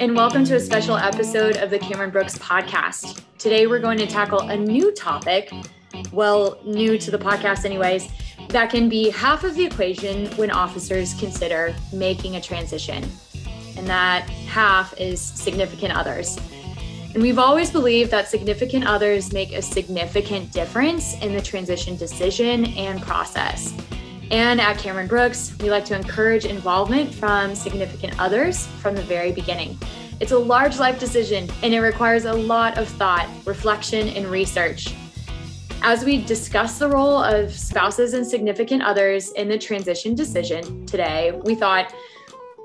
and 0.00 0.14
welcome 0.14 0.44
to 0.44 0.54
a 0.54 0.60
special 0.60 0.96
episode 0.96 1.56
of 1.56 1.70
the 1.70 1.78
Cameron 1.78 2.10
Brooks 2.10 2.38
podcast. 2.38 3.20
Today, 3.36 3.66
we're 3.66 3.80
going 3.80 3.98
to 3.98 4.06
tackle 4.06 4.38
a 4.42 4.56
new 4.56 4.92
topic, 4.92 5.52
well, 6.12 6.60
new 6.64 6.96
to 6.98 7.10
the 7.10 7.18
podcast, 7.18 7.64
anyways, 7.64 8.08
that 8.50 8.70
can 8.70 8.88
be 8.88 9.10
half 9.10 9.42
of 9.42 9.56
the 9.56 9.64
equation 9.64 10.26
when 10.36 10.52
officers 10.52 11.14
consider 11.14 11.74
making 11.92 12.36
a 12.36 12.40
transition. 12.40 13.04
And 13.76 13.88
that 13.88 14.28
half 14.28 14.96
is 15.00 15.20
significant 15.20 15.96
others. 15.96 16.38
And 17.12 17.20
we've 17.20 17.40
always 17.40 17.72
believed 17.72 18.12
that 18.12 18.28
significant 18.28 18.86
others 18.86 19.32
make 19.32 19.52
a 19.52 19.62
significant 19.62 20.52
difference 20.52 21.20
in 21.22 21.32
the 21.32 21.42
transition 21.42 21.96
decision 21.96 22.66
and 22.66 23.02
process. 23.02 23.74
And 24.30 24.60
at 24.60 24.76
Cameron 24.78 25.06
Brooks, 25.06 25.54
we 25.60 25.70
like 25.70 25.86
to 25.86 25.96
encourage 25.96 26.44
involvement 26.44 27.14
from 27.14 27.54
significant 27.54 28.20
others 28.20 28.66
from 28.80 28.94
the 28.94 29.02
very 29.02 29.32
beginning. 29.32 29.78
It's 30.20 30.32
a 30.32 30.38
large 30.38 30.78
life 30.78 30.98
decision 30.98 31.48
and 31.62 31.72
it 31.72 31.80
requires 31.80 32.26
a 32.26 32.32
lot 32.32 32.76
of 32.76 32.88
thought, 32.88 33.28
reflection, 33.46 34.08
and 34.08 34.26
research. 34.26 34.94
As 35.80 36.04
we 36.04 36.22
discuss 36.24 36.78
the 36.78 36.88
role 36.88 37.22
of 37.22 37.52
spouses 37.52 38.12
and 38.12 38.26
significant 38.26 38.82
others 38.82 39.30
in 39.32 39.48
the 39.48 39.56
transition 39.56 40.14
decision 40.14 40.84
today, 40.86 41.32
we 41.44 41.54
thought, 41.54 41.94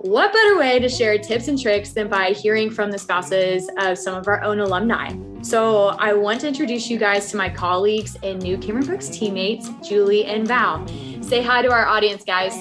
what 0.04 0.34
better 0.34 0.58
way 0.58 0.80
to 0.80 0.90
share 0.90 1.18
tips 1.18 1.48
and 1.48 1.58
tricks 1.58 1.94
than 1.94 2.10
by 2.10 2.32
hearing 2.32 2.70
from 2.70 2.92
the 2.92 2.98
spouses 2.98 3.70
of 3.78 3.98
some 3.98 4.16
of 4.16 4.28
our 4.28 4.44
own 4.44 4.60
alumni? 4.60 5.16
So, 5.42 5.88
I 5.98 6.12
want 6.12 6.42
to 6.42 6.48
introduce 6.50 6.90
you 6.90 6.98
guys 6.98 7.32
to 7.32 7.38
my 7.38 7.50
colleagues 7.50 8.18
and 8.22 8.42
new 8.42 8.58
Cameron 8.58 8.86
Brooks 8.86 9.08
teammates, 9.08 9.70
Julie 9.82 10.26
and 10.26 10.46
Val. 10.46 10.86
Say 11.22 11.42
hi 11.42 11.62
to 11.62 11.72
our 11.72 11.86
audience, 11.86 12.26
guys. 12.26 12.54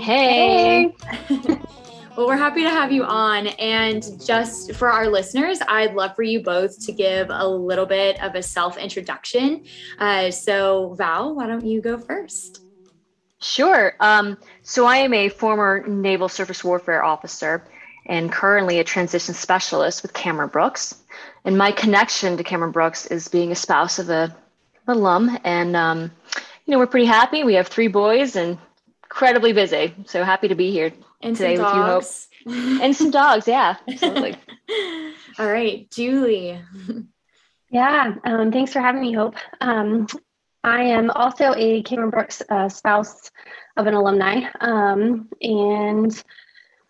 Hey. 0.00 0.94
well, 2.16 2.28
we're 2.28 2.36
happy 2.36 2.62
to 2.62 2.70
have 2.70 2.92
you 2.92 3.02
on. 3.02 3.48
And 3.48 4.04
just 4.24 4.72
for 4.74 4.88
our 4.88 5.08
listeners, 5.08 5.58
I'd 5.66 5.94
love 5.94 6.14
for 6.14 6.22
you 6.22 6.44
both 6.44 6.84
to 6.86 6.92
give 6.92 7.26
a 7.28 7.46
little 7.46 7.86
bit 7.86 8.22
of 8.22 8.36
a 8.36 8.42
self 8.42 8.78
introduction. 8.78 9.64
Uh, 9.98 10.30
so, 10.30 10.94
Val, 10.96 11.34
why 11.34 11.48
don't 11.48 11.66
you 11.66 11.80
go 11.80 11.98
first? 11.98 12.65
Sure. 13.40 13.94
Um, 14.00 14.38
so, 14.62 14.86
I 14.86 14.96
am 14.96 15.12
a 15.12 15.28
former 15.28 15.86
Naval 15.86 16.28
Surface 16.28 16.64
Warfare 16.64 17.04
officer 17.04 17.62
and 18.06 18.32
currently 18.32 18.78
a 18.78 18.84
transition 18.84 19.34
specialist 19.34 20.02
with 20.02 20.12
Cameron 20.12 20.48
Brooks. 20.48 21.02
And 21.44 21.58
my 21.58 21.72
connection 21.72 22.36
to 22.36 22.44
Cameron 22.44 22.72
Brooks 22.72 23.06
is 23.06 23.28
being 23.28 23.52
a 23.52 23.56
spouse 23.56 23.98
of 23.98 24.10
a 24.10 24.34
alum 24.88 25.36
and 25.44 25.74
um, 25.74 26.10
you 26.64 26.72
know, 26.72 26.78
we're 26.78 26.86
pretty 26.86 27.06
happy. 27.06 27.44
We 27.44 27.54
have 27.54 27.68
three 27.68 27.88
boys 27.88 28.36
and 28.36 28.58
incredibly 29.04 29.52
busy. 29.52 29.94
So 30.06 30.24
happy 30.24 30.48
to 30.48 30.54
be 30.54 30.70
here 30.70 30.92
and 31.20 31.36
today 31.36 31.52
with 31.52 31.60
you, 31.60 31.82
Hope. 31.82 32.04
and 32.46 32.94
some 32.94 33.10
dogs, 33.10 33.46
yeah, 33.46 33.76
absolutely. 33.88 34.36
All 35.38 35.46
right, 35.46 35.90
Julie. 35.90 36.60
Yeah, 37.70 38.14
um, 38.24 38.52
thanks 38.52 38.72
for 38.72 38.80
having 38.80 39.02
me, 39.02 39.12
Hope. 39.12 39.36
Um, 39.60 40.06
I 40.66 40.82
am 40.82 41.10
also 41.10 41.54
a 41.56 41.80
Cameron 41.82 42.10
Brooks 42.10 42.42
uh, 42.50 42.68
spouse 42.68 43.30
of 43.76 43.86
an 43.86 43.94
alumni, 43.94 44.50
um, 44.60 45.28
and 45.40 46.24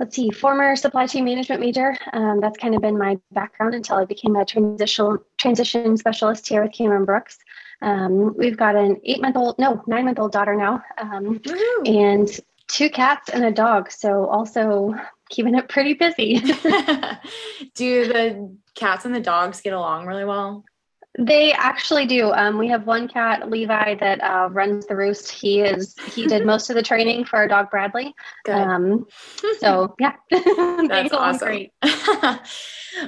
let's 0.00 0.16
see, 0.16 0.30
former 0.30 0.76
supply 0.76 1.06
chain 1.06 1.26
management 1.26 1.60
major. 1.60 1.94
Um, 2.14 2.40
that's 2.40 2.56
kind 2.56 2.74
of 2.74 2.80
been 2.80 2.96
my 2.96 3.18
background 3.32 3.74
until 3.74 3.96
I 3.96 4.06
became 4.06 4.34
a 4.34 4.46
transitional 4.46 5.18
transition 5.36 5.94
specialist 5.98 6.48
here 6.48 6.62
with 6.62 6.72
Cameron 6.72 7.04
Brooks. 7.04 7.36
Um, 7.82 8.34
we've 8.38 8.56
got 8.56 8.76
an 8.76 8.98
eight 9.04 9.20
month 9.20 9.36
old, 9.36 9.58
no, 9.58 9.82
nine 9.86 10.06
month 10.06 10.18
old 10.18 10.32
daughter 10.32 10.56
now, 10.56 10.82
um, 10.96 11.42
and 11.84 12.28
two 12.68 12.88
cats 12.88 13.28
and 13.28 13.44
a 13.44 13.50
dog. 13.50 13.90
So 13.90 14.26
also 14.28 14.94
keeping 15.28 15.54
it 15.54 15.68
pretty 15.68 15.92
busy. 15.92 16.38
Do 17.74 18.06
the 18.06 18.56
cats 18.74 19.04
and 19.04 19.14
the 19.14 19.20
dogs 19.20 19.60
get 19.60 19.74
along 19.74 20.06
really 20.06 20.24
well? 20.24 20.64
They 21.18 21.52
actually 21.52 22.06
do. 22.06 22.32
Um, 22.32 22.58
we 22.58 22.68
have 22.68 22.86
one 22.86 23.08
cat, 23.08 23.50
Levi, 23.50 23.94
that 23.96 24.22
uh, 24.22 24.48
runs 24.50 24.86
the 24.86 24.96
roost. 24.96 25.30
He 25.30 25.60
is 25.60 25.94
he 26.14 26.26
did 26.26 26.44
most 26.52 26.68
of 26.68 26.76
the 26.76 26.82
training 26.82 27.24
for 27.24 27.36
our 27.36 27.48
dog 27.48 27.70
Bradley. 27.70 28.14
Um, 28.48 29.06
so 29.58 29.94
yeah, 30.00 30.12
that's 30.30 31.12
awesome. 31.12 31.48
Great. 31.48 31.72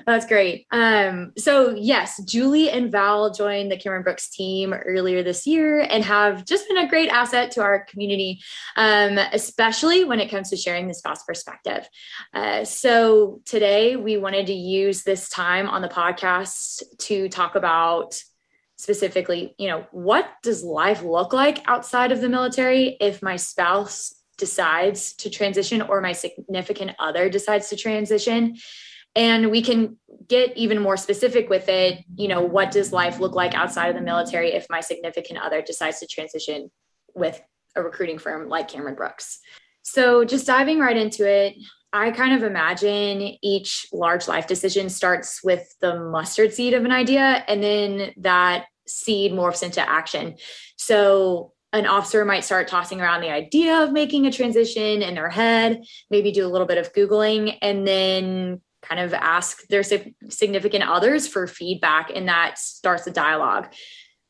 that's 0.07 0.27
great. 0.27 0.67
Um, 0.71 1.33
so 1.37 1.75
yes, 1.75 2.23
Julie 2.25 2.71
and 2.71 2.91
Val 2.91 3.31
joined 3.33 3.71
the 3.71 3.77
Cameron 3.77 4.03
Brooks 4.03 4.31
team 4.31 4.73
earlier 4.73 5.23
this 5.23 5.47
year 5.47 5.81
and 5.81 6.03
have 6.05 6.45
just 6.47 6.67
been 6.69 6.79
a 6.79 6.89
great 6.89 7.11
asset 7.11 7.51
to 7.53 7.63
our 7.63 7.85
community, 7.85 8.41
um, 8.77 9.19
especially 9.33 10.05
when 10.05 10.21
it 10.21 10.31
comes 10.31 10.49
to 10.51 10.57
sharing 10.57 10.89
the 10.89 10.95
spouse 10.95 11.25
perspective. 11.25 11.89
Uh, 12.33 12.65
so 12.65 13.41
today 13.45 13.97
we 13.97 14.17
wanted 14.17 14.47
to 14.47 14.55
use 14.55 15.03
this 15.03 15.29
time 15.29 15.69
on 15.69 15.83
the 15.83 15.89
podcast 15.89 16.83
to 16.99 17.29
talk 17.29 17.55
about 17.55 17.98
about 17.99 18.23
specifically, 18.77 19.55
you 19.59 19.69
know, 19.69 19.87
what 19.91 20.29
does 20.43 20.63
life 20.63 21.03
look 21.03 21.33
like 21.33 21.67
outside 21.67 22.13
of 22.13 22.21
the 22.21 22.29
military 22.29 22.97
if 23.01 23.23
my 23.23 23.37
spouse 23.37 24.15
decides 24.37 25.15
to 25.15 25.31
transition 25.31 25.83
or 25.83 26.01
my 26.01 26.13
significant 26.13 26.93
other 26.99 27.29
decides 27.29 27.69
to 27.71 27.77
transition? 27.77 28.57
And 29.17 29.51
we 29.51 29.63
can 29.63 29.97
get 30.29 30.57
even 30.57 30.81
more 30.81 30.97
specific 30.97 31.49
with 31.49 31.69
it. 31.69 32.05
You 32.15 32.29
know, 32.29 32.43
what 32.43 32.71
does 32.71 32.93
life 32.93 33.19
look 33.19 33.35
like 33.35 33.55
outside 33.55 33.89
of 33.89 33.97
the 33.97 34.03
military 34.03 34.53
if 34.53 34.67
my 34.71 34.81
significant 34.81 35.41
other 35.41 35.61
decides 35.61 35.99
to 36.01 36.07
transition 36.07 36.71
with 37.15 37.41
a 37.75 37.83
recruiting 37.83 38.19
firm 38.19 38.49
like 38.49 38.69
Cameron 38.69 38.95
Brooks? 38.95 39.41
So, 39.83 40.25
just 40.25 40.47
diving 40.47 40.79
right 40.79 40.97
into 40.97 41.29
it, 41.29 41.55
I 41.93 42.11
kind 42.11 42.35
of 42.35 42.43
imagine 42.43 43.37
each 43.43 43.87
large 43.93 44.29
life 44.29 44.47
decision 44.47 44.89
starts 44.91 45.43
with 45.43 45.75
the 45.81 45.99
mustard 45.99 46.53
seed 46.53 46.75
of 46.75 46.85
an 46.85 46.93
idea, 46.93 47.45
and 47.49 47.63
then 47.63 48.13
that 48.19 48.67
seed 48.87 49.33
morphs 49.33 49.63
into 49.63 49.87
action. 49.89 50.37
So, 50.77 51.53
an 51.73 51.87
officer 51.87 52.25
might 52.25 52.45
start 52.45 52.69
tossing 52.69 53.01
around 53.01 53.21
the 53.21 53.31
idea 53.31 53.83
of 53.83 53.93
making 53.93 54.27
a 54.27 54.33
transition 54.33 55.03
in 55.03 55.15
their 55.15 55.29
head, 55.29 55.83
maybe 56.11 56.33
do 56.33 56.47
a 56.47 56.49
little 56.49 56.67
bit 56.67 56.79
of 56.79 56.93
Googling, 56.95 57.59
and 57.61 57.87
then 57.87 58.63
kind 58.83 59.01
of 59.01 59.13
ask 59.13 59.67
their 59.69 59.83
significant 59.83 60.89
others 60.89 61.29
for 61.29 61.47
feedback, 61.47 62.11
and 62.15 62.29
that 62.29 62.59
starts 62.59 63.07
a 63.07 63.11
dialogue. 63.11 63.69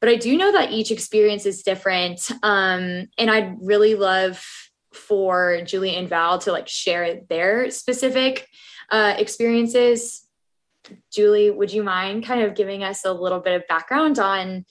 But 0.00 0.10
I 0.10 0.16
do 0.16 0.36
know 0.36 0.52
that 0.52 0.70
each 0.70 0.90
experience 0.90 1.44
is 1.44 1.62
different. 1.62 2.30
Um, 2.42 3.06
and 3.18 3.30
I'd 3.30 3.56
really 3.60 3.94
love 3.94 4.44
for 4.98 5.60
Julie 5.64 5.96
and 5.96 6.08
Val 6.08 6.38
to 6.40 6.52
like 6.52 6.68
share 6.68 7.20
their 7.28 7.70
specific 7.70 8.46
uh, 8.90 9.14
experiences. 9.16 10.26
Julie, 11.12 11.50
would 11.50 11.72
you 11.72 11.82
mind 11.82 12.24
kind 12.24 12.42
of 12.42 12.54
giving 12.54 12.82
us 12.82 13.04
a 13.04 13.12
little 13.12 13.40
bit 13.40 13.56
of 13.56 13.68
background 13.68 14.18
on 14.18 14.64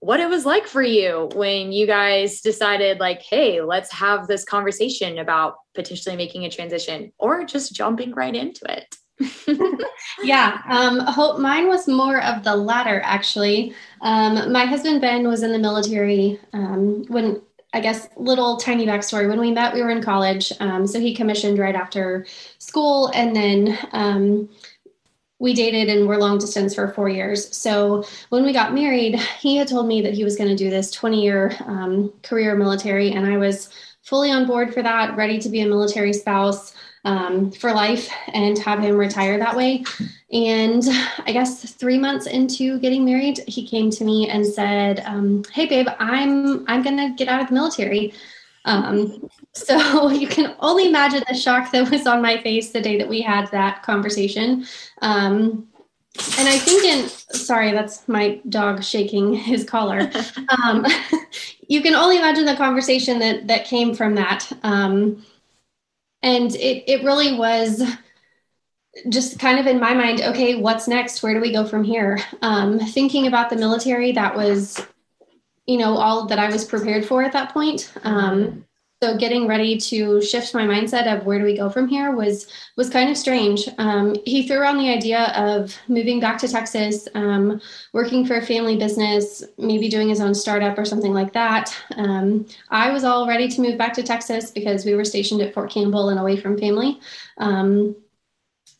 what 0.00 0.20
it 0.20 0.28
was 0.28 0.44
like 0.44 0.66
for 0.66 0.82
you 0.82 1.30
when 1.34 1.70
you 1.70 1.86
guys 1.86 2.40
decided, 2.40 2.98
like, 2.98 3.22
hey, 3.22 3.60
let's 3.60 3.92
have 3.92 4.26
this 4.26 4.44
conversation 4.44 5.18
about 5.18 5.54
potentially 5.74 6.16
making 6.16 6.44
a 6.44 6.50
transition 6.50 7.12
or 7.18 7.44
just 7.44 7.74
jumping 7.74 8.12
right 8.12 8.34
into 8.34 8.64
it? 8.68 8.96
yeah, 10.24 10.60
um, 10.68 10.98
hope 11.00 11.38
mine 11.38 11.68
was 11.68 11.86
more 11.86 12.20
of 12.20 12.42
the 12.42 12.56
latter 12.56 13.00
actually. 13.04 13.74
Um, 14.00 14.50
my 14.52 14.64
husband 14.64 15.00
Ben 15.00 15.28
was 15.28 15.42
in 15.42 15.52
the 15.52 15.58
military 15.58 16.40
um, 16.52 17.04
when 17.08 17.40
I 17.72 17.80
guess, 17.80 18.08
little 18.16 18.58
tiny 18.58 18.86
backstory. 18.86 19.28
When 19.28 19.40
we 19.40 19.50
met, 19.50 19.72
we 19.72 19.82
were 19.82 19.90
in 19.90 20.02
college. 20.02 20.52
Um, 20.60 20.86
so 20.86 21.00
he 21.00 21.14
commissioned 21.14 21.58
right 21.58 21.74
after 21.74 22.26
school, 22.58 23.10
and 23.14 23.34
then 23.34 23.78
um, 23.92 24.48
we 25.38 25.54
dated 25.54 25.88
and 25.88 26.06
were 26.06 26.18
long 26.18 26.38
distance 26.38 26.74
for 26.74 26.92
four 26.92 27.08
years. 27.08 27.54
So 27.56 28.04
when 28.28 28.44
we 28.44 28.52
got 28.52 28.74
married, 28.74 29.18
he 29.40 29.56
had 29.56 29.68
told 29.68 29.88
me 29.88 30.02
that 30.02 30.14
he 30.14 30.22
was 30.22 30.36
going 30.36 30.50
to 30.50 30.56
do 30.56 30.70
this 30.70 30.90
20 30.90 31.22
year 31.22 31.56
um, 31.66 32.12
career 32.22 32.54
military, 32.54 33.12
and 33.12 33.26
I 33.26 33.38
was 33.38 33.70
fully 34.02 34.30
on 34.30 34.46
board 34.46 34.74
for 34.74 34.82
that, 34.82 35.16
ready 35.16 35.38
to 35.40 35.48
be 35.48 35.60
a 35.60 35.66
military 35.66 36.12
spouse 36.12 36.74
um, 37.04 37.50
for 37.50 37.72
life 37.72 38.08
and 38.32 38.58
have 38.58 38.80
him 38.80 38.96
retire 38.96 39.38
that 39.38 39.56
way. 39.56 39.84
And 40.32 40.82
I 41.26 41.32
guess 41.32 41.72
three 41.72 41.98
months 41.98 42.26
into 42.26 42.78
getting 42.78 43.04
married, 43.04 43.40
he 43.48 43.66
came 43.66 43.90
to 43.90 44.04
me 44.04 44.28
and 44.28 44.46
said, 44.46 45.00
um, 45.06 45.44
"Hey, 45.52 45.66
babe, 45.66 45.88
I'm 45.98 46.68
I'm 46.68 46.82
gonna 46.82 47.14
get 47.16 47.28
out 47.28 47.40
of 47.40 47.48
the 47.48 47.54
military." 47.54 48.14
Um, 48.64 49.28
so 49.52 50.10
you 50.10 50.26
can 50.26 50.54
only 50.60 50.86
imagine 50.86 51.22
the 51.28 51.34
shock 51.34 51.72
that 51.72 51.90
was 51.90 52.06
on 52.06 52.22
my 52.22 52.40
face 52.42 52.70
the 52.70 52.80
day 52.80 52.96
that 52.98 53.08
we 53.08 53.20
had 53.20 53.50
that 53.50 53.82
conversation. 53.82 54.64
Um, 55.00 55.68
and 56.38 56.48
I 56.48 56.58
think 56.58 56.84
in 56.84 57.08
sorry, 57.08 57.72
that's 57.72 58.06
my 58.06 58.40
dog 58.48 58.84
shaking 58.84 59.34
his 59.50 59.64
collar. 59.64 60.10
Um, 60.64 60.84
you 61.68 61.80
can 61.80 61.94
only 61.94 62.18
imagine 62.18 62.44
the 62.44 62.56
conversation 62.56 63.18
that 63.20 63.46
that 63.48 63.64
came 63.64 63.94
from 63.94 64.14
that. 64.16 64.50
Um, 64.62 65.24
and 66.22 66.54
it 66.56 66.84
it 66.86 67.04
really 67.04 67.36
was 67.36 67.82
just 69.08 69.38
kind 69.38 69.58
of 69.58 69.66
in 69.66 69.80
my 69.80 69.94
mind 69.94 70.20
okay 70.20 70.54
what's 70.54 70.88
next? 70.88 71.22
Where 71.22 71.34
do 71.34 71.40
we 71.40 71.52
go 71.52 71.66
from 71.66 71.84
here? 71.84 72.20
Um, 72.42 72.78
thinking 72.78 73.26
about 73.26 73.50
the 73.50 73.56
military 73.56 74.12
that 74.12 74.36
was 74.36 74.84
you 75.66 75.78
know 75.78 75.96
all 75.96 76.26
that 76.26 76.40
i 76.40 76.50
was 76.50 76.64
prepared 76.64 77.04
for 77.04 77.22
at 77.22 77.32
that 77.32 77.52
point. 77.52 77.92
Um, 78.04 78.64
so 79.02 79.16
getting 79.16 79.48
ready 79.48 79.76
to 79.76 80.22
shift 80.22 80.54
my 80.54 80.64
mindset 80.64 81.12
of 81.12 81.26
where 81.26 81.40
do 81.40 81.44
we 81.44 81.56
go 81.56 81.68
from 81.68 81.88
here 81.88 82.14
was 82.14 82.46
was 82.76 82.88
kind 82.88 83.10
of 83.10 83.16
strange. 83.16 83.68
Um, 83.78 84.14
he 84.24 84.46
threw 84.46 84.60
around 84.60 84.78
the 84.78 84.90
idea 84.90 85.24
of 85.34 85.76
moving 85.88 86.20
back 86.20 86.38
to 86.38 86.46
texas 86.46 87.08
um, 87.16 87.60
working 87.92 88.24
for 88.24 88.36
a 88.36 88.46
family 88.46 88.76
business 88.76 89.42
maybe 89.58 89.88
doing 89.88 90.08
his 90.08 90.20
own 90.20 90.36
startup 90.36 90.78
or 90.78 90.84
something 90.84 91.12
like 91.12 91.32
that. 91.32 91.76
Um, 91.96 92.46
i 92.70 92.92
was 92.92 93.02
all 93.02 93.26
ready 93.26 93.48
to 93.48 93.60
move 93.60 93.76
back 93.76 93.92
to 93.94 94.04
texas 94.04 94.52
because 94.52 94.84
we 94.84 94.94
were 94.94 95.04
stationed 95.04 95.42
at 95.42 95.52
fort 95.52 95.72
campbell 95.72 96.10
and 96.10 96.20
away 96.20 96.36
from 96.36 96.56
family. 96.56 97.00
Um, 97.38 97.96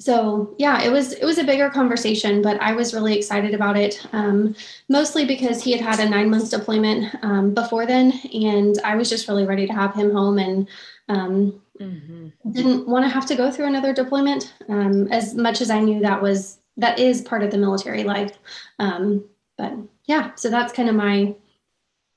so 0.02 0.52
yeah 0.58 0.82
it 0.82 0.90
was 0.90 1.12
it 1.12 1.25
was 1.25 1.38
a 1.38 1.44
bigger 1.44 1.70
conversation 1.70 2.43
but 2.43 2.60
i 2.60 2.72
was 2.72 2.93
really 2.93 3.16
excited 3.16 3.54
about 3.54 3.76
it 3.76 4.04
um, 4.12 4.54
mostly 4.88 5.25
because 5.25 5.62
he 5.62 5.70
had 5.70 5.81
had 5.81 6.00
a 6.00 6.08
nine 6.10 6.28
month 6.28 6.50
deployment 6.50 7.14
um, 7.22 7.54
before 7.54 7.87
then 7.87 8.12
and 8.34 8.81
i 8.84 8.96
was 8.96 9.08
just 9.08 9.28
really 9.28 9.46
ready 9.46 9.64
to 9.64 9.72
have 9.72 9.94
him 9.94 10.10
home 10.10 10.38
and 10.38 10.69
um, 11.08 11.60
mm-hmm. 11.81 12.28
didn't 12.50 12.88
want 12.88 13.04
to 13.04 13.08
have 13.08 13.26
to 13.26 13.37
go 13.37 13.50
through 13.50 13.66
another 13.66 13.93
deployment 13.93 14.52
um, 14.69 15.06
as 15.12 15.34
much 15.34 15.60
as 15.60 15.70
i 15.70 15.78
knew 15.78 16.00
that 16.00 16.20
was 16.20 16.58
that 16.76 16.99
is 16.99 17.20
part 17.20 17.44
of 17.44 17.52
the 17.52 17.58
military 17.58 18.02
life 18.02 18.38
um, 18.81 19.25
but 19.56 19.72
yeah 20.06 20.34
so 20.34 20.50
that's 20.50 20.72
kind 20.72 20.88
of 20.88 20.96
my 20.96 21.32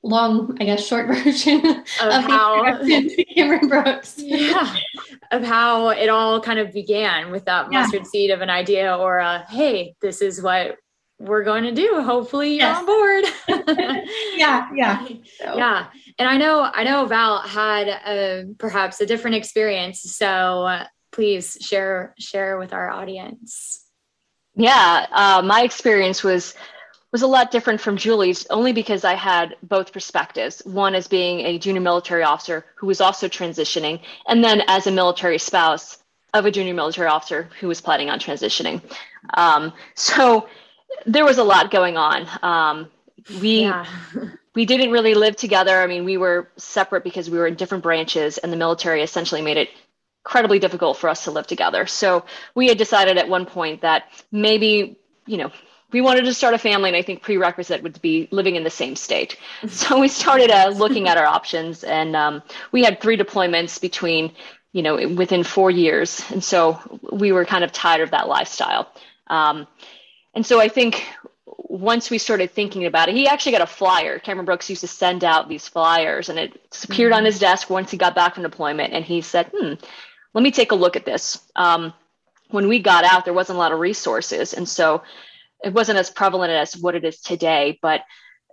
long, 0.06 0.56
I 0.60 0.66
guess, 0.66 0.86
short 0.86 1.08
version 1.24 1.66
of, 1.66 1.78
of 2.02 2.24
how 2.24 2.78
Cameron 3.36 3.68
Brooks. 3.68 4.16
Yeah, 4.18 4.76
of 5.32 5.44
how 5.44 5.90
it 5.90 6.08
all 6.10 6.40
kind 6.40 6.60
of 6.60 6.72
began 6.72 7.32
with 7.32 7.46
that 7.46 7.72
yeah. 7.72 7.82
mustard 7.82 8.06
seed 8.08 8.32
of 8.32 8.42
an 8.42 8.50
idea 8.50 8.96
or 8.96 9.18
a 9.18 9.46
hey, 9.50 9.96
this 10.02 10.22
is 10.22 10.42
what 10.42 10.78
we're 11.20 11.44
going 11.44 11.64
to 11.64 11.72
do. 11.72 12.02
Hopefully, 12.02 12.52
you're 12.52 12.68
yes. 12.68 12.78
on 12.78 12.86
board. 12.86 13.26
yeah, 14.36 14.70
yeah, 14.74 15.08
so. 15.40 15.58
yeah. 15.58 15.88
And 16.20 16.30
I 16.30 16.38
know, 16.38 16.62
I 16.62 16.84
know 16.84 17.06
Val 17.06 17.40
had 17.40 17.88
a, 17.88 18.42
uh, 18.42 18.44
perhaps 18.58 19.02
a 19.02 19.06
different 19.06 19.36
experience. 19.36 20.02
So 20.02 20.84
please 21.12 21.58
share 21.62 22.14
share 22.20 22.58
with 22.58 22.74
our 22.74 22.90
audience. 22.90 23.84
Yeah, 24.56 25.06
uh, 25.12 25.42
my 25.44 25.64
experience 25.64 26.24
was 26.24 26.54
was 27.16 27.22
a 27.22 27.28
lot 27.28 27.50
different 27.50 27.80
from 27.80 27.96
Julie's 27.96 28.46
only 28.48 28.74
because 28.74 29.06
I 29.06 29.14
had 29.14 29.56
both 29.64 29.94
perspectives. 29.94 30.62
One 30.66 30.94
as 30.96 31.08
being 31.08 31.40
a 31.46 31.58
junior 31.58 31.80
military 31.80 32.24
officer 32.24 32.66
who 32.76 32.88
was 32.88 33.00
also 33.00 33.30
transitioning, 33.30 34.02
and 34.28 34.44
then 34.44 34.64
as 34.68 34.86
a 34.86 34.92
military 34.92 35.38
spouse 35.38 36.00
of 36.34 36.46
a 36.46 36.52
junior 36.52 36.74
military 36.74 37.08
officer 37.08 37.48
who 37.62 37.70
was 37.70 37.80
planning 37.80 38.10
on 38.10 38.20
transitioning. 38.20 38.82
Um, 39.36 39.72
so 39.94 40.50
there 41.06 41.24
was 41.24 41.38
a 41.38 41.44
lot 41.46 41.72
going 41.72 41.96
on. 41.96 42.28
Um, 42.42 42.92
we 43.40 43.62
yeah. 43.62 43.86
we 44.54 44.66
didn't 44.66 44.92
really 44.92 45.14
live 45.14 45.38
together. 45.38 45.80
I 45.80 45.88
mean, 45.88 46.04
we 46.04 46.18
were 46.18 46.50
separate 46.58 47.06
because 47.06 47.30
we 47.30 47.38
were 47.38 47.48
in 47.48 47.56
different 47.56 47.82
branches, 47.82 48.40
and 48.40 48.52
the 48.52 48.58
military 48.58 49.02
essentially 49.02 49.42
made 49.42 49.56
it 49.56 49.70
incredibly 50.26 50.60
difficult 50.60 50.98
for 50.98 51.10
us 51.10 51.24
to 51.24 51.32
live 51.32 51.48
together. 51.48 51.86
So 51.86 52.26
we 52.56 52.68
had 52.68 52.78
decided 52.78 53.18
at 53.18 53.30
one 53.30 53.46
point 53.46 53.84
that 53.84 54.12
maybe 54.34 55.00
you 55.26 55.38
know 55.38 55.52
we 55.96 56.02
wanted 56.02 56.26
to 56.26 56.34
start 56.34 56.54
a 56.54 56.58
family, 56.58 56.90
and 56.90 56.98
I 56.98 57.02
think 57.02 57.22
prerequisite 57.22 57.82
would 57.82 58.02
be 58.02 58.28
living 58.30 58.58
in 58.58 58.66
the 58.66 58.70
same 58.70 58.98
state. 58.98 59.38
So 59.70 59.98
we 59.98 60.10
started 60.10 60.52
uh, 60.52 60.74
looking 60.76 61.08
at 61.08 61.18
our 61.18 61.26
options, 61.26 61.86
and 61.86 62.18
um, 62.18 62.44
we 62.74 62.84
had 62.84 63.00
three 63.00 63.16
deployments 63.18 63.80
between, 63.80 64.34
you 64.74 64.84
know, 64.84 65.08
within 65.08 65.46
four 65.46 65.72
years, 65.72 66.22
and 66.32 66.44
so 66.44 66.60
we 67.14 67.32
were 67.32 67.46
kind 67.46 67.64
of 67.64 67.72
tired 67.72 68.02
of 68.02 68.12
that 68.12 68.28
lifestyle. 68.28 68.92
Um, 69.28 69.68
and 70.34 70.46
so 70.46 70.60
I 70.60 70.68
think 70.68 71.06
once 71.46 72.10
we 72.10 72.18
started 72.18 72.52
thinking 72.52 72.86
about 72.86 73.08
it, 73.08 73.16
he 73.16 73.26
actually 73.26 73.54
got 73.54 73.62
a 73.62 73.78
flyer. 73.82 74.20
Cameron 74.20 74.46
Brooks 74.46 74.70
used 74.70 74.82
to 74.82 74.88
send 74.88 75.24
out 75.24 75.48
these 75.48 75.66
flyers, 75.66 76.28
and 76.28 76.38
it 76.38 76.60
appeared 76.84 77.14
mm-hmm. 77.14 77.20
on 77.20 77.26
his 77.26 77.40
desk 77.40 77.70
once 77.70 77.90
he 77.90 77.98
got 77.98 78.16
back 78.16 78.34
from 78.34 78.44
deployment, 78.44 78.92
and 78.92 79.06
he 79.06 79.22
said, 79.22 79.50
"Hmm, 79.56 79.76
let 80.34 80.44
me 80.44 80.52
take 80.52 80.74
a 80.74 80.82
look 80.84 80.98
at 80.98 81.06
this." 81.06 81.40
Um, 81.56 81.94
when 82.50 82.68
we 82.68 82.80
got 82.80 83.06
out, 83.06 83.24
there 83.24 83.34
wasn't 83.34 83.56
a 83.56 83.60
lot 83.60 83.72
of 83.72 83.80
resources, 83.80 84.54
and 84.54 84.68
so 84.68 85.02
it 85.66 85.74
wasn't 85.74 85.98
as 85.98 86.12
prevalent 86.12 86.52
as 86.52 86.78
what 86.78 86.96
it 86.96 87.04
is 87.04 87.20
today. 87.20 87.80
But 87.82 88.02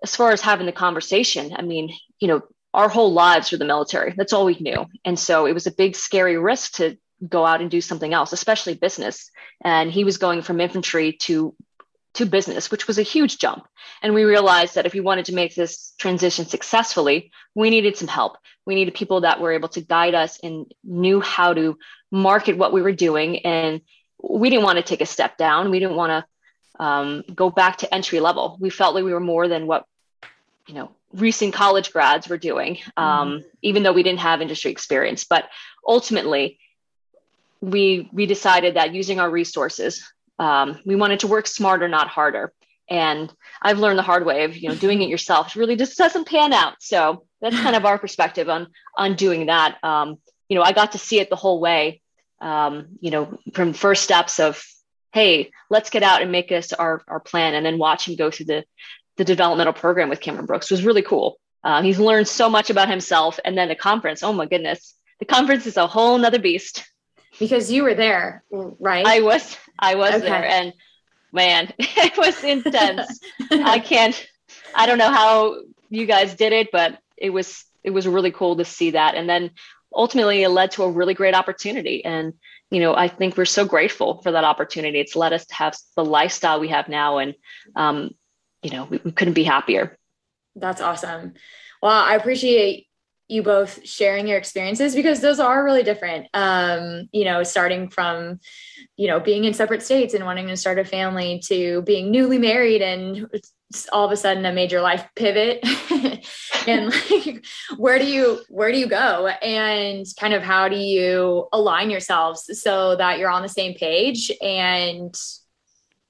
as 0.03 0.17
far 0.17 0.32
as 0.32 0.41
having 0.41 0.67
the 0.67 0.73
conversation, 0.73 1.55
I 1.56 1.62
mean, 1.62 1.93
you 2.19 2.26
know, 2.26 2.41
our 2.75 2.88
whole 2.88 3.12
lives 3.12 3.53
were 3.53 3.59
the 3.59 3.67
military. 3.67 4.14
That's 4.17 4.32
all 4.32 4.47
we 4.47 4.56
knew. 4.59 4.87
And 5.05 5.19
so 5.19 5.47
it 5.47 5.53
was 5.53 5.67
a 5.67 5.73
big, 5.73 5.94
scary 5.94 6.38
risk 6.38 6.76
to 6.76 6.97
go 7.29 7.44
out 7.44 7.61
and 7.61 7.70
do 7.70 7.82
something 7.82 8.12
else, 8.14 8.32
especially 8.32 8.75
business. 8.75 9.31
And 9.62 9.93
he 9.93 10.05
was 10.05 10.17
going 10.17 10.43
from 10.43 10.61
infantry 10.61 11.12
to 11.25 11.55
to 12.14 12.26
business, 12.26 12.70
which 12.70 12.87
was 12.87 12.99
a 12.99 13.03
huge 13.03 13.38
jump. 13.38 13.67
And 14.03 14.12
we 14.12 14.25
realized 14.25 14.75
that 14.75 14.85
if 14.85 14.93
we 14.93 15.00
wanted 15.00 15.25
to 15.26 15.35
make 15.35 15.55
this 15.55 15.94
transition 15.99 16.44
successfully, 16.44 17.31
we 17.55 17.70
needed 17.70 17.97
some 17.97 18.08
help. 18.08 18.37
We 18.67 18.75
needed 18.75 18.93
people 18.93 19.23
that 19.23 19.41
were 19.41 19.53
able 19.53 19.70
to 19.70 19.81
guide 19.81 20.15
us 20.15 20.38
and 20.43 20.70
knew 20.85 21.23
how 21.23 21.55
to 21.55 21.79
market 22.11 22.58
what 22.58 22.73
we 22.73 22.82
were 22.82 22.93
doing. 22.93 23.38
And 23.47 23.81
we 24.23 24.50
didn't 24.50 24.65
want 24.65 24.76
to 24.76 24.82
take 24.82 25.00
a 25.00 25.06
step 25.06 25.38
down. 25.38 25.70
We 25.70 25.81
didn't 25.81 25.97
want 25.97 26.11
to 26.11 26.26
um, 26.82 27.23
go 27.32 27.49
back 27.49 27.76
to 27.79 27.94
entry 27.94 28.19
level. 28.19 28.56
We 28.58 28.69
felt 28.69 28.94
like 28.96 29.05
we 29.05 29.12
were 29.12 29.20
more 29.20 29.46
than 29.46 29.69
what, 29.69 29.87
you 30.67 30.75
know, 30.75 30.90
recent 31.14 31.55
college 31.55 31.93
grads 31.93 32.29
were 32.29 32.38
doing, 32.38 32.79
um, 32.96 33.29
mm-hmm. 33.29 33.46
even 33.62 33.84
though 33.84 33.93
we 33.93 34.02
didn't 34.02 34.19
have 34.19 34.43
industry 34.43 34.73
experience. 34.73 35.23
But 35.25 35.49
ultimately, 35.87 36.58
we 37.61 38.11
we 38.12 38.26
decided 38.26 38.75
that 38.75 38.94
using 38.94 39.20
our 39.20 39.31
resources, 39.31 40.02
um, 40.40 40.81
we 40.84 40.96
wanted 40.96 41.20
to 41.20 41.29
work 41.29 41.46
smarter, 41.46 41.87
not 41.87 42.08
harder. 42.08 42.52
And 42.90 43.32
I've 43.62 43.79
learned 43.79 43.99
the 43.99 44.11
hard 44.11 44.26
way 44.26 44.43
of 44.43 44.56
you 44.56 44.69
know 44.69 44.75
doing 44.75 45.02
it 45.02 45.08
yourself 45.08 45.55
really 45.55 45.76
just 45.76 45.96
doesn't 45.96 46.26
pan 46.26 46.52
out. 46.52 46.75
So 46.81 47.26
that's 47.40 47.61
kind 47.61 47.76
of 47.76 47.84
our 47.84 47.99
perspective 47.99 48.49
on 48.49 48.67
on 48.96 49.14
doing 49.14 49.46
that. 49.46 49.79
Um, 49.84 50.19
you 50.49 50.56
know, 50.56 50.64
I 50.64 50.73
got 50.73 50.93
to 50.93 50.99
see 50.99 51.20
it 51.20 51.31
the 51.31 51.37
whole 51.37 51.61
way. 51.61 52.00
Um, 52.40 52.99
you 53.00 53.12
know, 53.12 53.38
from 53.55 53.73
first 53.73 54.02
steps 54.02 54.40
of 54.40 54.64
hey, 55.12 55.50
let's 55.70 55.91
get 55.91 56.03
out 56.03 56.23
and 56.23 56.32
make 56.32 56.49
this 56.49 56.73
our, 56.73 57.03
our 57.06 57.20
plan 57.20 57.55
and 57.55 57.64
then 57.64 57.79
watch 57.79 58.09
him 58.09 58.17
go 58.17 58.31
through 58.31 58.47
the, 58.47 58.64
the 59.17 59.25
developmental 59.25 59.73
program 59.73 60.09
with 60.09 60.20
Cameron 60.20 60.47
Brooks 60.47 60.70
was 60.70 60.85
really 60.85 61.03
cool. 61.03 61.38
Uh, 61.62 61.82
he's 61.82 61.99
learned 61.99 62.26
so 62.26 62.49
much 62.49 62.70
about 62.70 62.88
himself. 62.88 63.38
And 63.44 63.56
then 63.56 63.69
the 63.69 63.76
conference, 63.76 64.23
oh 64.23 64.32
my 64.32 64.47
goodness, 64.47 64.94
the 65.20 65.26
conference 65.26 65.67
is 65.67 65.76
a 65.76 65.87
whole 65.87 66.19
nother 66.19 66.38
beast. 66.38 66.85
Because 67.38 67.70
you 67.70 67.85
were 67.85 67.94
there, 67.94 68.43
right? 68.50 69.06
I 69.06 69.20
was, 69.20 69.56
I 69.79 69.94
was 69.94 70.14
okay. 70.14 70.29
there. 70.29 70.44
And 70.44 70.73
man, 71.32 71.73
it 71.79 72.17
was 72.17 72.43
intense. 72.43 73.20
I 73.50 73.79
can't, 73.79 74.26
I 74.75 74.87
don't 74.87 74.99
know 74.99 75.11
how 75.11 75.61
you 75.88 76.06
guys 76.06 76.34
did 76.34 76.53
it, 76.53 76.70
but 76.72 76.98
it 77.17 77.31
was, 77.31 77.65
it 77.84 77.91
was 77.91 78.08
really 78.08 78.32
cool 78.32 78.56
to 78.56 78.65
see 78.65 78.93
that. 78.93 79.15
And 79.15 79.29
then 79.29 79.51
ultimately 79.94 80.43
it 80.43 80.48
led 80.48 80.72
to 80.72 80.84
a 80.84 80.91
really 80.91 81.15
great 81.15 81.34
opportunity. 81.34 82.05
And 82.05 82.34
you 82.72 82.81
know, 82.81 82.94
I 82.94 83.06
think 83.06 83.36
we're 83.36 83.44
so 83.44 83.67
grateful 83.67 84.22
for 84.22 84.32
that 84.32 84.44
opportunity. 84.44 84.98
It's 84.98 85.14
led 85.14 85.34
us 85.34 85.44
to 85.46 85.55
have 85.55 85.76
the 85.94 86.05
lifestyle 86.05 86.58
we 86.58 86.69
have 86.69 86.88
now, 86.88 87.19
and 87.19 87.34
um, 87.76 88.14
you 88.62 88.70
know, 88.70 88.84
we, 88.84 88.98
we 89.05 89.12
couldn't 89.12 89.34
be 89.34 89.44
happier. 89.44 89.98
That's 90.56 90.81
awesome. 90.81 91.34
Well, 91.82 91.93
I 91.93 92.14
appreciate 92.14 92.86
you 93.29 93.43
both 93.43 93.86
sharing 93.86 94.26
your 94.26 94.38
experiences 94.38 94.94
because 94.94 95.20
those 95.20 95.38
are 95.38 95.62
really 95.62 95.82
different. 95.82 96.29
Um, 96.32 97.10
you 97.12 97.24
know, 97.24 97.43
starting 97.43 97.88
from, 97.88 98.41
you 98.96 99.06
know, 99.06 99.20
being 99.20 99.44
in 99.44 99.52
separate 99.52 99.82
states 99.82 100.14
and 100.14 100.24
wanting 100.24 100.48
to 100.48 100.56
start 100.56 100.79
a 100.79 100.84
family 100.84 101.41
to 101.46 101.82
being 101.82 102.10
newly 102.10 102.38
married 102.38 102.81
and 102.81 103.29
all 103.93 104.05
of 104.05 104.12
a 104.12 104.17
sudden 104.17 104.44
a 104.44 104.52
major 104.52 104.81
life 104.81 105.06
pivot. 105.17 105.64
And 106.67 106.93
like 107.10 107.44
where 107.76 107.98
do 107.98 108.06
you 108.06 108.41
where 108.48 108.70
do 108.70 108.79
you 108.79 108.86
go? 108.86 109.26
And 109.26 110.06
kind 110.19 110.34
of 110.34 110.43
how 110.43 110.69
do 110.69 110.76
you 110.76 111.48
align 111.52 111.91
yourselves 111.91 112.48
so 112.60 112.96
that 112.96 113.19
you're 113.19 113.31
on 113.31 113.43
the 113.43 113.48
same 113.48 113.74
page 113.74 114.31
and 114.41 115.14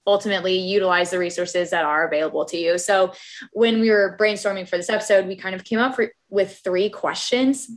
ultimately 0.07 0.59
utilize 0.59 1.11
the 1.11 1.19
resources 1.19 1.71
that 1.71 1.85
are 1.85 2.07
available 2.07 2.45
to 2.47 2.57
you? 2.57 2.79
So 2.79 3.13
when 3.53 3.81
we 3.81 3.91
were 3.91 4.17
brainstorming 4.21 4.69
for 4.69 4.77
this 4.77 4.91
episode 4.91 5.27
we 5.27 5.37
kind 5.37 5.55
of 5.55 5.65
came 5.65 5.79
up 5.79 5.95
for, 5.95 6.13
with 6.29 6.61
three 6.63 6.91
questions 6.91 7.71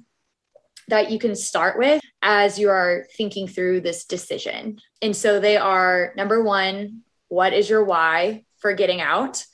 that 0.88 1.10
you 1.10 1.18
can 1.18 1.36
start 1.36 1.80
with 1.80 2.02
as 2.22 2.60
you 2.60 2.70
are 2.70 3.08
thinking 3.16 3.48
through 3.48 3.82
this 3.82 4.06
decision. 4.06 4.80
And 5.02 5.16
so 5.16 5.40
they 5.40 5.58
are 5.58 6.14
number 6.16 6.44
one 6.44 7.02
what 7.28 7.54
is 7.54 7.70
your 7.70 7.84
why 7.84 8.44
for 8.58 8.74
getting 8.74 9.02
out 9.02 9.46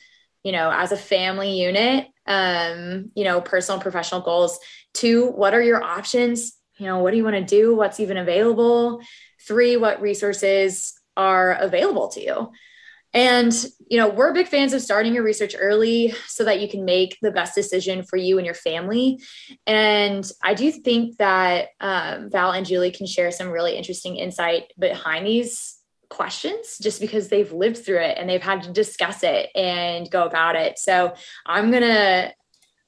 you 0.44 0.52
know 0.52 0.72
as 0.72 0.92
a 0.92 0.98
family 0.98 1.60
unit 1.60 2.08
um, 2.26 3.12
you 3.16 3.24
know, 3.24 3.42
personal 3.42 3.82
professional 3.82 4.22
goals. 4.22 4.60
Two, 4.94 5.28
what 5.28 5.54
are 5.54 5.62
your 5.62 5.84
options? 5.84 6.54
You 6.78 6.86
know, 6.86 7.00
what 7.00 7.12
do 7.12 7.18
you 7.18 7.24
want 7.24 7.36
to 7.36 7.44
do? 7.44 7.76
What's 7.76 8.00
even 8.00 8.18
available? 8.18 9.02
Three, 9.48 9.78
what 9.78 10.02
resources 10.02 10.94
are 11.18 11.54
available 11.54 12.10
to 12.10 12.22
you? 12.22 12.52
And, 13.14 13.54
you 13.90 13.98
know, 13.98 14.08
we're 14.08 14.34
big 14.34 14.48
fans 14.48 14.72
of 14.72 14.82
starting 14.82 15.14
your 15.14 15.24
research 15.24 15.54
early 15.60 16.14
so 16.28 16.46
that 16.46 16.62
you 16.62 16.70
can 16.70 16.86
make 16.86 17.18
the 17.22 17.32
best 17.32 17.54
decision 17.54 18.04
for 18.04 18.16
you 18.16 18.38
and 18.38 18.46
your 18.46 18.56
family. 18.56 19.20
And 19.68 20.30
I 20.42 20.54
do 20.54 20.72
think 20.72 21.18
that 21.18 21.70
um, 21.82 22.30
Val 22.30 22.52
and 22.52 22.66
Julie 22.66 22.92
can 22.92 23.08
share 23.08 23.32
some 23.32 23.50
really 23.50 23.76
interesting 23.76 24.16
insight 24.16 24.72
behind 24.80 25.28
these 25.28 25.81
questions 26.12 26.78
just 26.80 27.02
because 27.02 27.30
they've 27.30 27.52
lived 27.52 27.84
through 27.84 28.02
it 28.02 28.18
and 28.18 28.30
they've 28.30 28.44
had 28.44 28.62
to 28.64 28.72
discuss 28.72 29.24
it 29.24 29.50
and 29.56 30.12
go 30.12 30.24
about 30.24 30.56
it. 30.56 30.78
So 30.78 31.16
I'm 31.46 31.72
going 31.72 31.84
to 31.84 32.34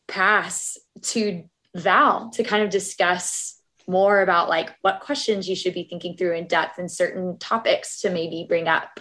pass 0.07 0.77
to 1.01 1.43
Val 1.73 2.29
to 2.31 2.43
kind 2.43 2.63
of 2.63 2.69
discuss 2.69 3.59
more 3.87 4.21
about 4.21 4.49
like 4.49 4.75
what 4.81 4.99
questions 4.99 5.49
you 5.49 5.55
should 5.55 5.73
be 5.73 5.85
thinking 5.85 6.15
through 6.15 6.35
in 6.35 6.47
depth 6.47 6.77
and 6.77 6.91
certain 6.91 7.37
topics 7.39 8.01
to 8.01 8.09
maybe 8.09 8.45
bring 8.47 8.67
up. 8.67 8.99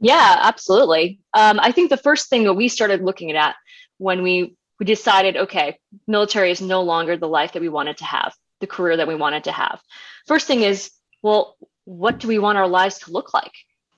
Yeah, 0.00 0.38
absolutely. 0.42 1.20
Um, 1.32 1.60
I 1.60 1.72
think 1.72 1.90
the 1.90 1.96
first 1.96 2.28
thing 2.28 2.44
that 2.44 2.54
we 2.54 2.68
started 2.68 3.02
looking 3.02 3.30
at 3.32 3.54
when 3.98 4.22
we 4.22 4.56
we 4.80 4.86
decided, 4.86 5.36
okay, 5.36 5.78
military 6.08 6.50
is 6.50 6.60
no 6.60 6.82
longer 6.82 7.16
the 7.16 7.28
life 7.28 7.52
that 7.52 7.62
we 7.62 7.68
wanted 7.68 7.98
to 7.98 8.04
have, 8.04 8.34
the 8.60 8.66
career 8.66 8.96
that 8.96 9.06
we 9.06 9.14
wanted 9.14 9.44
to 9.44 9.52
have. 9.52 9.80
First 10.26 10.48
thing 10.48 10.62
is, 10.62 10.90
well, 11.22 11.56
what 11.84 12.18
do 12.18 12.28
we 12.28 12.38
want 12.38 12.58
our 12.58 12.68
lives 12.68 12.98
to 13.00 13.12
look 13.12 13.34
like? 13.34 13.52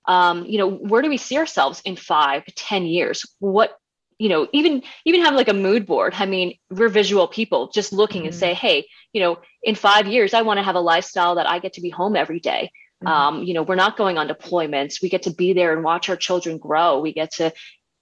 Um, 0.06 0.46
you 0.46 0.58
know, 0.58 0.70
where 0.70 1.02
do 1.02 1.08
we 1.08 1.16
see 1.16 1.36
ourselves 1.36 1.82
in 1.84 1.96
five, 1.96 2.44
ten 2.54 2.86
years? 2.86 3.24
What 3.38 3.76
you 4.18 4.28
know 4.28 4.48
even 4.52 4.82
even 5.04 5.22
have 5.22 5.34
like 5.34 5.48
a 5.48 5.54
mood 5.54 5.84
board 5.84 6.14
i 6.16 6.26
mean 6.26 6.56
we're 6.70 6.88
visual 6.88 7.28
people 7.28 7.68
just 7.68 7.92
looking 7.92 8.22
mm-hmm. 8.22 8.28
and 8.28 8.34
say 8.34 8.54
hey 8.54 8.86
you 9.12 9.20
know 9.20 9.38
in 9.62 9.74
five 9.74 10.06
years 10.06 10.32
i 10.32 10.42
want 10.42 10.58
to 10.58 10.62
have 10.62 10.74
a 10.74 10.80
lifestyle 10.80 11.34
that 11.34 11.46
i 11.46 11.58
get 11.58 11.74
to 11.74 11.80
be 11.80 11.90
home 11.90 12.16
every 12.16 12.40
day. 12.40 12.70
Mm-hmm. 13.04 13.12
um, 13.12 13.42
you 13.42 13.52
know 13.52 13.62
we're 13.62 13.74
not 13.74 13.98
going 13.98 14.16
on 14.16 14.26
deployments 14.26 15.02
we 15.02 15.10
get 15.10 15.24
to 15.24 15.30
be 15.30 15.52
there 15.52 15.74
and 15.74 15.84
watch 15.84 16.08
our 16.08 16.16
children 16.16 16.56
grow 16.56 16.98
we 17.00 17.12
get 17.12 17.30
to 17.34 17.52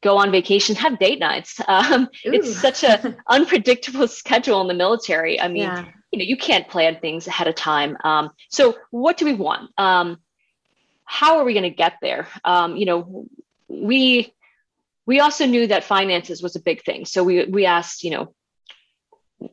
go 0.04 0.16
on 0.18 0.30
vacation 0.30 0.76
have 0.76 0.98
date 0.98 1.18
nights 1.18 1.60
um, 1.68 2.08
it's 2.22 2.56
such 2.56 2.84
an 2.84 3.16
unpredictable 3.28 4.06
schedule 4.06 4.60
in 4.60 4.68
the 4.68 4.74
military 4.74 5.40
i 5.40 5.48
mean 5.48 5.64
yeah. 5.64 5.84
you 6.12 6.18
know 6.18 6.24
you 6.24 6.36
can't 6.36 6.68
plan 6.68 6.96
things 7.00 7.26
ahead 7.26 7.48
of 7.48 7.54
time 7.56 7.96
um, 8.04 8.30
so 8.50 8.76
what 8.90 9.16
do 9.16 9.24
we 9.24 9.34
want 9.34 9.70
um, 9.78 10.18
how 11.04 11.38
are 11.38 11.44
we 11.44 11.52
going 11.52 11.70
to 11.70 11.70
get 11.84 11.94
there 12.00 12.28
um, 12.44 12.76
you 12.76 12.86
know 12.86 13.26
we 13.68 14.32
we 15.06 15.20
also 15.20 15.46
knew 15.46 15.66
that 15.66 15.84
finances 15.84 16.42
was 16.42 16.56
a 16.56 16.60
big 16.60 16.82
thing. 16.82 17.04
So 17.04 17.22
we 17.22 17.44
we 17.44 17.66
asked, 17.66 18.04
you 18.04 18.10
know, 18.10 18.34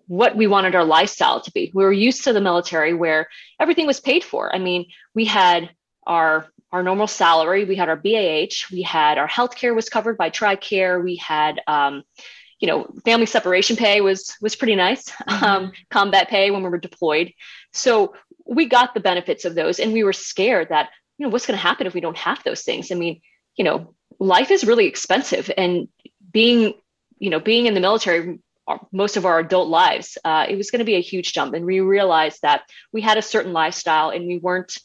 what 0.07 0.35
we 0.35 0.47
wanted 0.47 0.75
our 0.75 0.85
lifestyle 0.85 1.41
to 1.41 1.51
be. 1.51 1.71
We 1.73 1.83
were 1.83 1.91
used 1.91 2.23
to 2.23 2.33
the 2.33 2.41
military 2.41 2.93
where 2.93 3.27
everything 3.59 3.87
was 3.87 3.99
paid 3.99 4.23
for. 4.23 4.53
I 4.53 4.59
mean, 4.59 4.85
we 5.13 5.25
had 5.25 5.69
our 6.07 6.47
our 6.71 6.83
normal 6.83 7.07
salary, 7.07 7.65
we 7.65 7.75
had 7.75 7.89
our 7.89 7.95
BAH, 7.95 8.67
we 8.71 8.81
had 8.81 9.17
our 9.17 9.27
healthcare 9.27 9.75
was 9.75 9.89
covered 9.89 10.17
by 10.17 10.29
TRICARE, 10.29 11.03
we 11.03 11.17
had 11.17 11.61
um, 11.67 12.03
you 12.59 12.67
know, 12.67 12.87
family 13.03 13.25
separation 13.25 13.75
pay 13.75 14.01
was 14.01 14.35
was 14.41 14.55
pretty 14.55 14.75
nice. 14.75 15.11
Mm-hmm. 15.31 15.45
Um, 15.45 15.71
combat 15.89 16.29
pay 16.29 16.51
when 16.51 16.61
we 16.61 16.69
were 16.69 16.77
deployed. 16.77 17.33
So 17.73 18.13
we 18.45 18.65
got 18.65 18.93
the 18.93 18.99
benefits 18.99 19.45
of 19.45 19.55
those 19.55 19.79
and 19.79 19.93
we 19.93 20.03
were 20.03 20.13
scared 20.13 20.69
that, 20.69 20.89
you 21.17 21.25
know, 21.25 21.31
what's 21.31 21.47
going 21.47 21.57
to 21.57 21.61
happen 21.61 21.87
if 21.87 21.93
we 21.93 22.01
don't 22.01 22.17
have 22.17 22.43
those 22.43 22.61
things? 22.63 22.91
I 22.91 22.95
mean, 22.95 23.21
you 23.55 23.63
know, 23.63 23.95
life 24.19 24.51
is 24.51 24.63
really 24.63 24.85
expensive 24.85 25.49
and 25.57 25.87
being 26.31 26.73
you 27.17 27.29
know 27.29 27.39
being 27.39 27.65
in 27.65 27.73
the 27.73 27.79
military 27.79 28.39
most 28.91 29.17
of 29.17 29.25
our 29.25 29.39
adult 29.39 29.67
lives 29.67 30.17
uh, 30.23 30.45
it 30.47 30.55
was 30.55 30.71
going 30.71 30.79
to 30.79 30.85
be 30.85 30.95
a 30.95 31.01
huge 31.01 31.33
jump 31.33 31.53
and 31.53 31.65
we 31.65 31.79
realized 31.79 32.41
that 32.41 32.61
we 32.93 33.01
had 33.01 33.17
a 33.17 33.21
certain 33.21 33.51
lifestyle 33.51 34.09
and 34.09 34.27
we 34.27 34.37
weren't 34.37 34.77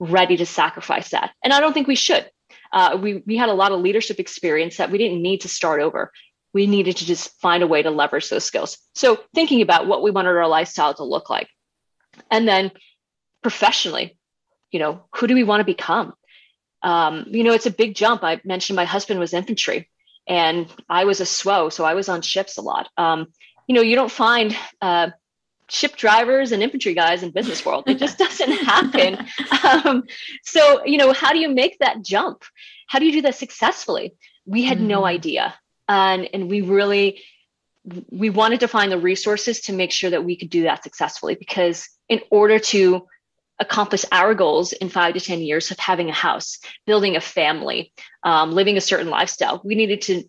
ready 0.00 0.36
to 0.38 0.46
sacrifice 0.46 1.10
that. 1.10 1.30
And 1.44 1.52
i 1.52 1.60
don't 1.60 1.72
think 1.72 1.86
we 1.86 1.94
should. 1.94 2.28
Uh, 2.72 2.98
we, 3.00 3.22
we 3.26 3.36
had 3.36 3.48
a 3.48 3.54
lot 3.54 3.72
of 3.72 3.80
leadership 3.80 4.18
experience 4.18 4.78
that 4.78 4.90
we 4.90 4.98
didn't 4.98 5.22
need 5.22 5.42
to 5.42 5.48
start 5.48 5.80
over. 5.80 6.10
We 6.52 6.66
needed 6.66 6.96
to 6.96 7.06
just 7.06 7.38
find 7.40 7.62
a 7.62 7.66
way 7.66 7.82
to 7.82 7.90
leverage 7.90 8.28
those 8.28 8.44
skills. 8.44 8.78
So 8.94 9.20
thinking 9.34 9.62
about 9.62 9.86
what 9.86 10.02
we 10.02 10.10
wanted 10.10 10.30
our 10.30 10.48
lifestyle 10.48 10.94
to 10.94 11.04
look 11.04 11.30
like. 11.30 11.48
And 12.30 12.48
then 12.48 12.72
professionally 13.42 14.18
you 14.70 14.78
know 14.78 15.02
who 15.14 15.26
do 15.26 15.34
we 15.34 15.44
want 15.44 15.60
to 15.60 15.64
become? 15.64 16.14
Um, 16.82 17.26
you 17.28 17.44
know, 17.44 17.52
it's 17.52 17.66
a 17.66 17.70
big 17.70 17.94
jump. 17.94 18.24
I 18.24 18.40
mentioned 18.44 18.76
my 18.76 18.84
husband 18.84 19.20
was 19.20 19.34
infantry 19.34 19.90
and 20.26 20.72
I 20.88 21.04
was 21.04 21.20
a 21.20 21.24
SWO, 21.24 21.70
so 21.70 21.84
I 21.84 21.94
was 21.94 22.08
on 22.08 22.22
ships 22.22 22.56
a 22.56 22.62
lot. 22.62 22.88
Um, 22.96 23.26
you 23.66 23.74
know, 23.74 23.82
you 23.82 23.96
don't 23.96 24.10
find 24.10 24.56
uh, 24.80 25.10
ship 25.70 25.96
drivers 25.96 26.52
and 26.52 26.62
infantry 26.62 26.94
guys 26.94 27.22
in 27.22 27.30
business 27.30 27.64
world. 27.64 27.84
It 27.86 27.98
just 27.98 28.18
doesn't 28.24 28.52
happen. 28.52 29.26
Um, 29.64 30.04
so, 30.42 30.84
you 30.84 30.98
know, 30.98 31.12
how 31.12 31.32
do 31.32 31.38
you 31.38 31.48
make 31.48 31.78
that 31.78 32.02
jump? 32.02 32.44
How 32.86 32.98
do 32.98 33.06
you 33.06 33.12
do 33.12 33.22
that 33.22 33.36
successfully? 33.36 34.14
We 34.46 34.62
had 34.62 34.78
mm-hmm. 34.78 34.88
no 34.88 35.04
idea. 35.04 35.54
And, 35.88 36.28
and 36.32 36.48
we 36.48 36.60
really, 36.60 37.20
we 38.10 38.30
wanted 38.30 38.60
to 38.60 38.68
find 38.68 38.92
the 38.92 38.98
resources 38.98 39.62
to 39.62 39.72
make 39.72 39.92
sure 39.92 40.10
that 40.10 40.24
we 40.24 40.36
could 40.36 40.50
do 40.50 40.64
that 40.64 40.82
successfully 40.82 41.34
because 41.34 41.88
in 42.08 42.20
order 42.30 42.58
to 42.58 43.06
accomplish 43.60 44.04
our 44.10 44.34
goals 44.34 44.72
in 44.72 44.88
five 44.88 45.14
to 45.14 45.20
10 45.20 45.40
years 45.40 45.70
of 45.70 45.78
having 45.78 46.08
a 46.08 46.14
house, 46.14 46.58
building 46.86 47.16
a 47.16 47.20
family, 47.20 47.92
um, 48.22 48.52
living 48.52 48.76
a 48.76 48.80
certain 48.80 49.10
lifestyle. 49.10 49.60
We 49.62 49.74
needed 49.74 50.02
to 50.02 50.24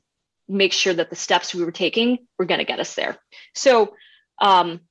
make 0.49 0.73
sure 0.73 0.93
that 0.93 1.09
the 1.09 1.15
steps 1.15 1.55
we 1.55 1.63
were 1.63 1.71
taking 1.71 2.27
were 2.37 2.45
going 2.45 2.59
to 2.59 2.65
get 2.65 2.81
us 2.81 2.93
there. 2.93 3.17
So, 3.55 3.95
um, 4.39 4.81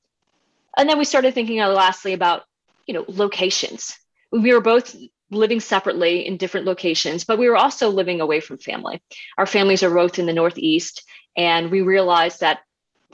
and 0.76 0.88
then 0.88 0.98
we 0.98 1.04
started 1.04 1.34
thinking 1.34 1.60
uh, 1.60 1.68
lastly 1.68 2.12
about, 2.12 2.42
you 2.86 2.94
know, 2.94 3.04
locations. 3.08 3.98
We 4.32 4.52
were 4.52 4.60
both 4.60 4.94
living 5.30 5.60
separately 5.60 6.26
in 6.26 6.36
different 6.36 6.66
locations, 6.66 7.24
but 7.24 7.38
we 7.38 7.48
were 7.48 7.56
also 7.56 7.88
living 7.90 8.20
away 8.20 8.40
from 8.40 8.58
family. 8.58 9.02
Our 9.38 9.46
families 9.46 9.82
are 9.82 9.94
both 9.94 10.18
in 10.18 10.26
the 10.26 10.32
Northeast, 10.32 11.04
and 11.36 11.70
we 11.70 11.82
realized 11.82 12.40
that 12.40 12.60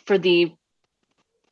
for 0.07 0.19
the 0.19 0.53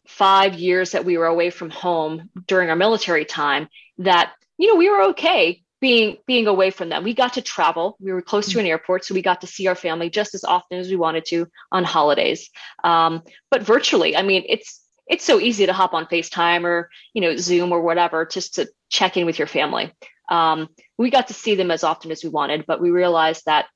five 0.07 0.55
years 0.55 0.93
that 0.93 1.05
we 1.05 1.17
were 1.17 1.27
away 1.27 1.51
from 1.51 1.71
home 1.71 2.31
during 2.47 2.71
our 2.71 2.77
military 2.77 3.25
time 3.25 3.69
that 3.99 4.33
you 4.59 4.69
know 4.69 4.77
we 4.77 4.91
were 4.91 5.03
okay 5.03 5.63
being 5.81 6.19
being 6.27 6.47
away 6.47 6.71
from 6.71 6.91
them 6.91 7.05
we 7.05 7.15
got 7.15 7.35
to 7.35 7.43
travel 7.43 7.97
we 8.01 8.13
were 8.13 8.21
close 8.21 8.51
to 8.51 8.61
an 8.61 8.67
airport 8.67 9.05
so 9.05 9.15
we 9.15 9.23
got 9.23 9.41
to 9.41 9.47
see 9.47 9.67
our 9.67 9.75
family 9.75 10.11
just 10.11 10.35
as 10.35 10.45
often 10.45 10.79
as 10.79 10.91
we 10.91 10.97
wanted 10.97 11.25
to 11.25 11.47
on 11.73 11.85
holidays 11.85 12.51
um, 12.85 13.23
but 13.51 13.63
virtually 13.63 14.15
i 14.15 14.23
mean 14.23 14.45
it's 14.47 14.84
it's 15.07 15.25
so 15.25 15.39
easy 15.41 15.67
to 15.67 15.73
hop 15.73 15.95
on 15.95 16.07
facetime 16.07 16.65
or 16.65 16.91
you 17.13 17.21
know 17.21 17.37
zoom 17.37 17.73
or 17.73 17.81
whatever 17.81 18.25
just 18.25 18.55
to 18.55 18.69
check 18.89 19.17
in 19.17 19.27
with 19.27 19.39
your 19.39 19.49
family 19.49 19.93
um, 20.31 20.69
we 20.97 21.11
got 21.11 21.29
to 21.29 21.35
see 21.35 21.55
them 21.55 21.71
as 21.71 21.85
often 21.85 22.11
as 22.11 22.25
we 22.25 22.31
wanted 22.31 22.65
but 22.67 22.81
we 22.81 22.91
realized 22.91 23.43
that 23.47 23.67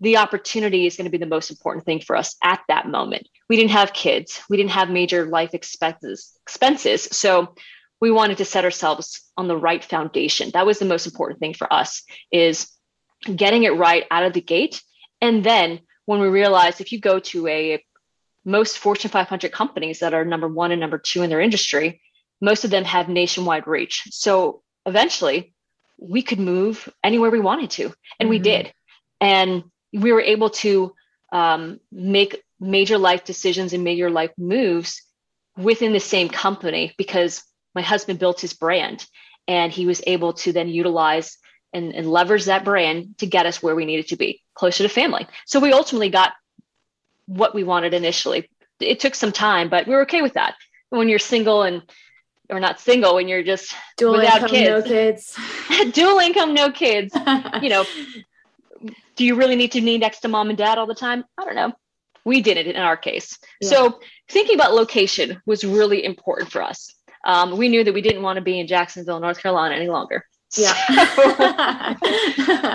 the 0.00 0.16
opportunity 0.16 0.86
is 0.86 0.96
going 0.96 1.06
to 1.06 1.10
be 1.10 1.18
the 1.18 1.26
most 1.26 1.50
important 1.50 1.84
thing 1.84 2.00
for 2.00 2.14
us 2.14 2.36
at 2.42 2.60
that 2.68 2.86
moment. 2.86 3.28
We 3.48 3.56
didn't 3.56 3.72
have 3.72 3.92
kids, 3.92 4.40
we 4.48 4.56
didn't 4.56 4.70
have 4.70 4.90
major 4.90 5.26
life 5.26 5.54
expenses, 5.54 6.38
expenses. 6.42 7.02
So 7.10 7.54
we 8.00 8.10
wanted 8.10 8.38
to 8.38 8.44
set 8.44 8.64
ourselves 8.64 9.22
on 9.36 9.48
the 9.48 9.56
right 9.56 9.82
foundation. 9.82 10.50
That 10.52 10.66
was 10.66 10.78
the 10.78 10.84
most 10.84 11.06
important 11.06 11.40
thing 11.40 11.54
for 11.54 11.72
us 11.72 12.04
is 12.30 12.70
getting 13.34 13.64
it 13.64 13.76
right 13.76 14.04
out 14.10 14.22
of 14.22 14.34
the 14.34 14.40
gate. 14.40 14.80
And 15.20 15.42
then 15.42 15.80
when 16.04 16.20
we 16.20 16.28
realized 16.28 16.80
if 16.80 16.92
you 16.92 17.00
go 17.00 17.18
to 17.18 17.48
a 17.48 17.82
most 18.44 18.78
Fortune 18.78 19.10
500 19.10 19.52
companies 19.52 20.00
that 20.00 20.14
are 20.14 20.24
number 20.24 20.48
one 20.48 20.72
and 20.72 20.80
number 20.80 20.98
two 20.98 21.22
in 21.22 21.30
their 21.30 21.40
industry, 21.40 22.00
most 22.40 22.64
of 22.64 22.70
them 22.70 22.84
have 22.84 23.08
nationwide 23.08 23.66
reach. 23.66 24.04
So 24.10 24.62
eventually 24.86 25.54
we 25.98 26.22
could 26.22 26.38
move 26.38 26.88
anywhere 27.02 27.30
we 27.30 27.40
wanted 27.40 27.70
to, 27.70 27.84
and 27.84 27.92
mm-hmm. 28.26 28.28
we 28.28 28.38
did. 28.38 28.72
And 29.20 29.64
we 29.92 30.12
were 30.12 30.20
able 30.20 30.50
to 30.50 30.94
um, 31.32 31.80
make 31.90 32.42
major 32.60 32.98
life 32.98 33.24
decisions 33.24 33.72
and 33.72 33.84
major 33.84 34.10
life 34.10 34.30
moves 34.38 35.02
within 35.56 35.92
the 35.92 36.00
same 36.00 36.28
company 36.28 36.94
because 36.96 37.42
my 37.74 37.82
husband 37.82 38.18
built 38.18 38.40
his 38.40 38.52
brand 38.52 39.06
and 39.46 39.72
he 39.72 39.86
was 39.86 40.02
able 40.06 40.32
to 40.34 40.52
then 40.52 40.68
utilize 40.68 41.38
and, 41.72 41.94
and 41.94 42.10
leverage 42.10 42.46
that 42.46 42.64
brand 42.64 43.18
to 43.18 43.26
get 43.26 43.46
us 43.46 43.62
where 43.62 43.74
we 43.74 43.84
needed 43.84 44.08
to 44.08 44.16
be 44.16 44.42
closer 44.54 44.82
to 44.82 44.88
family 44.88 45.26
so 45.46 45.60
we 45.60 45.72
ultimately 45.72 46.08
got 46.08 46.32
what 47.28 47.54
we 47.54 47.62
wanted 47.62 47.94
initially 47.94 48.50
it 48.80 48.98
took 48.98 49.14
some 49.14 49.32
time 49.32 49.68
but 49.68 49.86
we 49.86 49.94
were 49.94 50.02
okay 50.02 50.22
with 50.22 50.34
that 50.34 50.54
when 50.90 51.08
you're 51.08 51.18
single 51.18 51.62
and 51.62 51.82
or 52.50 52.58
not 52.58 52.80
single 52.80 53.14
when 53.14 53.28
you're 53.28 53.42
just 53.42 53.74
dual 53.96 54.12
without 54.12 54.36
income, 54.36 54.50
kids. 54.50 54.68
no 54.68 54.82
kids 54.82 55.94
dual 55.94 56.18
income 56.18 56.54
no 56.54 56.70
kids 56.72 57.14
you 57.62 57.68
know 57.68 57.84
do 59.18 59.24
you 59.24 59.34
really 59.34 59.56
need 59.56 59.72
to 59.72 59.80
be 59.80 59.98
next 59.98 60.20
to 60.20 60.28
mom 60.28 60.48
and 60.48 60.56
dad 60.56 60.78
all 60.78 60.86
the 60.86 60.94
time? 60.94 61.24
I 61.36 61.44
don't 61.44 61.56
know. 61.56 61.72
We 62.24 62.40
did 62.40 62.56
it 62.56 62.66
in 62.66 62.76
our 62.76 62.96
case. 62.96 63.36
Yeah. 63.60 63.68
So 63.68 64.00
thinking 64.28 64.54
about 64.54 64.74
location 64.74 65.42
was 65.44 65.64
really 65.64 66.04
important 66.04 66.52
for 66.52 66.62
us. 66.62 66.94
Um, 67.24 67.58
we 67.58 67.68
knew 67.68 67.82
that 67.82 67.92
we 67.92 68.00
didn't 68.00 68.22
want 68.22 68.36
to 68.36 68.42
be 68.42 68.60
in 68.60 68.68
Jacksonville, 68.68 69.18
North 69.18 69.42
Carolina 69.42 69.74
any 69.74 69.88
longer. 69.88 70.24
Yeah. 70.56 70.72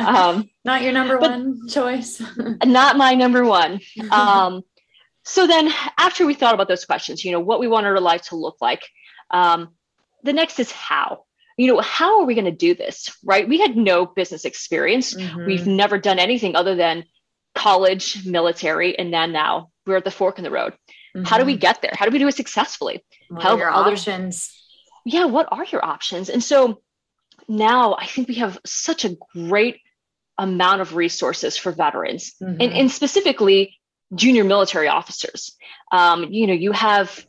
um, 0.08 0.50
not 0.64 0.84
your 0.84 0.92
number 0.92 1.18
one 1.18 1.68
choice. 1.68 2.22
not 2.66 2.98
my 2.98 3.16
number 3.16 3.44
one. 3.44 3.80
Um, 4.12 4.62
so 5.26 5.48
then 5.48 5.72
after 5.98 6.26
we 6.26 6.34
thought 6.34 6.54
about 6.54 6.68
those 6.68 6.84
questions, 6.84 7.24
you 7.24 7.32
know, 7.32 7.40
what 7.40 7.62
we 7.62 7.68
wanted 7.70 7.88
our 7.88 8.02
life 8.02 8.24
to 8.24 8.36
look 8.36 8.58
like, 8.60 8.84
um, 9.32 9.70
the 10.24 10.34
next 10.34 10.60
is 10.60 10.70
how 10.70 11.24
you 11.58 11.68
know, 11.68 11.82
how 11.82 12.20
are 12.20 12.26
we 12.26 12.34
going 12.36 12.46
to 12.46 12.52
do 12.52 12.74
this? 12.74 13.16
Right. 13.24 13.48
We 13.48 13.60
had 13.60 13.78
no 13.78 14.06
business 14.06 14.46
experience. 14.46 15.14
Mm-hmm. 15.14 15.46
We've 15.46 15.68
never 15.68 15.98
done 15.98 16.20
anything 16.20 16.56
other 16.56 16.76
than 16.76 17.06
college, 17.56 18.26
military, 18.26 18.98
and 18.98 19.14
then 19.14 19.32
now 19.32 19.70
we're 19.86 19.98
at 19.98 20.06
the 20.06 20.12
fork 20.12 20.38
in 20.38 20.44
the 20.44 20.52
road. 20.52 20.74
Mm-hmm. 21.16 21.26
How 21.26 21.38
do 21.38 21.46
we 21.46 21.54
mm-hmm. 21.54 21.60
get 21.60 21.82
there? 21.82 21.92
How 21.94 22.06
do 22.06 22.12
we 22.12 22.20
do 22.20 22.28
it 22.28 22.36
successfully? 22.36 23.04
What 23.30 23.44
how 23.44 23.54
are 23.54 23.60
your 23.60 23.72
others, 23.72 24.00
options? 24.08 24.52
Yeah, 25.06 25.26
what 25.26 25.48
are 25.52 25.66
your 25.66 25.84
options? 25.86 26.30
And 26.30 26.44
so 26.44 26.82
now 27.48 27.96
I 27.96 28.06
think 28.06 28.28
we 28.28 28.36
have 28.36 28.60
such 28.66 29.06
a 29.06 29.16
great 29.34 29.80
amount 30.38 30.82
of 30.82 30.96
resources 30.96 31.58
for 31.58 31.72
veterans 31.72 32.34
mm-hmm. 32.42 32.62
and, 32.62 32.74
and 32.74 32.92
specifically 32.92 33.80
junior 34.16 34.44
military 34.44 34.88
officers. 34.88 35.56
Um, 35.92 36.26
you 36.30 36.48
know, 36.48 36.54
you 36.54 36.72
have 36.72 37.26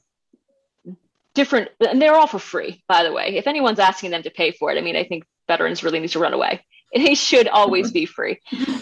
different, 1.35 1.71
and 1.81 2.01
they're 2.01 2.15
all 2.15 2.27
for 2.27 2.39
free, 2.39 2.83
by 2.89 3.03
the 3.03 3.13
way. 3.13 3.37
If 3.37 3.47
anyone's 3.47 3.79
asking 3.79 4.11
them 4.11 4.23
to 4.23 4.31
pay 4.31 4.53
for 4.53 4.71
it, 4.71 4.79
I 4.79 4.81
mean, 4.81 4.97
I 4.97 5.05
think 5.05 5.25
veterans 5.49 5.83
really 5.83 6.01
need 6.01 6.11
to 6.11 6.19
run 6.19 6.35
away. 6.35 6.65
They 6.95 7.17
should 7.17 7.49
always 7.49 7.91
be 7.91 8.07
free. 8.07 8.39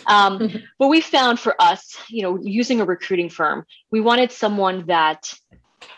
Um, 0.07 0.63
but 0.79 0.89
we 0.89 1.01
found 1.01 1.41
for 1.41 1.55
us, 1.59 1.97
you 2.11 2.23
know, 2.23 2.39
using 2.43 2.83
a 2.83 2.85
recruiting 2.85 3.31
firm, 3.31 3.65
we 3.91 4.03
wanted 4.03 4.31
someone 4.31 4.85
that 4.89 5.33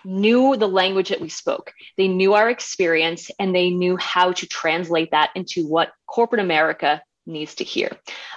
knew 0.05 0.57
the 0.57 0.69
language 0.69 1.09
that 1.11 1.21
we 1.21 1.29
spoke. 1.29 1.73
They 1.97 2.09
knew 2.09 2.35
our 2.35 2.51
experience 2.51 3.31
and 3.39 3.55
they 3.55 3.71
knew 3.71 3.97
how 3.97 4.33
to 4.33 4.47
translate 4.47 5.11
that 5.13 5.31
into 5.35 5.67
what 5.67 5.93
corporate 6.07 6.41
America 6.41 7.03
needs 7.27 7.55
to 7.57 7.65
hear. 7.65 7.91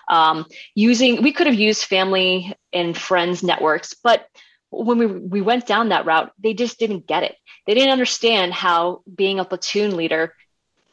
Um, 0.10 0.46
using, 0.76 1.22
we 1.22 1.34
could 1.34 1.48
have 1.48 1.56
used 1.56 1.84
family 1.84 2.56
and 2.72 2.98
friends 2.98 3.44
networks, 3.44 3.94
but 4.04 4.26
when 4.70 4.98
we, 4.98 5.06
we 5.06 5.42
went 5.42 5.66
down 5.66 5.90
that 5.90 6.06
route, 6.06 6.32
they 6.40 6.54
just 6.54 6.80
didn't 6.80 7.08
get 7.08 7.24
it. 7.24 7.36
They 7.66 7.74
didn't 7.74 7.92
understand 7.92 8.54
how 8.54 9.02
being 9.14 9.40
a 9.40 9.46
platoon 9.46 9.96
leader 9.96 10.34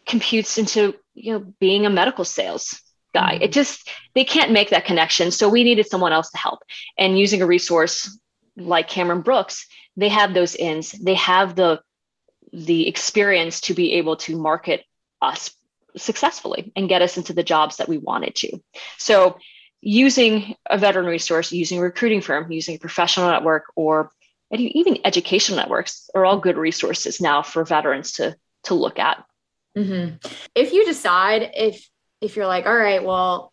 computes 0.06 0.58
into 0.58 0.94
you 1.14 1.32
know 1.32 1.54
being 1.60 1.86
a 1.86 1.90
medical 1.90 2.24
sales 2.24 2.80
guy. 3.14 3.34
Mm-hmm. 3.34 3.44
It 3.44 3.52
just 3.52 3.88
they 4.14 4.24
can't 4.24 4.52
make 4.52 4.70
that 4.70 4.84
connection. 4.84 5.30
So 5.30 5.48
we 5.48 5.64
needed 5.64 5.86
someone 5.86 6.12
else 6.12 6.30
to 6.30 6.38
help. 6.38 6.60
And 6.98 7.18
using 7.18 7.42
a 7.42 7.46
resource 7.46 8.18
like 8.56 8.88
Cameron 8.88 9.22
Brooks, 9.22 9.66
they 9.96 10.08
have 10.08 10.34
those 10.34 10.54
ins. 10.54 10.92
They 10.92 11.14
have 11.14 11.54
the 11.54 11.80
the 12.52 12.86
experience 12.86 13.60
to 13.62 13.74
be 13.74 13.94
able 13.94 14.16
to 14.16 14.36
market 14.36 14.84
us 15.20 15.50
successfully 15.96 16.72
and 16.76 16.88
get 16.88 17.02
us 17.02 17.16
into 17.16 17.32
the 17.32 17.42
jobs 17.42 17.76
that 17.76 17.88
we 17.88 17.98
wanted 17.98 18.34
to. 18.36 18.60
So 18.98 19.38
using 19.80 20.54
a 20.68 20.78
veteran 20.78 21.06
resource, 21.06 21.52
using 21.52 21.78
a 21.78 21.82
recruiting 21.82 22.20
firm, 22.20 22.50
using 22.50 22.76
a 22.76 22.78
professional 22.78 23.30
network, 23.30 23.64
or 23.76 24.10
even 24.50 24.98
educational 25.04 25.58
networks 25.58 26.08
are 26.14 26.24
all 26.24 26.38
good 26.38 26.56
resources 26.56 27.20
now 27.20 27.42
for 27.42 27.64
veterans 27.64 28.12
to 28.12 28.36
to 28.64 28.74
look 28.74 28.98
at. 28.98 29.24
Mm-hmm. 29.76 30.16
If 30.54 30.72
you 30.72 30.84
decide 30.84 31.50
if 31.54 31.88
if 32.20 32.36
you're 32.36 32.46
like, 32.46 32.66
all 32.66 32.76
right, 32.76 33.04
well, 33.04 33.52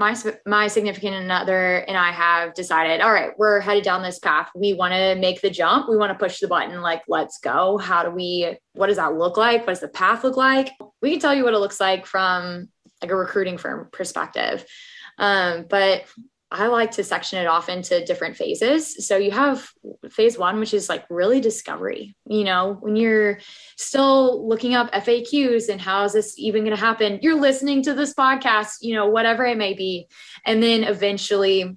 my 0.00 0.16
my 0.46 0.66
significant 0.66 1.30
other 1.30 1.76
and 1.76 1.96
I 1.96 2.10
have 2.10 2.54
decided, 2.54 3.02
all 3.02 3.12
right, 3.12 3.32
we're 3.38 3.60
headed 3.60 3.84
down 3.84 4.02
this 4.02 4.18
path. 4.18 4.48
We 4.54 4.72
want 4.72 4.94
to 4.94 5.14
make 5.16 5.42
the 5.42 5.50
jump. 5.50 5.90
We 5.90 5.98
want 5.98 6.10
to 6.10 6.18
push 6.18 6.40
the 6.40 6.48
button. 6.48 6.80
Like, 6.80 7.02
let's 7.06 7.38
go. 7.38 7.76
How 7.76 8.02
do 8.02 8.10
we? 8.10 8.56
What 8.72 8.86
does 8.86 8.96
that 8.96 9.14
look 9.14 9.36
like? 9.36 9.60
What 9.60 9.74
does 9.74 9.80
the 9.80 9.88
path 9.88 10.24
look 10.24 10.38
like? 10.38 10.72
We 11.02 11.10
can 11.10 11.20
tell 11.20 11.34
you 11.34 11.44
what 11.44 11.52
it 11.52 11.58
looks 11.58 11.78
like 11.78 12.06
from 12.06 12.70
like 13.02 13.10
a 13.10 13.16
recruiting 13.16 13.58
firm 13.58 13.88
perspective. 13.92 14.64
Um, 15.18 15.66
but 15.68 16.04
I 16.52 16.66
like 16.66 16.92
to 16.92 17.04
section 17.04 17.38
it 17.38 17.46
off 17.46 17.68
into 17.68 18.04
different 18.04 18.36
phases. 18.36 19.06
So 19.06 19.16
you 19.16 19.30
have 19.30 19.70
phase 20.10 20.36
one, 20.36 20.58
which 20.58 20.74
is 20.74 20.88
like 20.88 21.04
really 21.08 21.40
discovery. 21.40 22.16
You 22.26 22.44
know, 22.44 22.76
when 22.80 22.96
you're 22.96 23.38
still 23.76 24.48
looking 24.48 24.74
up 24.74 24.90
FAQs 24.92 25.68
and 25.68 25.80
how 25.80 26.04
is 26.04 26.12
this 26.12 26.38
even 26.38 26.64
going 26.64 26.76
to 26.76 26.80
happen, 26.80 27.20
you're 27.22 27.40
listening 27.40 27.82
to 27.84 27.94
this 27.94 28.14
podcast, 28.14 28.78
you 28.80 28.94
know, 28.94 29.08
whatever 29.08 29.44
it 29.44 29.58
may 29.58 29.74
be. 29.74 30.08
And 30.44 30.60
then 30.60 30.82
eventually, 30.82 31.76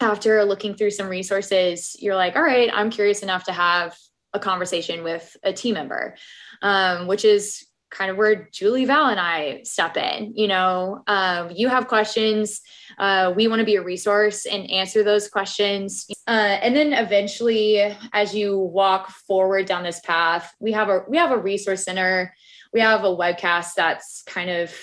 after 0.00 0.44
looking 0.44 0.74
through 0.74 0.90
some 0.90 1.08
resources, 1.08 1.96
you're 1.98 2.16
like, 2.16 2.36
all 2.36 2.42
right, 2.42 2.70
I'm 2.72 2.90
curious 2.90 3.22
enough 3.22 3.44
to 3.44 3.52
have 3.52 3.96
a 4.34 4.38
conversation 4.38 5.02
with 5.02 5.34
a 5.42 5.52
team 5.52 5.74
member, 5.74 6.16
um, 6.60 7.06
which 7.06 7.24
is 7.24 7.64
kind 7.94 8.10
of 8.10 8.16
where 8.16 8.48
Julie 8.52 8.84
Val 8.84 9.06
and 9.06 9.20
I 9.20 9.62
step 9.62 9.96
in. 9.96 10.34
You 10.36 10.48
know, 10.48 11.02
um, 11.06 11.50
you 11.54 11.68
have 11.68 11.88
questions. 11.88 12.60
Uh, 12.98 13.32
we 13.34 13.48
want 13.48 13.60
to 13.60 13.64
be 13.64 13.76
a 13.76 13.82
resource 13.82 14.46
and 14.46 14.68
answer 14.70 15.02
those 15.02 15.28
questions. 15.28 16.06
Uh, 16.26 16.58
and 16.60 16.74
then 16.74 16.92
eventually, 16.92 17.96
as 18.12 18.34
you 18.34 18.58
walk 18.58 19.10
forward 19.10 19.66
down 19.66 19.84
this 19.84 20.00
path, 20.00 20.52
we 20.58 20.72
have 20.72 20.88
a 20.88 21.04
we 21.08 21.16
have 21.16 21.30
a 21.30 21.38
resource 21.38 21.84
center. 21.84 22.34
We 22.72 22.80
have 22.80 23.04
a 23.04 23.16
webcast 23.16 23.74
that's 23.76 24.22
kind 24.26 24.50
of 24.50 24.74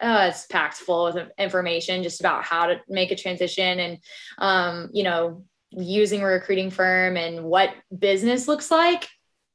uh, 0.00 0.28
it's 0.30 0.46
packed 0.46 0.76
full 0.76 1.08
of 1.08 1.30
information 1.38 2.02
just 2.02 2.20
about 2.20 2.44
how 2.44 2.66
to 2.66 2.80
make 2.88 3.10
a 3.10 3.16
transition 3.16 3.80
and 3.80 3.98
um, 4.38 4.90
you 4.92 5.02
know 5.02 5.44
using 5.72 6.22
a 6.22 6.26
recruiting 6.26 6.70
firm 6.70 7.16
and 7.16 7.44
what 7.44 7.70
business 7.96 8.48
looks 8.48 8.70
like 8.70 9.08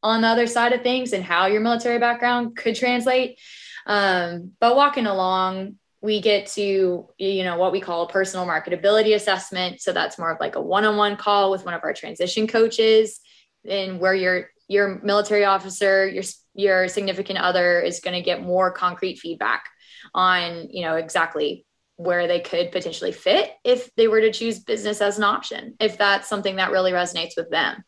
on 0.05 0.21
the 0.21 0.27
other 0.27 0.45
side 0.45 0.71
of 0.71 0.83
things 0.83 1.13
and 1.13 1.23
how 1.23 1.47
your 1.47 1.61
military 1.61 1.97
background 1.97 2.55
could 2.55 2.75
translate. 2.75 3.39
Um, 3.87 4.51
but 4.59 4.75
walking 4.75 5.07
along, 5.07 5.77
we 5.99 6.21
get 6.21 6.45
to 6.45 7.09
you 7.17 7.43
know 7.43 7.57
what 7.57 7.71
we 7.71 7.81
call 7.81 8.03
a 8.03 8.09
personal 8.09 8.45
marketability 8.45 9.15
assessment. 9.15 9.81
So 9.81 9.91
that's 9.91 10.19
more 10.19 10.31
of 10.31 10.39
like 10.39 10.55
a 10.55 10.61
one-on-one 10.61 11.17
call 11.17 11.49
with 11.49 11.65
one 11.65 11.73
of 11.73 11.83
our 11.83 11.93
transition 11.93 12.45
coaches, 12.45 13.19
and 13.67 13.99
where 13.99 14.13
your 14.13 14.49
your 14.67 15.01
military 15.03 15.43
officer, 15.43 16.07
your 16.07 16.23
your 16.53 16.87
significant 16.87 17.39
other 17.39 17.81
is 17.81 17.99
going 17.99 18.13
to 18.13 18.21
get 18.21 18.43
more 18.43 18.71
concrete 18.71 19.17
feedback 19.17 19.65
on 20.13 20.69
you 20.69 20.83
know 20.83 20.95
exactly 20.97 21.65
where 21.97 22.27
they 22.27 22.41
could 22.41 22.71
potentially 22.71 23.11
fit 23.11 23.51
if 23.63 23.89
they 23.95 24.07
were 24.07 24.21
to 24.21 24.31
choose 24.31 24.59
business 24.59 25.01
as 25.01 25.17
an 25.17 25.23
option 25.23 25.75
if 25.79 25.97
that's 25.97 26.27
something 26.27 26.57
that 26.57 26.71
really 26.71 26.91
resonates 26.91 27.37
with 27.37 27.49
them 27.49 27.83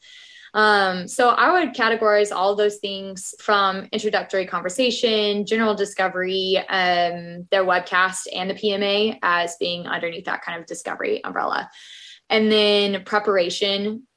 um, 0.58 1.08
so 1.08 1.30
I 1.30 1.52
would 1.54 1.76
categorize 1.76 2.36
all 2.36 2.56
those 2.56 2.78
things 2.78 3.36
from 3.40 3.88
introductory 3.92 4.48
conversation, 4.48 5.46
general 5.46 5.76
discovery, 5.76 6.58
um, 6.58 7.48
their 7.52 7.64
webcast, 7.64 8.26
and 8.34 8.50
the 8.50 8.56
PMA 8.56 9.20
as 9.22 9.56
being 9.60 9.86
underneath 9.86 10.26
that 10.26 10.42
kind 10.42 10.60
of 10.60 10.66
discovery 10.66 11.24
umbrella. 11.24 11.70
And 12.32 12.52
then 12.52 13.04
preparation 13.04 14.08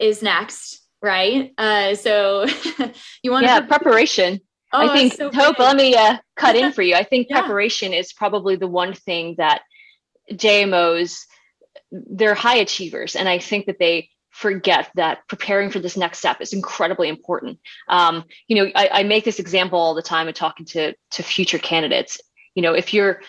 is 0.00 0.20
next, 0.20 0.82
right? 1.00 1.52
Uh, 1.56 1.94
so 1.94 2.44
you 3.22 3.30
want 3.30 3.46
to 3.46 3.52
yeah, 3.52 3.60
preparation. 3.68 4.40
Oh, 4.72 4.90
I 4.90 4.92
think 4.92 5.14
so 5.14 5.30
Hope. 5.30 5.60
Let 5.60 5.76
me 5.76 5.94
uh, 5.94 6.16
cut 6.34 6.56
in 6.56 6.72
for 6.74 6.82
you. 6.82 6.96
I 6.96 7.04
think 7.04 7.28
yeah. 7.30 7.38
preparation 7.38 7.92
is 7.92 8.12
probably 8.12 8.56
the 8.56 8.66
one 8.66 8.94
thing 8.94 9.36
that 9.38 9.62
JMOs 10.32 11.20
they're 11.92 12.34
high 12.34 12.56
achievers, 12.56 13.14
and 13.14 13.28
I 13.28 13.38
think 13.38 13.66
that 13.66 13.78
they 13.78 14.08
forget 14.34 14.90
that 14.96 15.20
preparing 15.28 15.70
for 15.70 15.78
this 15.78 15.96
next 15.96 16.18
step 16.18 16.40
is 16.40 16.52
incredibly 16.52 17.08
important. 17.08 17.56
Um, 17.88 18.24
you 18.48 18.56
know, 18.56 18.70
I, 18.74 18.88
I, 18.92 19.02
make 19.04 19.24
this 19.24 19.38
example 19.38 19.78
all 19.78 19.94
the 19.94 20.02
time 20.02 20.26
in 20.26 20.34
talking 20.34 20.66
to 20.66 20.92
to 21.12 21.22
future 21.22 21.58
candidates. 21.58 22.20
You 22.56 22.62
know, 22.62 22.74
if 22.74 22.92
you're 22.92 23.22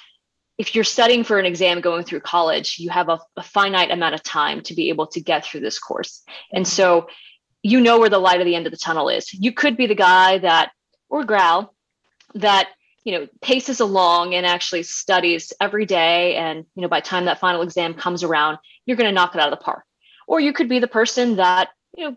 if 0.58 0.74
you're 0.74 0.84
studying 0.84 1.24
for 1.24 1.38
an 1.38 1.46
exam 1.46 1.80
going 1.80 2.06
through 2.06 2.22
college, 2.22 2.80
you 2.80 2.90
have 2.90 3.10
a, 3.10 3.20
a 3.38 3.44
finite 3.44 3.92
amount 3.92 4.16
of 4.16 4.24
time 4.24 4.62
to 4.62 4.74
be 4.74 4.90
able 4.90 5.06
to 5.08 5.22
get 5.22 5.46
through 5.46 5.60
this 5.60 5.78
course, 5.78 6.24
and 6.52 6.68
so 6.68 7.08
you 7.62 7.82
know 7.82 8.00
where 8.00 8.10
the 8.10 8.18
light 8.18 8.42
at 8.42 8.46
the 8.46 8.56
end 8.56 8.66
of 8.66 8.72
the 8.72 8.78
tunnel 8.78 9.08
is. 9.08 9.32
You 9.32 9.52
could 9.52 9.78
be 9.78 9.86
the 9.86 9.96
guy 9.96 10.40
that 10.40 10.72
or 11.08 11.24
growl 11.24 11.76
that 12.34 12.70
you 13.04 13.12
know 13.12 13.28
paces 13.44 13.80
along 13.80 14.34
and 14.34 14.44
actually 14.44 14.82
studies 14.82 15.54
every 15.62 15.86
day 15.86 16.36
and 16.36 16.66
you 16.74 16.82
know 16.82 16.88
by 16.88 17.00
time 17.00 17.26
that 17.26 17.40
final 17.40 17.62
exam 17.62 17.94
comes 17.94 18.24
around 18.24 18.58
you're 18.88 18.98
going 18.98 19.08
to 19.08 19.14
knock 19.14 19.36
it 19.36 19.40
out 19.40 19.54
of 19.54 19.58
the 19.58 19.64
park 19.64 19.84
or 20.28 20.40
you 20.40 20.54
could 20.54 20.70
be 20.70 20.80
the 20.80 20.88
person 20.88 21.38
that 21.38 21.70
you 21.96 22.10
know 22.10 22.16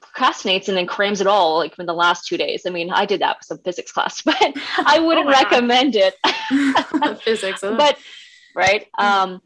procrastinates 0.00 0.68
and 0.68 0.76
then 0.76 0.86
crams 0.86 1.20
it 1.20 1.26
all 1.26 1.58
like 1.58 1.78
in 1.78 1.86
the 1.86 1.94
last 1.94 2.26
two 2.26 2.36
days. 2.36 2.62
I 2.66 2.70
mean, 2.70 2.90
I 2.90 3.06
did 3.06 3.20
that 3.20 3.38
with 3.38 3.46
some 3.46 3.58
physics 3.58 3.92
class, 3.92 4.22
but 4.24 4.56
I 4.78 5.00
wouldn't 5.00 5.26
oh 5.26 5.30
recommend 5.30 5.94
God. 5.94 6.12
it. 6.24 7.20
physics, 7.22 7.60
but 7.60 7.98
right. 8.54 8.86
Um, 8.98 9.40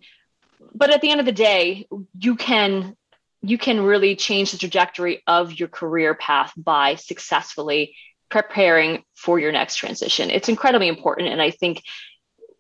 but 0.75 0.91
at 0.91 1.01
the 1.01 1.11
end 1.11 1.21
of 1.21 1.27
the 1.27 1.33
day, 1.33 1.87
you 2.19 2.37
can 2.37 2.97
you 3.43 3.57
can 3.57 3.81
really 3.81 4.17
change 4.17 4.53
the 4.53 4.59
trajectory 4.59 5.23
of 5.27 5.59
your 5.59 5.69
career 5.69 6.15
path 6.15 6.53
by 6.57 6.97
successfully 6.97 7.95
preparing 8.29 9.03
for 9.15 9.39
your 9.39 9.51
next 9.51 9.77
transition. 9.77 10.31
It's 10.31 10.49
incredibly 10.49 10.89
important, 10.89 11.29
and 11.29 11.41
I 11.41 11.51
think 11.51 11.83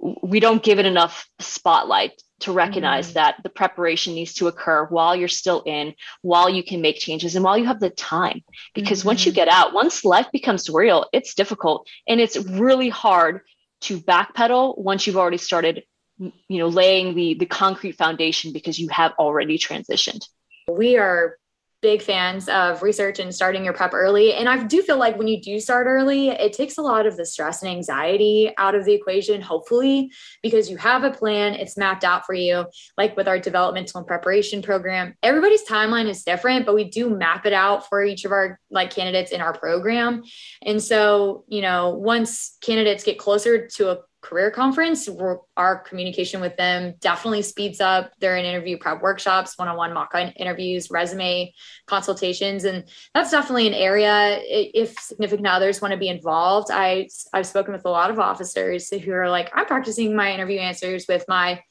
we 0.00 0.40
don't 0.40 0.62
give 0.62 0.78
it 0.78 0.86
enough 0.86 1.28
spotlight 1.38 2.20
to 2.40 2.52
recognize 2.52 3.08
mm-hmm. 3.08 3.14
that 3.14 3.36
the 3.42 3.48
preparation 3.48 4.14
needs 4.14 4.34
to 4.34 4.48
occur 4.48 4.86
while 4.86 5.14
you're 5.14 5.28
still 5.28 5.62
in, 5.64 5.94
while 6.22 6.48
you 6.48 6.62
can 6.62 6.80
make 6.80 6.98
changes, 6.98 7.36
and 7.36 7.44
while 7.44 7.56
you 7.56 7.66
have 7.66 7.80
the 7.80 7.90
time. 7.90 8.42
Because 8.74 9.00
mm-hmm. 9.00 9.08
once 9.08 9.26
you 9.26 9.32
mm-hmm. 9.32 9.36
get 9.36 9.48
out, 9.48 9.72
once 9.72 10.04
life 10.04 10.26
becomes 10.32 10.68
real, 10.68 11.06
it's 11.12 11.34
difficult 11.34 11.88
and 12.08 12.20
it's 12.20 12.36
really 12.36 12.88
hard 12.88 13.40
to 13.82 13.98
backpedal 13.98 14.76
once 14.78 15.06
you've 15.06 15.16
already 15.16 15.38
started 15.38 15.84
you 16.18 16.58
know 16.58 16.68
laying 16.68 17.14
the 17.14 17.34
the 17.34 17.46
concrete 17.46 17.92
foundation 17.92 18.52
because 18.52 18.78
you 18.78 18.88
have 18.88 19.12
already 19.18 19.56
transitioned 19.56 20.20
we 20.68 20.98
are 20.98 21.38
big 21.82 22.02
fans 22.02 22.48
of 22.48 22.82
research 22.82 23.18
and 23.18 23.34
starting 23.34 23.64
your 23.64 23.72
prep 23.72 23.94
early. 23.94 24.34
And 24.34 24.48
I 24.48 24.62
do 24.64 24.82
feel 24.82 24.98
like 24.98 25.16
when 25.16 25.28
you 25.28 25.40
do 25.40 25.58
start 25.60 25.86
early, 25.86 26.28
it 26.28 26.52
takes 26.52 26.76
a 26.76 26.82
lot 26.82 27.06
of 27.06 27.16
the 27.16 27.24
stress 27.24 27.62
and 27.62 27.70
anxiety 27.70 28.52
out 28.58 28.74
of 28.74 28.84
the 28.84 28.92
equation, 28.92 29.40
hopefully, 29.40 30.12
because 30.42 30.70
you 30.70 30.76
have 30.76 31.04
a 31.04 31.10
plan, 31.10 31.54
it's 31.54 31.76
mapped 31.76 32.04
out 32.04 32.26
for 32.26 32.34
you. 32.34 32.66
Like 32.98 33.16
with 33.16 33.28
our 33.28 33.38
developmental 33.38 33.98
and 33.98 34.06
preparation 34.06 34.60
program, 34.60 35.14
everybody's 35.22 35.64
timeline 35.64 36.08
is 36.08 36.22
different, 36.22 36.66
but 36.66 36.74
we 36.74 36.84
do 36.84 37.08
map 37.08 37.46
it 37.46 37.52
out 37.52 37.88
for 37.88 38.04
each 38.04 38.24
of 38.24 38.32
our 38.32 38.60
like 38.70 38.90
candidates 38.90 39.32
in 39.32 39.40
our 39.40 39.52
program. 39.52 40.22
And 40.62 40.82
so, 40.82 41.44
you 41.48 41.62
know, 41.62 41.90
once 41.90 42.56
candidates 42.60 43.04
get 43.04 43.18
closer 43.18 43.66
to 43.66 43.90
a 43.90 43.98
career 44.20 44.50
conference, 44.50 45.08
our 45.56 45.78
communication 45.78 46.40
with 46.40 46.56
them 46.56 46.94
definitely 47.00 47.42
speeds 47.42 47.80
up. 47.80 48.12
They're 48.18 48.36
in 48.36 48.44
interview 48.44 48.78
prep 48.78 49.02
workshops, 49.02 49.58
one 49.58 49.68
on 49.68 49.76
one 49.76 49.92
mock 49.92 50.14
interviews, 50.14 50.90
resume 50.90 51.52
consultations. 51.86 52.64
And 52.64 52.84
that's 53.14 53.30
definitely 53.30 53.68
an 53.68 53.74
area 53.74 54.40
if 54.42 54.98
significant 54.98 55.48
others 55.48 55.80
want 55.80 55.92
to 55.92 55.98
be 55.98 56.08
involved. 56.08 56.68
I, 56.70 57.08
I've 57.32 57.46
spoken 57.46 57.72
with 57.72 57.84
a 57.84 57.90
lot 57.90 58.10
of 58.10 58.18
officers 58.18 58.90
who 58.90 59.12
are 59.12 59.30
like, 59.30 59.50
I'm 59.54 59.66
practicing 59.66 60.14
my 60.14 60.32
interview 60.32 60.58
answers 60.58 61.06
with 61.08 61.24
my 61.26 61.62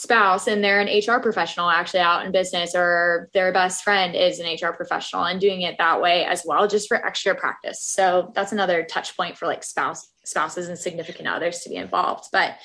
spouse 0.00 0.46
and 0.46 0.64
they're 0.64 0.80
an 0.80 0.88
HR 0.88 1.20
professional 1.20 1.68
actually 1.68 2.00
out 2.00 2.24
in 2.24 2.32
business 2.32 2.74
or 2.74 3.28
their 3.34 3.52
best 3.52 3.84
friend 3.84 4.16
is 4.16 4.40
an 4.40 4.46
HR 4.46 4.72
professional 4.72 5.24
and 5.24 5.38
doing 5.38 5.60
it 5.60 5.76
that 5.76 6.00
way 6.00 6.24
as 6.24 6.42
well 6.46 6.66
just 6.66 6.88
for 6.88 7.04
extra 7.04 7.34
practice. 7.34 7.82
So 7.82 8.32
that's 8.34 8.52
another 8.52 8.82
touch 8.82 9.14
point 9.14 9.36
for 9.36 9.46
like 9.46 9.62
spouse 9.62 10.08
spouses 10.24 10.68
and 10.68 10.78
significant 10.78 11.28
others 11.28 11.60
to 11.60 11.68
be 11.68 11.76
involved. 11.76 12.28
But 12.32 12.56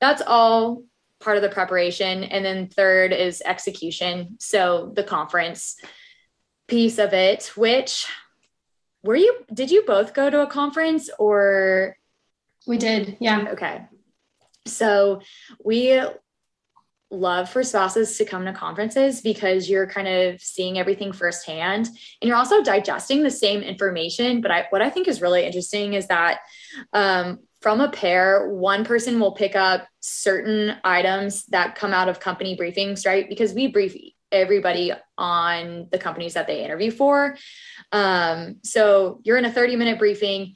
that's 0.00 0.20
all 0.26 0.82
part 1.20 1.36
of 1.38 1.42
the 1.42 1.48
preparation 1.48 2.24
and 2.24 2.44
then 2.44 2.68
third 2.68 3.14
is 3.14 3.42
execution. 3.44 4.36
So 4.38 4.92
the 4.94 5.04
conference 5.04 5.76
piece 6.68 6.98
of 6.98 7.14
it 7.14 7.52
which 7.56 8.06
were 9.02 9.16
you 9.16 9.44
did 9.52 9.70
you 9.70 9.82
both 9.86 10.12
go 10.12 10.28
to 10.28 10.42
a 10.42 10.46
conference 10.46 11.08
or 11.18 11.96
we 12.66 12.76
did. 12.76 13.16
Yeah. 13.18 13.48
Okay. 13.52 13.86
So 14.66 15.22
we 15.64 16.00
love 17.12 17.48
for 17.48 17.62
spouses 17.62 18.16
to 18.16 18.24
come 18.24 18.44
to 18.46 18.52
conferences 18.52 19.20
because 19.20 19.68
you're 19.68 19.86
kind 19.86 20.08
of 20.08 20.40
seeing 20.40 20.78
everything 20.78 21.12
firsthand 21.12 21.86
and 21.86 22.28
you're 22.28 22.36
also 22.36 22.62
digesting 22.62 23.22
the 23.22 23.30
same 23.30 23.60
information. 23.60 24.40
But 24.40 24.50
I, 24.50 24.66
what 24.70 24.82
I 24.82 24.90
think 24.90 25.06
is 25.06 25.20
really 25.20 25.44
interesting 25.44 25.92
is 25.92 26.08
that 26.08 26.40
um, 26.92 27.40
from 27.60 27.80
a 27.80 27.90
pair, 27.90 28.48
one 28.48 28.84
person 28.84 29.20
will 29.20 29.32
pick 29.32 29.54
up 29.54 29.86
certain 30.00 30.76
items 30.82 31.44
that 31.46 31.74
come 31.74 31.92
out 31.92 32.08
of 32.08 32.18
company 32.18 32.56
briefings, 32.56 33.06
right? 33.06 33.28
Because 33.28 33.52
we 33.52 33.68
brief 33.68 33.94
everybody 34.32 34.92
on 35.18 35.88
the 35.92 35.98
companies 35.98 36.34
that 36.34 36.46
they 36.46 36.64
interview 36.64 36.90
for. 36.90 37.36
Um, 37.92 38.56
so 38.64 39.20
you're 39.22 39.36
in 39.36 39.44
a 39.44 39.52
30 39.52 39.76
minute 39.76 39.98
briefing, 39.98 40.54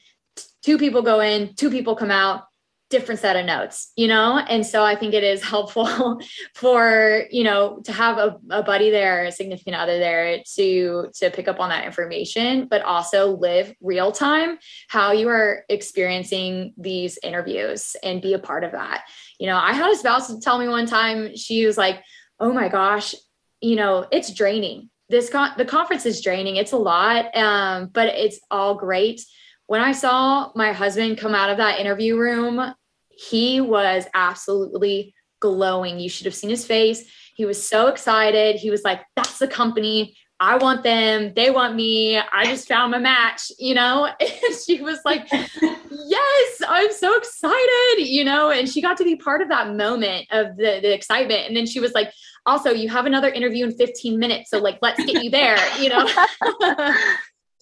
two 0.62 0.78
people 0.78 1.02
go 1.02 1.20
in, 1.20 1.54
two 1.54 1.70
people 1.70 1.94
come 1.94 2.10
out 2.10 2.44
different 2.90 3.20
set 3.20 3.37
of 3.37 3.44
notes 3.44 3.92
you 3.96 4.07
know? 4.07 4.38
And 4.38 4.64
so 4.64 4.85
i 4.85 4.94
think 4.94 5.14
it 5.14 5.25
is 5.25 5.42
helpful 5.42 6.20
for 6.55 7.25
you 7.31 7.44
know 7.44 7.81
to 7.85 7.92
have 7.92 8.18
a, 8.18 8.37
a 8.51 8.62
buddy 8.62 8.90
there 8.90 9.25
a 9.25 9.33
significant 9.33 9.77
other 9.77 9.99
there 9.99 10.42
to 10.55 11.11
to 11.14 11.31
pick 11.31 11.49
up 11.49 11.61
on 11.61 11.70
that 11.70 11.85
information 11.85 12.68
but 12.68 12.83
also 12.83 13.37
live 13.37 13.75
real 13.81 14.12
time 14.12 14.59
how 14.88 15.12
you 15.12 15.29
are 15.29 15.64
experiencing 15.68 16.75
these 16.77 17.18
interviews 17.22 17.96
and 18.03 18.22
be 18.22 18.35
a 18.35 18.38
part 18.38 18.64
of 18.64 18.72
that. 18.72 19.05
You 19.38 19.46
know 19.49 19.57
i 19.57 19.72
had 19.72 19.90
a 19.90 19.96
spouse 19.96 20.37
tell 20.38 20.59
me 20.59 20.68
one 20.68 20.87
time 20.87 21.37
she 21.37 21.66
was 21.66 21.77
like 21.77 22.03
oh 22.40 22.53
my 22.53 22.68
gosh 22.68 23.14
you 23.61 23.77
know 23.77 24.07
it's 24.11 24.33
draining. 24.33 24.90
This 25.09 25.31
con- 25.31 25.53
the 25.57 25.64
conference 25.64 26.05
is 26.05 26.20
draining. 26.20 26.57
It's 26.57 26.72
a 26.72 26.77
lot 26.77 27.37
um, 27.37 27.90
but 27.92 28.09
it's 28.09 28.40
all 28.51 28.75
great 28.75 29.20
when 29.66 29.81
I 29.81 29.92
saw 29.92 30.52
my 30.55 30.72
husband 30.72 31.18
come 31.18 31.35
out 31.35 31.50
of 31.50 31.57
that 31.59 31.81
interview 31.81 32.16
room, 32.16 32.74
he 33.11 33.61
was 33.61 34.07
absolutely 34.14 35.14
glowing. 35.40 35.98
You 35.98 36.09
should 36.09 36.26
have 36.26 36.35
seen 36.35 36.50
his 36.50 36.66
face. 36.66 37.11
He 37.35 37.44
was 37.44 37.66
so 37.66 37.88
excited. 37.88 38.57
He 38.57 38.70
was 38.70 38.85
like, 38.85 39.02
that's 39.16 39.38
the 39.38 39.48
company. 39.48 40.16
I 40.38 40.59
want 40.59 40.83
them. 40.83 41.33
They 41.35 41.50
want 41.50 41.74
me. 41.74 42.18
I 42.18 42.44
just 42.44 42.68
found 42.68 42.92
my 42.92 42.98
match, 42.98 43.50
you 43.59 43.74
know? 43.74 44.09
And 44.20 44.55
she 44.66 44.83
was 44.83 45.00
like, 45.05 45.26
yes, 45.33 46.62
I'm 46.68 46.92
so 46.92 47.16
excited, 47.16 48.07
you 48.07 48.24
know? 48.24 48.50
And 48.50 48.68
she 48.68 48.83
got 48.83 48.96
to 48.98 49.05
be 49.05 49.16
part 49.16 49.42
of 49.42 49.48
that 49.48 49.74
moment 49.74 50.26
of 50.31 50.57
the, 50.57 50.81
the 50.83 50.92
excitement. 50.92 51.46
And 51.48 51.57
then 51.57 51.66
she 51.66 51.81
was 51.81 51.92
like, 51.92 52.12
also, 52.44 52.70
you 52.70 52.88
have 52.88 53.07
another 53.07 53.29
interview 53.29 53.64
in 53.64 53.72
15 53.72 54.18
minutes. 54.18 54.50
So, 54.50 54.59
like, 54.59 54.79
let's 54.81 55.05
get 55.05 55.24
you 55.24 55.31
there, 55.31 55.59
you 55.81 55.88
know? 55.88 56.07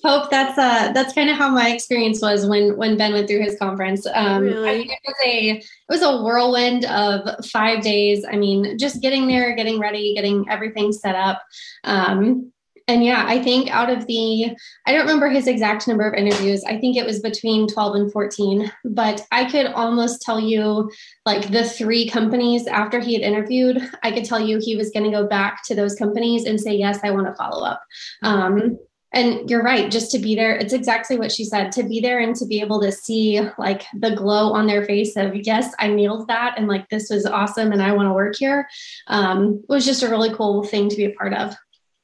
Hope 0.04 0.30
that's 0.30 0.58
uh 0.58 0.92
that's 0.92 1.14
kind 1.14 1.30
of 1.30 1.36
how 1.36 1.48
my 1.48 1.70
experience 1.70 2.20
was 2.20 2.46
when 2.46 2.76
when 2.76 2.98
Ben 2.98 3.14
went 3.14 3.26
through 3.26 3.42
his 3.42 3.58
conference. 3.58 4.06
Um, 4.12 4.42
really? 4.42 4.68
I 4.68 4.72
mean, 4.74 4.90
it 4.90 5.00
was 5.06 5.16
a 5.24 5.50
it 5.50 5.64
was 5.88 6.02
a 6.02 6.22
whirlwind 6.22 6.84
of 6.84 7.46
five 7.46 7.82
days. 7.82 8.24
I 8.30 8.36
mean, 8.36 8.76
just 8.78 9.00
getting 9.00 9.26
there, 9.26 9.54
getting 9.56 9.78
ready, 9.78 10.14
getting 10.14 10.46
everything 10.50 10.92
set 10.92 11.14
up. 11.14 11.42
Um, 11.84 12.52
and 12.86 13.02
yeah, 13.02 13.24
I 13.26 13.42
think 13.42 13.70
out 13.70 13.88
of 13.88 14.06
the, 14.06 14.54
I 14.86 14.92
don't 14.92 15.00
remember 15.00 15.30
his 15.30 15.46
exact 15.46 15.88
number 15.88 16.06
of 16.06 16.12
interviews. 16.12 16.62
I 16.64 16.78
think 16.78 16.96
it 16.96 17.06
was 17.06 17.20
between 17.20 17.66
12 17.66 17.94
and 17.94 18.12
14, 18.12 18.70
but 18.84 19.26
I 19.32 19.50
could 19.50 19.66
almost 19.68 20.20
tell 20.20 20.38
you 20.38 20.90
like 21.24 21.50
the 21.50 21.64
three 21.64 22.06
companies 22.10 22.66
after 22.66 23.00
he 23.00 23.14
had 23.14 23.22
interviewed, 23.22 23.80
I 24.02 24.12
could 24.12 24.26
tell 24.26 24.40
you 24.40 24.58
he 24.60 24.76
was 24.76 24.90
going 24.90 25.10
to 25.10 25.16
go 25.16 25.26
back 25.26 25.64
to 25.64 25.74
those 25.74 25.94
companies 25.94 26.44
and 26.44 26.60
say, 26.60 26.74
yes, 26.74 26.98
I 27.02 27.10
want 27.10 27.26
to 27.26 27.34
follow 27.34 27.64
up. 27.64 27.82
Um, 28.22 28.78
and 29.14 29.48
you're 29.48 29.62
right 29.62 29.90
just 29.90 30.10
to 30.10 30.18
be 30.18 30.34
there 30.34 30.56
it's 30.56 30.72
exactly 30.72 31.16
what 31.16 31.32
she 31.32 31.44
said 31.44 31.70
to 31.72 31.82
be 31.82 32.00
there 32.00 32.18
and 32.20 32.34
to 32.34 32.46
be 32.46 32.60
able 32.60 32.80
to 32.80 32.92
see 32.92 33.40
like 33.58 33.84
the 33.94 34.14
glow 34.14 34.52
on 34.52 34.66
their 34.66 34.84
face 34.84 35.16
of 35.16 35.34
yes 35.34 35.72
i 35.78 35.88
nailed 35.88 36.26
that 36.28 36.54
and 36.56 36.68
like 36.68 36.88
this 36.88 37.08
was 37.10 37.24
awesome 37.24 37.72
and 37.72 37.82
i 37.82 37.92
want 37.92 38.08
to 38.08 38.12
work 38.12 38.34
here 38.36 38.68
um, 39.06 39.62
was 39.68 39.84
just 39.84 40.02
a 40.02 40.08
really 40.08 40.32
cool 40.34 40.62
thing 40.64 40.88
to 40.88 40.96
be 40.96 41.04
a 41.04 41.10
part 41.10 41.34
of. 41.34 41.54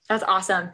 That's 0.09 0.25
awesome. 0.25 0.71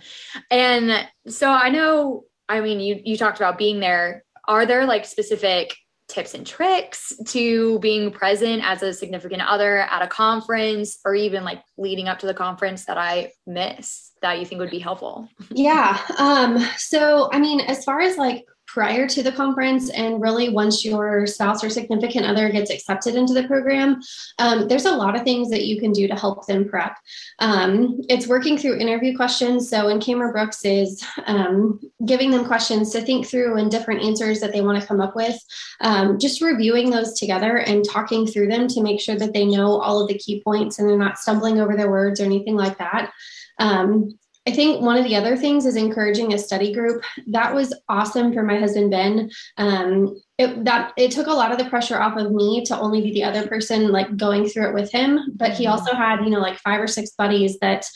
And 0.50 1.06
so 1.28 1.50
i 1.50 1.68
know 1.68 2.24
i 2.48 2.60
mean 2.60 2.80
you 2.80 3.00
you 3.04 3.16
talked 3.16 3.38
about 3.38 3.58
being 3.58 3.80
there. 3.80 4.24
Are 4.48 4.66
there 4.66 4.86
like 4.86 5.04
specific 5.04 5.76
tips 6.08 6.34
and 6.34 6.46
tricks 6.46 7.12
to 7.26 7.80
being 7.80 8.12
present 8.12 8.62
as 8.64 8.82
a 8.82 8.92
significant 8.92 9.42
other 9.42 9.78
at 9.78 10.02
a 10.02 10.06
conference 10.06 11.00
or 11.04 11.16
even 11.16 11.42
like 11.42 11.60
leading 11.76 12.06
up 12.06 12.20
to 12.20 12.26
the 12.26 12.34
conference 12.34 12.84
that 12.84 12.96
I 12.96 13.32
miss 13.44 14.12
that 14.26 14.40
you 14.40 14.46
think 14.46 14.58
would 14.58 14.70
be 14.70 14.78
helpful? 14.78 15.28
Yeah. 15.50 16.00
Um, 16.18 16.58
so, 16.76 17.30
I 17.32 17.38
mean, 17.38 17.60
as 17.60 17.84
far 17.84 18.00
as 18.00 18.16
like 18.16 18.44
prior 18.66 19.06
to 19.06 19.22
the 19.22 19.32
conference 19.32 19.90
and 19.90 20.20
really 20.20 20.48
once 20.48 20.84
your 20.84 21.26
spouse 21.26 21.62
or 21.62 21.70
significant 21.70 22.26
other 22.26 22.50
gets 22.50 22.70
accepted 22.70 23.14
into 23.14 23.32
the 23.32 23.44
program 23.44 24.00
um, 24.38 24.68
there's 24.68 24.84
a 24.84 24.92
lot 24.92 25.16
of 25.16 25.22
things 25.22 25.48
that 25.48 25.64
you 25.64 25.80
can 25.80 25.92
do 25.92 26.06
to 26.08 26.14
help 26.14 26.46
them 26.46 26.68
prep 26.68 26.98
um, 27.38 27.98
it's 28.08 28.26
working 28.26 28.58
through 28.58 28.76
interview 28.76 29.16
questions 29.16 29.70
so 29.70 29.88
in 29.88 30.00
cameron 30.00 30.32
brooks 30.32 30.64
is 30.64 31.02
um, 31.26 31.80
giving 32.04 32.30
them 32.30 32.44
questions 32.44 32.90
to 32.90 33.00
think 33.00 33.26
through 33.26 33.56
and 33.56 33.70
different 33.70 34.02
answers 34.02 34.40
that 34.40 34.52
they 34.52 34.60
want 34.60 34.78
to 34.80 34.86
come 34.86 35.00
up 35.00 35.14
with 35.14 35.38
um, 35.80 36.18
just 36.18 36.42
reviewing 36.42 36.90
those 36.90 37.18
together 37.18 37.58
and 37.58 37.84
talking 37.88 38.26
through 38.26 38.48
them 38.48 38.66
to 38.66 38.82
make 38.82 39.00
sure 39.00 39.16
that 39.16 39.32
they 39.32 39.46
know 39.46 39.80
all 39.80 40.00
of 40.02 40.08
the 40.08 40.18
key 40.18 40.42
points 40.42 40.78
and 40.78 40.88
they're 40.88 40.98
not 40.98 41.18
stumbling 41.18 41.60
over 41.60 41.76
their 41.76 41.90
words 41.90 42.20
or 42.20 42.24
anything 42.24 42.56
like 42.56 42.76
that 42.78 43.12
um, 43.58 44.18
I 44.46 44.52
think 44.52 44.80
one 44.80 44.96
of 44.96 45.04
the 45.04 45.16
other 45.16 45.36
things 45.36 45.66
is 45.66 45.74
encouraging 45.74 46.32
a 46.32 46.38
study 46.38 46.72
group. 46.72 47.02
That 47.26 47.52
was 47.52 47.74
awesome 47.88 48.32
for 48.32 48.44
my 48.44 48.58
husband 48.58 48.92
Ben. 48.92 49.30
Um, 49.56 50.20
it, 50.38 50.64
that 50.64 50.92
it 50.96 51.10
took 51.10 51.26
a 51.26 51.32
lot 51.32 51.50
of 51.50 51.58
the 51.58 51.68
pressure 51.68 52.00
off 52.00 52.16
of 52.16 52.30
me 52.30 52.64
to 52.66 52.78
only 52.78 53.00
be 53.00 53.12
the 53.12 53.24
other 53.24 53.48
person 53.48 53.90
like 53.90 54.16
going 54.16 54.48
through 54.48 54.68
it 54.68 54.74
with 54.74 54.92
him. 54.92 55.32
But 55.34 55.52
he 55.52 55.66
also 55.66 55.94
had 55.94 56.22
you 56.22 56.30
know 56.30 56.38
like 56.38 56.58
five 56.58 56.80
or 56.80 56.86
six 56.86 57.10
buddies 57.10 57.58
that 57.58 57.86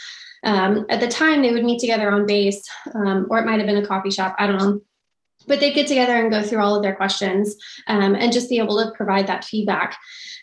um, 0.43 0.87
at 0.89 1.01
the 1.01 1.09
time 1.09 1.43
they 1.43 1.53
would 1.53 1.65
meet 1.65 1.81
together 1.81 2.11
on 2.11 2.27
base, 2.27 2.63
um, 2.95 3.29
or 3.31 3.39
it 3.39 3.47
might 3.47 3.59
have 3.59 3.67
been 3.67 3.83
a 3.83 3.87
coffee 3.87 4.11
shop. 4.11 4.35
I 4.39 4.47
don't 4.49 4.59
know 4.59 4.81
but 5.47 5.59
they'd 5.59 5.75
get 5.75 5.87
together 5.87 6.17
and 6.17 6.31
go 6.31 6.43
through 6.43 6.61
all 6.61 6.77
of 6.77 6.83
their 6.83 6.95
questions 6.95 7.57
um, 7.87 8.15
and 8.15 8.33
just 8.33 8.51
be 8.51 8.59
able 8.59 8.77
to 8.77 8.93
provide 8.93 9.27
that 9.27 9.45
feedback 9.45 9.99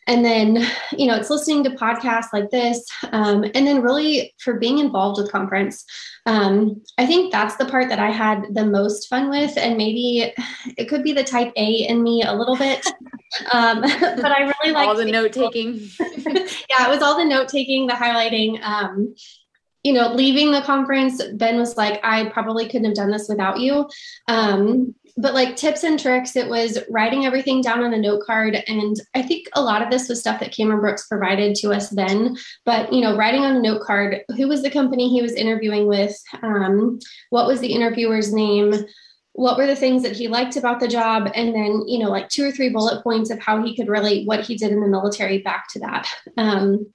and 0.07 0.23
then 0.23 0.65
you 0.97 1.05
know 1.05 1.15
it's 1.15 1.29
listening 1.29 1.63
to 1.63 1.69
podcasts 1.71 2.33
like 2.33 2.49
this 2.49 2.85
um, 3.11 3.43
and 3.43 3.67
then 3.67 3.81
really 3.81 4.33
for 4.39 4.55
being 4.55 4.79
involved 4.79 5.21
with 5.21 5.31
conference 5.31 5.85
um, 6.25 6.81
i 6.97 7.05
think 7.05 7.31
that's 7.31 7.55
the 7.57 7.65
part 7.65 7.89
that 7.89 7.99
i 7.99 8.09
had 8.09 8.45
the 8.53 8.65
most 8.65 9.07
fun 9.07 9.29
with 9.29 9.55
and 9.57 9.77
maybe 9.77 10.33
it 10.77 10.85
could 10.85 11.03
be 11.03 11.13
the 11.13 11.23
type 11.23 11.51
a 11.55 11.87
in 11.87 12.01
me 12.01 12.23
a 12.23 12.33
little 12.33 12.55
bit 12.55 12.85
um, 13.51 13.81
but 13.99 14.31
i 14.31 14.51
really 14.61 14.73
like 14.73 14.87
all 14.87 14.95
the 14.95 15.05
note 15.05 15.33
taking 15.33 15.73
yeah 16.69 16.87
it 16.87 16.89
was 16.89 17.01
all 17.01 17.17
the 17.17 17.25
note 17.25 17.47
taking 17.47 17.85
the 17.85 17.93
highlighting 17.93 18.61
um, 18.63 19.13
you 19.83 19.93
know, 19.93 20.11
leaving 20.11 20.51
the 20.51 20.61
conference, 20.63 21.23
Ben 21.35 21.57
was 21.57 21.77
like, 21.77 22.01
I 22.03 22.25
probably 22.25 22.65
couldn't 22.65 22.85
have 22.85 22.95
done 22.95 23.09
this 23.09 23.29
without 23.29 23.61
you. 23.61 23.87
Um, 24.27 24.93
but 25.17 25.33
like 25.33 25.55
tips 25.55 25.83
and 25.83 25.99
tricks, 25.99 26.35
it 26.35 26.47
was 26.47 26.77
writing 26.89 27.25
everything 27.25 27.61
down 27.61 27.83
on 27.83 27.93
a 27.93 27.97
note 27.97 28.23
card. 28.23 28.63
And 28.67 28.95
I 29.15 29.23
think 29.23 29.47
a 29.53 29.61
lot 29.61 29.81
of 29.81 29.89
this 29.89 30.07
was 30.07 30.19
stuff 30.19 30.39
that 30.39 30.55
Cameron 30.55 30.79
Brooks 30.79 31.07
provided 31.07 31.55
to 31.55 31.71
us 31.71 31.89
then. 31.89 32.37
But, 32.65 32.93
you 32.93 33.01
know, 33.01 33.17
writing 33.17 33.41
on 33.41 33.55
a 33.55 33.61
note 33.61 33.81
card, 33.81 34.21
who 34.35 34.47
was 34.47 34.61
the 34.61 34.69
company 34.69 35.09
he 35.09 35.23
was 35.23 35.33
interviewing 35.33 35.87
with? 35.87 36.15
Um, 36.43 36.99
what 37.31 37.47
was 37.47 37.59
the 37.59 37.73
interviewer's 37.73 38.31
name? 38.31 38.73
What 39.33 39.57
were 39.57 39.67
the 39.67 39.75
things 39.75 40.03
that 40.03 40.15
he 40.15 40.27
liked 40.27 40.55
about 40.55 40.79
the 40.79 40.87
job? 40.87 41.31
And 41.33 41.53
then, 41.53 41.87
you 41.87 41.99
know, 41.99 42.09
like 42.09 42.29
two 42.29 42.47
or 42.47 42.51
three 42.51 42.69
bullet 42.69 43.03
points 43.03 43.31
of 43.31 43.39
how 43.39 43.63
he 43.63 43.75
could 43.75 43.87
relate 43.87 44.27
what 44.27 44.41
he 44.41 44.55
did 44.55 44.71
in 44.71 44.81
the 44.81 44.87
military 44.87 45.39
back 45.39 45.65
to 45.73 45.79
that. 45.79 46.07
Um, 46.37 46.93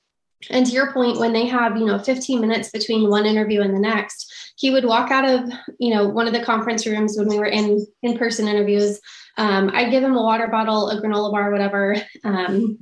and 0.51 0.67
to 0.67 0.73
your 0.73 0.93
point 0.93 1.19
when 1.19 1.33
they 1.33 1.47
have 1.47 1.77
you 1.77 1.85
know 1.85 1.99
15 1.99 2.41
minutes 2.41 2.71
between 2.71 3.09
one 3.09 3.27
interview 3.27 3.61
and 3.61 3.75
the 3.75 3.81
next 3.81 4.33
he 4.57 4.71
would 4.71 4.85
walk 4.85 5.11
out 5.11 5.29
of 5.29 5.51
you 5.79 5.95
know 5.95 6.09
one 6.09 6.27
of 6.27 6.33
the 6.33 6.45
conference 6.45 6.87
rooms 6.87 7.17
when 7.17 7.29
we 7.29 7.39
were 7.39 7.47
in 7.47 7.85
in 8.03 8.19
person 8.19 8.49
interviews. 8.49 9.01
Um, 9.39 9.71
i'd 9.73 9.91
give 9.91 10.05
him 10.05 10.15
a 10.15 10.23
water 10.23 10.47
bottle 10.47 10.91
a 10.91 11.01
granola 11.01 11.33
bar 11.33 11.51
whatever. 11.51 11.97
Um, 12.25 12.79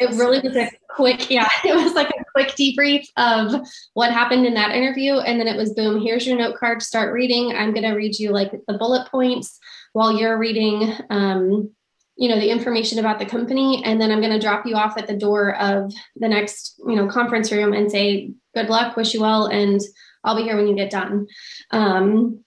it 0.00 0.16
really 0.16 0.40
was 0.40 0.56
a 0.56 0.70
quick 0.90 1.30
yeah 1.30 1.48
it 1.64 1.74
was 1.74 1.94
like 1.94 2.10
a 2.10 2.24
quick 2.34 2.48
debrief 2.56 3.06
of 3.16 3.54
what 3.94 4.12
happened 4.12 4.46
in 4.46 4.54
that 4.54 4.72
interview. 4.74 5.14
And 5.18 5.38
then 5.38 5.48
it 5.48 5.56
was 5.56 5.74
boom 5.74 6.00
here's 6.00 6.26
your 6.26 6.36
note 6.36 6.56
card 6.58 6.82
start 6.82 7.12
reading. 7.12 7.54
I'm 7.54 7.72
going 7.72 7.84
to 7.84 7.94
read 7.94 8.18
you 8.18 8.32
like 8.32 8.52
the 8.66 8.78
bullet 8.78 9.08
points 9.08 9.58
while 9.92 10.12
you're 10.12 10.38
reading. 10.38 10.92
Um, 11.10 11.70
you 12.16 12.28
know 12.28 12.38
the 12.38 12.50
information 12.50 12.98
about 12.98 13.18
the 13.18 13.26
company 13.26 13.82
and 13.84 14.00
then 14.00 14.10
i'm 14.10 14.20
going 14.20 14.32
to 14.32 14.38
drop 14.38 14.66
you 14.66 14.76
off 14.76 14.96
at 14.96 15.06
the 15.06 15.16
door 15.16 15.56
of 15.56 15.92
the 16.16 16.28
next 16.28 16.80
you 16.86 16.94
know 16.94 17.08
conference 17.08 17.50
room 17.50 17.72
and 17.72 17.90
say 17.90 18.30
good 18.54 18.68
luck 18.68 18.96
wish 18.96 19.14
you 19.14 19.20
well 19.20 19.46
and 19.46 19.80
i'll 20.22 20.36
be 20.36 20.42
here 20.42 20.56
when 20.56 20.68
you 20.68 20.74
get 20.74 20.90
done. 20.90 21.26
Um, 21.70 22.44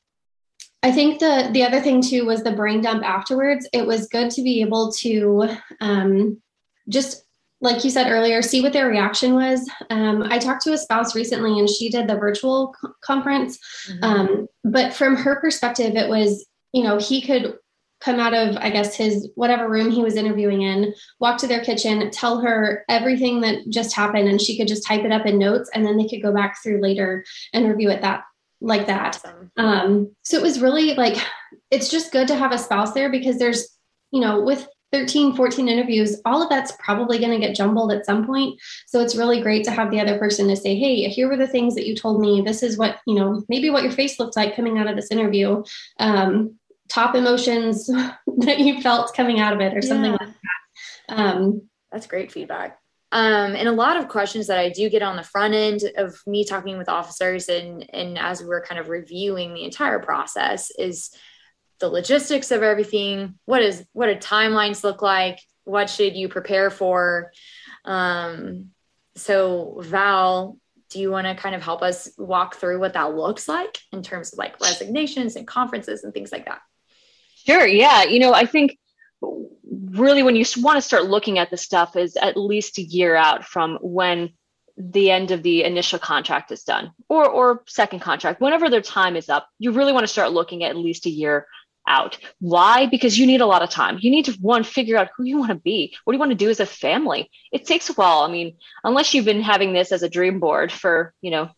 i 0.83 0.91
think 0.91 1.19
the 1.19 1.49
the 1.51 1.63
other 1.63 1.81
thing 1.81 2.01
too 2.01 2.25
was 2.25 2.43
the 2.43 2.51
brain 2.51 2.81
dump 2.81 3.03
afterwards. 3.03 3.67
It 3.73 3.85
was 3.85 4.07
good 4.07 4.31
to 4.31 4.41
be 4.41 4.61
able 4.61 4.91
to 4.93 5.49
um, 5.81 6.41
just 6.89 7.23
like 7.59 7.83
you 7.83 7.89
said 7.89 8.11
earlier 8.11 8.41
see 8.41 8.61
what 8.61 8.73
their 8.73 8.87
reaction 8.87 9.33
was. 9.33 9.69
Um, 9.89 10.23
i 10.23 10.39
talked 10.39 10.63
to 10.63 10.73
a 10.73 10.77
spouse 10.77 11.15
recently 11.15 11.59
and 11.59 11.69
she 11.69 11.89
did 11.89 12.07
the 12.07 12.15
virtual 12.15 12.73
co- 12.79 12.93
conference. 13.01 13.59
Mm-hmm. 13.89 14.03
um, 14.03 14.47
but 14.63 14.93
from 14.93 15.15
her 15.15 15.41
perspective 15.41 15.95
it 15.95 16.07
was 16.07 16.45
you 16.71 16.83
know 16.83 16.97
he 16.97 17.21
could 17.21 17.57
come 17.99 18.19
out 18.19 18.33
of 18.33 18.55
i 18.57 18.69
guess 18.69 18.95
his 18.95 19.29
whatever 19.35 19.69
room 19.69 19.89
he 19.89 20.03
was 20.03 20.15
interviewing 20.15 20.61
in 20.61 20.93
walk 21.19 21.37
to 21.37 21.47
their 21.47 21.63
kitchen 21.63 22.09
tell 22.11 22.39
her 22.39 22.85
everything 22.89 23.41
that 23.41 23.67
just 23.69 23.95
happened 23.95 24.27
and 24.27 24.41
she 24.41 24.57
could 24.57 24.67
just 24.67 24.85
type 24.85 25.03
it 25.03 25.11
up 25.11 25.25
in 25.25 25.39
notes 25.39 25.69
and 25.73 25.85
then 25.85 25.97
they 25.97 26.07
could 26.07 26.21
go 26.21 26.33
back 26.33 26.61
through 26.61 26.79
later 26.81 27.25
and 27.53 27.67
review 27.67 27.89
it 27.89 28.01
that 28.01 28.23
like 28.61 28.87
that. 28.87 29.15
Awesome. 29.15 29.51
um 29.57 30.15
so 30.23 30.37
it 30.37 30.43
was 30.43 30.61
really 30.61 30.93
like 30.95 31.17
it's 31.71 31.89
just 31.89 32.11
good 32.11 32.27
to 32.27 32.35
have 32.35 32.51
a 32.51 32.57
spouse 32.57 32.93
there 32.93 33.09
because 33.09 33.37
there's 33.37 33.67
you 34.11 34.19
know 34.19 34.41
with 34.41 34.67
13 34.93 35.35
14 35.35 35.67
interviews 35.67 36.19
all 36.25 36.41
of 36.41 36.49
that's 36.49 36.71
probably 36.79 37.19
going 37.19 37.31
to 37.31 37.45
get 37.45 37.55
jumbled 37.55 37.91
at 37.91 38.05
some 38.05 38.25
point. 38.25 38.57
So 38.87 39.01
it's 39.01 39.17
really 39.17 39.41
great 39.41 39.65
to 39.65 39.71
have 39.71 39.91
the 39.91 39.99
other 39.99 40.17
person 40.17 40.47
to 40.47 40.55
say 40.55 40.75
hey 40.75 41.09
here 41.09 41.27
were 41.27 41.37
the 41.37 41.47
things 41.47 41.75
that 41.75 41.85
you 41.85 41.95
told 41.95 42.21
me. 42.21 42.41
This 42.41 42.63
is 42.63 42.77
what 42.77 42.99
you 43.05 43.15
know 43.15 43.43
maybe 43.49 43.69
what 43.69 43.83
your 43.83 43.91
face 43.91 44.19
looked 44.19 44.35
like 44.35 44.55
coming 44.55 44.77
out 44.77 44.87
of 44.87 44.95
this 44.95 45.11
interview. 45.11 45.63
Um, 45.99 46.57
top 46.87 47.15
emotions 47.15 47.87
that 48.37 48.59
you 48.59 48.81
felt 48.81 49.13
coming 49.13 49.39
out 49.39 49.53
of 49.53 49.61
it 49.61 49.73
or 49.73 49.79
yeah. 49.81 49.87
something 49.87 50.11
like 50.11 50.19
that. 50.19 51.17
Um, 51.17 51.69
That's 51.91 52.07
great 52.07 52.31
feedback. 52.31 52.79
Um, 53.11 53.55
and 53.55 53.69
a 53.69 53.73
lot 53.73 53.97
of 53.97 54.09
questions 54.09 54.47
that 54.47 54.59
I 54.59 54.69
do 54.69 54.89
get 54.89 55.01
on 55.01 55.15
the 55.15 55.23
front 55.23 55.53
end 55.53 55.81
of 55.97 56.19
me 56.27 56.43
talking 56.43 56.77
with 56.77 56.89
officers 56.89 57.47
and, 57.47 57.89
and 57.93 58.17
as 58.17 58.43
we're 58.43 58.63
kind 58.63 58.79
of 58.79 58.89
reviewing 58.89 59.53
the 59.53 59.63
entire 59.63 59.99
process 59.99 60.71
is 60.77 61.11
the 61.79 61.87
logistics 61.87 62.51
of 62.51 62.63
everything. 62.63 63.35
What 63.45 63.61
is, 63.61 63.85
what 63.93 64.07
do 64.07 64.15
timelines 64.15 64.83
look 64.83 65.01
like? 65.01 65.39
What 65.63 65.89
should 65.89 66.17
you 66.17 66.27
prepare 66.27 66.69
for? 66.69 67.31
Um, 67.85 68.71
so 69.15 69.79
Val, 69.81 70.57
do 70.89 70.99
you 70.99 71.11
want 71.11 71.27
to 71.27 71.35
kind 71.35 71.55
of 71.55 71.61
help 71.61 71.81
us 71.81 72.09
walk 72.17 72.55
through 72.55 72.79
what 72.79 72.93
that 72.93 73.15
looks 73.15 73.47
like 73.47 73.79
in 73.91 74.03
terms 74.03 74.33
of 74.33 74.39
like 74.39 74.59
resignations 74.61 75.35
and 75.35 75.47
conferences 75.47 76.03
and 76.03 76.13
things 76.13 76.31
like 76.31 76.45
that? 76.45 76.61
Sure. 77.47 77.65
Yeah. 77.65 78.03
You 78.03 78.19
know, 78.19 78.33
I 78.33 78.45
think 78.45 78.77
really 79.21 80.23
when 80.23 80.35
you 80.35 80.45
want 80.57 80.77
to 80.77 80.81
start 80.81 81.05
looking 81.05 81.39
at 81.39 81.49
the 81.49 81.57
stuff 81.57 81.95
is 81.95 82.17
at 82.17 82.37
least 82.37 82.77
a 82.77 82.81
year 82.81 83.15
out 83.15 83.45
from 83.45 83.77
when 83.81 84.31
the 84.77 85.09
end 85.09 85.31
of 85.31 85.41
the 85.43 85.63
initial 85.63 85.97
contract 85.97 86.51
is 86.51 86.63
done 86.63 86.91
or 87.09 87.27
or 87.27 87.63
second 87.65 87.99
contract 87.99 88.39
whenever 88.39 88.69
their 88.69 88.81
time 88.81 89.15
is 89.15 89.27
up 89.27 89.47
you 89.57 89.71
really 89.71 89.91
want 89.91 90.03
to 90.03 90.11
start 90.11 90.31
looking 90.31 90.63
at 90.63 90.69
at 90.69 90.77
least 90.77 91.07
a 91.07 91.09
year 91.09 91.47
out 91.87 92.17
why 92.39 92.85
because 92.85 93.17
you 93.17 93.25
need 93.25 93.41
a 93.41 93.45
lot 93.45 93.63
of 93.63 93.71
time 93.71 93.97
you 93.99 94.11
need 94.11 94.25
to 94.25 94.33
one 94.33 94.63
figure 94.63 94.97
out 94.97 95.09
who 95.17 95.23
you 95.23 95.39
want 95.39 95.49
to 95.49 95.55
be 95.55 95.95
what 96.03 96.13
do 96.13 96.15
you 96.15 96.19
want 96.19 96.31
to 96.31 96.35
do 96.35 96.49
as 96.49 96.59
a 96.59 96.65
family 96.65 97.31
it 97.51 97.65
takes 97.65 97.89
a 97.89 97.93
while 97.93 98.19
i 98.19 98.31
mean 98.31 98.55
unless 98.83 99.13
you've 99.13 99.25
been 99.25 99.41
having 99.41 99.73
this 99.73 99.91
as 99.91 100.03
a 100.03 100.09
dream 100.09 100.39
board 100.39 100.71
for 100.71 101.11
you 101.21 101.31
know 101.31 101.49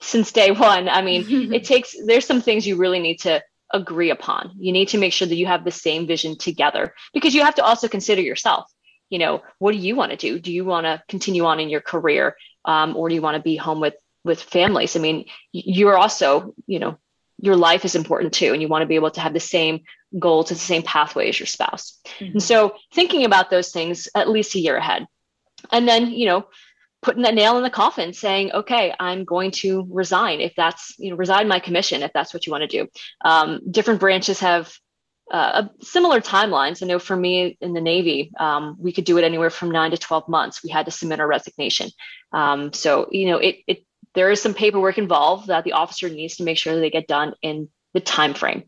since 0.00 0.30
day 0.30 0.52
one 0.52 0.88
i 0.88 1.02
mean 1.02 1.52
it 1.52 1.64
takes 1.64 1.96
there's 2.06 2.26
some 2.26 2.40
things 2.40 2.64
you 2.64 2.76
really 2.76 3.00
need 3.00 3.16
to 3.16 3.42
agree 3.72 4.10
upon. 4.10 4.52
You 4.58 4.72
need 4.72 4.88
to 4.88 4.98
make 4.98 5.12
sure 5.12 5.28
that 5.28 5.34
you 5.34 5.46
have 5.46 5.64
the 5.64 5.70
same 5.70 6.06
vision 6.06 6.36
together 6.36 6.94
because 7.12 7.34
you 7.34 7.44
have 7.44 7.54
to 7.56 7.64
also 7.64 7.88
consider 7.88 8.22
yourself. 8.22 8.70
You 9.08 9.18
know, 9.18 9.42
what 9.58 9.72
do 9.72 9.78
you 9.78 9.96
want 9.96 10.12
to 10.12 10.16
do? 10.16 10.38
Do 10.38 10.52
you 10.52 10.64
want 10.64 10.86
to 10.86 11.02
continue 11.08 11.44
on 11.44 11.60
in 11.60 11.68
your 11.68 11.80
career, 11.80 12.36
um, 12.64 12.96
or 12.96 13.08
do 13.08 13.14
you 13.14 13.22
want 13.22 13.36
to 13.36 13.42
be 13.42 13.56
home 13.56 13.80
with 13.80 13.94
with 14.24 14.40
families? 14.40 14.96
I 14.96 15.00
mean, 15.00 15.26
you're 15.52 15.98
also, 15.98 16.54
you 16.66 16.78
know, 16.78 16.98
your 17.40 17.56
life 17.56 17.84
is 17.84 17.96
important 17.96 18.32
too, 18.34 18.52
and 18.52 18.62
you 18.62 18.68
want 18.68 18.82
to 18.82 18.86
be 18.86 18.94
able 18.94 19.10
to 19.12 19.20
have 19.20 19.32
the 19.32 19.40
same 19.40 19.80
goals, 20.18 20.50
the 20.50 20.54
same 20.54 20.82
pathway 20.82 21.28
as 21.28 21.40
your 21.40 21.46
spouse. 21.46 21.98
Mm-hmm. 22.18 22.32
And 22.32 22.42
so, 22.42 22.74
thinking 22.92 23.24
about 23.24 23.50
those 23.50 23.70
things 23.70 24.08
at 24.14 24.28
least 24.28 24.54
a 24.54 24.60
year 24.60 24.76
ahead, 24.76 25.06
and 25.72 25.88
then, 25.88 26.10
you 26.10 26.26
know, 26.26 26.46
putting 27.02 27.22
that 27.22 27.34
nail 27.34 27.56
in 27.56 27.62
the 27.62 27.70
coffin 27.70 28.12
saying 28.12 28.52
okay 28.52 28.94
i'm 29.00 29.24
going 29.24 29.50
to 29.50 29.86
resign 29.90 30.40
if 30.40 30.54
that's 30.56 30.94
you 30.98 31.10
know 31.10 31.16
resign 31.16 31.48
my 31.48 31.58
commission 31.58 32.02
if 32.02 32.12
that's 32.12 32.34
what 32.34 32.46
you 32.46 32.52
want 32.52 32.62
to 32.62 32.68
do. 32.68 32.88
Um, 33.24 33.60
different 33.70 34.00
branches 34.00 34.40
have 34.40 34.72
uh, 35.30 35.68
similar 35.80 36.20
timelines 36.20 36.82
i 36.82 36.86
know 36.86 36.98
for 36.98 37.16
me 37.16 37.56
in 37.60 37.72
the 37.72 37.80
navy 37.80 38.32
um, 38.38 38.76
we 38.78 38.92
could 38.92 39.04
do 39.04 39.16
it 39.18 39.24
anywhere 39.24 39.50
from 39.50 39.70
9 39.70 39.92
to 39.92 39.98
12 39.98 40.28
months. 40.28 40.62
We 40.64 40.70
had 40.70 40.86
to 40.86 40.92
submit 40.92 41.20
our 41.20 41.26
resignation. 41.26 41.90
Um, 42.32 42.72
so 42.72 43.08
you 43.10 43.26
know 43.26 43.38
it, 43.38 43.58
it 43.66 43.84
there 44.14 44.30
is 44.30 44.42
some 44.42 44.54
paperwork 44.54 44.98
involved 44.98 45.46
that 45.46 45.64
the 45.64 45.72
officer 45.72 46.08
needs 46.08 46.36
to 46.36 46.42
make 46.42 46.58
sure 46.58 46.74
that 46.74 46.80
they 46.80 46.90
get 46.90 47.06
done 47.06 47.34
in 47.42 47.68
the 47.94 48.00
time 48.00 48.34
frame 48.34 48.64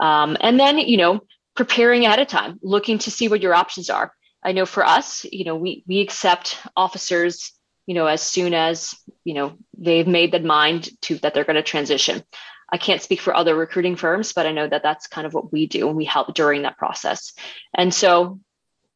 um, 0.00 0.36
and 0.40 0.58
then 0.58 0.78
you 0.78 0.96
know 0.96 1.20
preparing 1.54 2.06
ahead 2.06 2.18
of 2.18 2.28
time 2.28 2.58
looking 2.62 2.98
to 2.98 3.10
see 3.10 3.28
what 3.28 3.42
your 3.42 3.54
options 3.54 3.90
are 3.90 4.12
I 4.42 4.52
know 4.52 4.66
for 4.66 4.84
us, 4.84 5.24
you 5.24 5.44
know, 5.44 5.56
we 5.56 5.84
we 5.86 6.00
accept 6.00 6.58
officers, 6.76 7.52
you 7.86 7.94
know, 7.94 8.06
as 8.06 8.22
soon 8.22 8.54
as 8.54 8.94
you 9.24 9.34
know 9.34 9.56
they've 9.76 10.06
made 10.06 10.32
the 10.32 10.40
mind 10.40 10.90
to 11.02 11.16
that 11.18 11.34
they're 11.34 11.44
going 11.44 11.56
to 11.56 11.62
transition. 11.62 12.22
I 12.72 12.78
can't 12.78 13.02
speak 13.02 13.20
for 13.20 13.36
other 13.36 13.54
recruiting 13.54 13.96
firms, 13.96 14.32
but 14.32 14.46
I 14.46 14.52
know 14.52 14.66
that 14.66 14.82
that's 14.82 15.06
kind 15.06 15.26
of 15.26 15.34
what 15.34 15.52
we 15.52 15.66
do, 15.66 15.88
and 15.88 15.96
we 15.96 16.06
help 16.06 16.34
during 16.34 16.62
that 16.62 16.78
process. 16.78 17.34
And 17.74 17.92
so, 17.92 18.40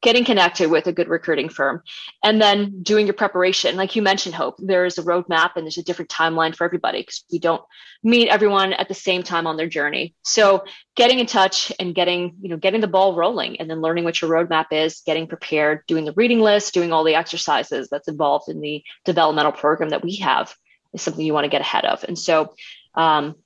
getting 0.02 0.24
connected 0.24 0.70
with 0.70 0.87
a 0.87 0.92
good 0.92 1.09
recruiting 1.09 1.48
firm 1.48 1.82
and 2.22 2.40
then 2.40 2.82
doing 2.82 3.06
your 3.06 3.14
preparation. 3.14 3.76
Like 3.76 3.96
you 3.96 4.02
mentioned 4.02 4.35
hope 4.35 4.56
there 4.59 4.85
is 4.85 4.98
a 4.98 5.02
roadmap 5.02 5.52
and 5.56 5.64
there's 5.64 5.78
a 5.78 5.82
different 5.82 6.11
timeline 6.11 6.54
for 6.54 6.64
everybody 6.64 7.00
because 7.00 7.24
we 7.32 7.38
don't 7.38 7.62
meet 8.02 8.28
everyone 8.28 8.72
at 8.74 8.88
the 8.88 8.94
same 8.94 9.22
time 9.22 9.46
on 9.46 9.56
their 9.56 9.68
journey. 9.68 10.14
So 10.22 10.64
getting 10.96 11.18
in 11.18 11.26
touch 11.26 11.72
and 11.80 11.94
getting 11.94 12.37
you 12.40 12.50
know 12.50 12.56
getting 12.56 12.80
the 12.80 12.88
ball 12.88 13.14
rolling 13.14 13.59
and 13.61 13.70
then 13.70 13.80
learning 13.80 14.04
what 14.04 14.20
your 14.20 14.30
roadmap 14.30 14.66
is 14.70 15.02
getting 15.06 15.26
prepared 15.26 15.80
doing 15.87 16.04
the 16.04 16.12
reading 16.12 16.40
list 16.40 16.74
doing 16.74 16.92
all 16.92 17.04
the 17.04 17.14
exercises 17.14 17.88
that's 17.90 18.09
involved 18.09 18.48
in 18.48 18.61
the 18.61 18.82
developmental 19.04 19.52
program 19.52 19.90
that 19.90 20.04
we 20.04 20.16
have 20.16 20.54
is 20.92 21.02
something 21.02 21.24
you 21.24 21.35
want 21.35 21.44
to 21.44 21.50
get 21.50 21.61
ahead 21.61 21.85
of. 21.85 22.04
And 22.04 22.18
so 22.18 22.54
um, 22.94 23.37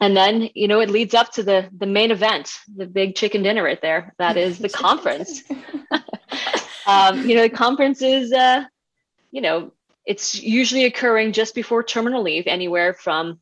and 0.00 0.16
then 0.16 0.48
you 0.54 0.68
know 0.68 0.80
it 0.80 0.90
leads 0.90 1.14
up 1.14 1.32
to 1.32 1.42
the 1.42 1.68
the 1.76 1.86
main 1.86 2.10
event 2.10 2.52
the 2.76 2.86
big 2.86 3.14
chicken 3.14 3.42
dinner 3.42 3.62
right 3.62 3.80
there. 3.82 4.14
That 4.18 4.36
is 4.36 4.58
the 4.58 4.68
conference. 4.84 5.42
um, 6.86 7.28
you 7.28 7.34
know 7.34 7.42
the 7.42 7.50
conference 7.50 8.02
is 8.02 8.32
uh, 8.32 8.64
you 9.30 9.40
know 9.40 9.72
it's 10.06 10.40
usually 10.40 10.84
occurring 10.84 11.32
just 11.32 11.54
before 11.54 11.82
terminal 11.82 12.22
leave 12.22 12.46
anywhere 12.46 12.94
from 12.94 13.40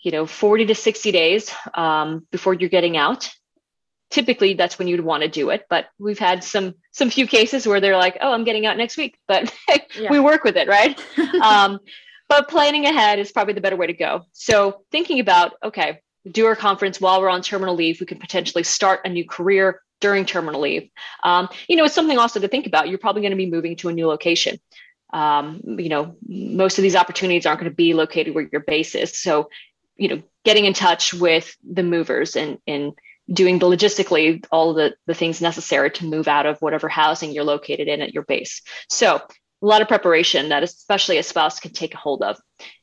you 0.00 0.12
know 0.12 0.26
40 0.26 0.66
to 0.66 0.74
60 0.74 1.12
days 1.12 1.52
um, 1.74 2.26
before 2.30 2.54
you're 2.54 2.70
getting 2.70 2.96
out. 2.96 3.30
Typically 4.08 4.54
that's 4.54 4.78
when 4.78 4.86
you'd 4.86 5.00
want 5.00 5.24
to 5.24 5.28
do 5.28 5.50
it 5.50 5.66
but 5.68 5.86
we've 5.98 6.18
had 6.18 6.44
some 6.44 6.76
some 6.92 7.10
few 7.10 7.26
cases 7.26 7.66
where 7.66 7.80
they're 7.80 7.96
like 7.96 8.16
oh 8.20 8.32
i'm 8.32 8.44
getting 8.44 8.64
out 8.64 8.76
next 8.76 8.96
week 8.96 9.18
but 9.26 9.52
yeah. 9.98 10.08
we 10.12 10.20
work 10.20 10.44
with 10.44 10.56
it 10.56 10.68
right? 10.68 10.96
Um, 11.42 11.80
but 12.28 12.48
planning 12.48 12.86
ahead 12.86 13.18
is 13.18 13.32
probably 13.32 13.54
the 13.54 13.60
better 13.60 13.76
way 13.76 13.86
to 13.86 13.92
go. 13.92 14.22
So 14.32 14.82
thinking 14.90 15.20
about, 15.20 15.54
okay, 15.62 16.00
do 16.30 16.46
our 16.46 16.56
conference 16.56 17.00
while 17.00 17.20
we're 17.20 17.30
on 17.30 17.42
terminal 17.42 17.74
leave, 17.74 18.00
we 18.00 18.06
could 18.06 18.20
potentially 18.20 18.64
start 18.64 19.00
a 19.04 19.08
new 19.08 19.24
career 19.24 19.80
during 20.00 20.24
terminal 20.24 20.60
leave. 20.60 20.90
Um, 21.24 21.48
you 21.68 21.76
know, 21.76 21.84
it's 21.84 21.94
something 21.94 22.18
also 22.18 22.40
to 22.40 22.48
think 22.48 22.66
about. 22.66 22.88
You're 22.88 22.98
probably 22.98 23.22
going 23.22 23.30
to 23.30 23.36
be 23.36 23.50
moving 23.50 23.76
to 23.76 23.88
a 23.88 23.92
new 23.92 24.06
location. 24.06 24.58
Um, 25.12 25.60
you 25.64 25.88
know, 25.88 26.16
most 26.26 26.78
of 26.78 26.82
these 26.82 26.96
opportunities 26.96 27.46
aren't 27.46 27.60
going 27.60 27.70
to 27.70 27.76
be 27.76 27.94
located 27.94 28.34
where 28.34 28.48
your 28.50 28.62
base 28.62 28.94
is. 28.94 29.18
So, 29.18 29.48
you 29.96 30.08
know, 30.08 30.22
getting 30.44 30.64
in 30.64 30.74
touch 30.74 31.14
with 31.14 31.56
the 31.68 31.82
movers 31.82 32.36
and 32.36 32.58
and 32.66 32.92
doing 33.32 33.58
the 33.58 33.66
logistically 33.66 34.44
all 34.52 34.74
the 34.74 34.94
the 35.06 35.14
things 35.14 35.40
necessary 35.40 35.90
to 35.90 36.04
move 36.04 36.28
out 36.28 36.46
of 36.46 36.60
whatever 36.60 36.88
housing 36.88 37.32
you're 37.32 37.44
located 37.44 37.88
in 37.88 38.02
at 38.02 38.12
your 38.12 38.24
base. 38.24 38.62
So 38.88 39.22
a 39.62 39.66
lot 39.66 39.82
of 39.82 39.88
preparation 39.88 40.50
that 40.50 40.62
especially 40.62 41.18
a 41.18 41.22
spouse 41.22 41.60
can 41.60 41.72
take 41.72 41.94
a 41.94 41.98
hold 41.98 42.22
of 42.22 42.38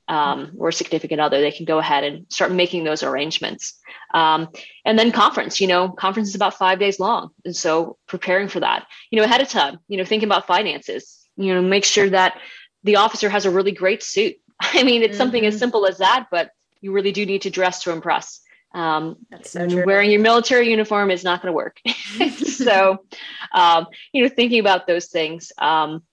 um, 0.08 0.54
or 0.58 0.70
a 0.70 0.74
significant 0.74 1.22
other 1.22 1.40
they 1.40 1.52
can 1.52 1.66
go 1.66 1.80
ahead 1.80 2.04
and 2.04 2.26
start 2.30 2.52
making 2.52 2.84
those 2.84 3.04
arrangements 3.04 3.80
um, 4.14 4.50
and 4.86 4.98
then 4.98 5.12
conference 5.12 5.62
you 5.62 5.68
know 5.68 5.90
conference 5.90 6.30
is 6.30 6.36
about 6.36 6.56
five 6.56 6.80
days 6.80 7.00
long 7.00 7.30
and 7.46 7.56
so 7.56 7.98
preparing 8.08 8.48
for 8.48 8.60
that 8.60 8.86
you 9.12 9.18
know 9.18 9.26
ahead 9.26 9.42
of 9.42 9.48
time 9.48 9.78
you 9.88 9.98
know 9.98 10.06
thinking 10.06 10.28
about 10.28 10.48
finances 10.48 11.28
you 11.38 11.54
know 11.54 11.62
make 11.62 11.86
sure 11.86 12.10
that 12.10 12.38
the 12.84 12.98
officer 12.98 13.30
has 13.30 13.46
a 13.46 13.52
really 13.52 13.72
great 13.72 14.04
suit. 14.04 14.36
I 14.60 14.84
mean, 14.84 15.02
it's 15.02 15.12
mm-hmm. 15.12 15.18
something 15.18 15.46
as 15.46 15.56
mm-hmm. 15.56 15.60
simple 15.60 15.86
as 15.86 15.98
that, 15.98 16.28
but 16.30 16.52
you 16.82 16.92
really 16.92 17.12
do 17.12 17.26
need 17.26 17.44
to 17.44 17.50
dress 17.50 17.84
to 17.84 17.92
impress. 17.92 18.42
Um, 18.74 19.18
so 19.44 19.68
wearing 19.86 20.10
your 20.10 20.20
military 20.20 20.70
uniform 20.70 21.12
is 21.12 21.24
not 21.24 21.42
going 21.42 21.52
to 21.52 21.56
work. 21.56 21.80
so, 22.38 23.06
um, 23.54 23.88
you 24.12 24.24
know, 24.24 24.30
thinking 24.30 24.60
about 24.60 24.88
those 24.88 25.08
things. 25.08 25.52
Um, 25.58 26.04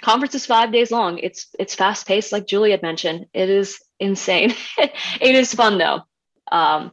conference 0.00 0.34
is 0.34 0.46
five 0.46 0.72
days 0.72 0.90
long. 0.90 1.18
It's 1.18 1.48
it's 1.58 1.74
fast 1.74 2.06
paced, 2.06 2.32
like 2.32 2.46
Julie 2.46 2.70
had 2.70 2.82
mentioned. 2.82 3.26
It 3.32 3.48
is 3.48 3.80
insane. 3.98 4.54
it 4.78 5.34
is 5.34 5.54
fun 5.54 5.78
though. 5.78 6.02
Um, 6.50 6.92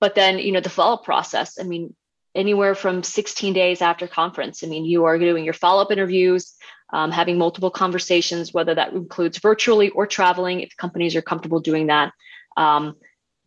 but 0.00 0.14
then, 0.14 0.38
you 0.38 0.52
know, 0.52 0.60
the 0.60 0.70
follow 0.70 0.94
up 0.94 1.04
process. 1.04 1.58
I 1.60 1.64
mean, 1.64 1.94
anywhere 2.34 2.74
from 2.74 3.02
16 3.02 3.54
days 3.54 3.80
after 3.80 4.06
conference. 4.06 4.62
I 4.62 4.66
mean, 4.66 4.84
you 4.84 5.04
are 5.04 5.18
doing 5.18 5.44
your 5.44 5.54
follow 5.54 5.82
up 5.82 5.90
interviews, 5.90 6.54
um, 6.92 7.10
having 7.10 7.38
multiple 7.38 7.70
conversations, 7.70 8.52
whether 8.52 8.74
that 8.74 8.92
includes 8.92 9.38
virtually 9.38 9.88
or 9.88 10.06
traveling, 10.06 10.60
if 10.60 10.76
companies 10.76 11.16
are 11.16 11.22
comfortable 11.22 11.60
doing 11.60 11.86
that. 11.86 12.12
Um, 12.56 12.96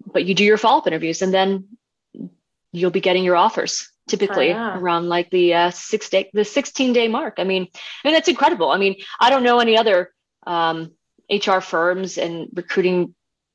but 0.05 0.25
you 0.25 0.33
do 0.33 0.43
your 0.43 0.57
follow 0.57 0.79
up 0.79 0.87
interviews 0.87 1.21
and 1.21 1.33
then 1.33 1.78
you'll 2.71 2.91
be 2.91 3.01
getting 3.01 3.23
your 3.23 3.35
offers 3.35 3.91
typically 4.07 4.51
around 4.51 5.07
like 5.07 5.29
the 5.29 5.53
uh, 5.53 5.69
six 5.69 6.09
day, 6.09 6.29
the 6.33 6.43
16 6.43 6.93
day 6.93 7.07
mark. 7.07 7.35
I 7.37 7.43
mean, 7.43 7.67
I 7.73 8.07
mean, 8.07 8.13
that's 8.13 8.27
incredible. 8.27 8.71
I 8.71 8.77
mean, 8.77 8.95
I 9.19 9.29
don't 9.29 9.43
know 9.43 9.59
any 9.59 9.77
other 9.77 10.11
um, 10.47 10.91
HR 11.29 11.59
firms 11.59 12.17
and 12.17 12.47
recruiting 12.53 13.13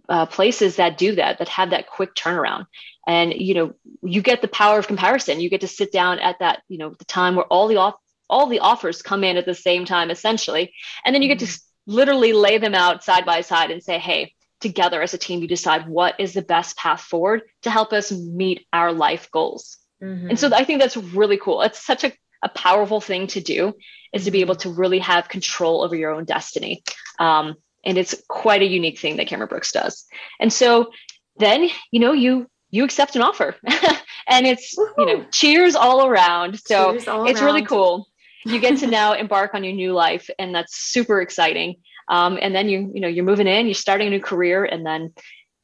uh, 0.08 0.26
places 0.26 0.76
that 0.76 0.98
do 0.98 1.16
that, 1.16 1.38
that 1.38 1.48
have 1.48 1.70
that 1.70 1.88
quick 1.88 2.14
turnaround 2.14 2.66
and 3.06 3.32
you 3.34 3.54
know 3.54 3.74
you 4.02 4.22
get 4.22 4.42
the 4.42 4.48
power 4.48 4.78
of 4.78 4.86
comparison 4.86 5.40
you 5.40 5.50
get 5.50 5.60
to 5.60 5.68
sit 5.68 5.92
down 5.92 6.18
at 6.18 6.38
that 6.38 6.62
you 6.68 6.78
know 6.78 6.90
the 6.90 7.04
time 7.04 7.36
where 7.36 7.46
all 7.46 7.68
the 7.68 7.76
off 7.76 7.94
all 8.28 8.46
the 8.46 8.60
offers 8.60 9.02
come 9.02 9.24
in 9.24 9.36
at 9.36 9.46
the 9.46 9.54
same 9.54 9.84
time 9.84 10.10
essentially 10.10 10.72
and 11.04 11.14
then 11.14 11.22
you 11.22 11.28
get 11.28 11.38
to 11.38 11.44
mm-hmm. 11.44 11.92
literally 11.92 12.32
lay 12.32 12.58
them 12.58 12.74
out 12.74 13.04
side 13.04 13.26
by 13.26 13.40
side 13.40 13.70
and 13.70 13.82
say 13.82 13.98
hey 13.98 14.32
together 14.64 15.00
as 15.02 15.14
a 15.14 15.18
team 15.18 15.40
you 15.40 15.48
decide 15.48 15.88
what 15.88 16.18
is 16.18 16.32
the 16.32 16.42
best 16.54 16.76
path 16.76 17.00
forward 17.00 17.42
to 17.62 17.70
help 17.70 17.92
us 17.92 18.10
meet 18.10 18.66
our 18.72 18.92
life 18.92 19.30
goals 19.30 19.78
mm-hmm. 20.02 20.30
and 20.30 20.38
so 20.38 20.50
i 20.54 20.64
think 20.64 20.80
that's 20.80 20.96
really 20.96 21.38
cool 21.38 21.62
it's 21.62 21.84
such 21.84 22.02
a, 22.04 22.12
a 22.42 22.48
powerful 22.48 23.00
thing 23.00 23.26
to 23.26 23.40
do 23.40 23.72
is 24.12 24.24
to 24.24 24.30
be 24.30 24.40
able 24.40 24.56
to 24.56 24.70
really 24.70 24.98
have 25.00 25.28
control 25.28 25.82
over 25.84 25.96
your 25.96 26.10
own 26.10 26.24
destiny 26.24 26.82
um, 27.18 27.54
and 27.84 27.98
it's 27.98 28.14
quite 28.28 28.62
a 28.62 28.66
unique 28.66 28.98
thing 28.98 29.16
that 29.16 29.26
Cameron 29.26 29.48
Brooks 29.48 29.72
does. 29.72 30.04
And 30.40 30.52
so 30.52 30.90
then, 31.36 31.68
you 31.90 32.00
know, 32.00 32.12
you 32.12 32.48
you 32.70 32.82
accept 32.82 33.14
an 33.14 33.22
offer 33.22 33.54
and 34.26 34.46
it's 34.46 34.74
Woo-hoo. 34.76 34.94
you 34.98 35.06
know 35.06 35.24
cheers 35.30 35.76
all 35.76 36.08
around 36.08 36.58
so 36.58 36.88
all 36.88 36.94
it's 36.96 37.06
around. 37.06 37.44
really 37.44 37.64
cool 37.64 38.08
you 38.44 38.58
get 38.58 38.78
to 38.80 38.88
now 38.88 39.12
embark 39.24 39.54
on 39.54 39.62
your 39.62 39.74
new 39.74 39.92
life 39.92 40.28
and 40.40 40.52
that's 40.52 40.74
super 40.76 41.20
exciting 41.20 41.76
um, 42.08 42.38
and 42.40 42.54
then 42.54 42.68
you 42.68 42.90
you 42.94 43.00
know 43.00 43.08
you're 43.08 43.24
moving 43.24 43.46
in 43.46 43.66
you're 43.66 43.74
starting 43.74 44.08
a 44.08 44.10
new 44.10 44.20
career 44.20 44.64
and 44.64 44.84
then 44.84 45.12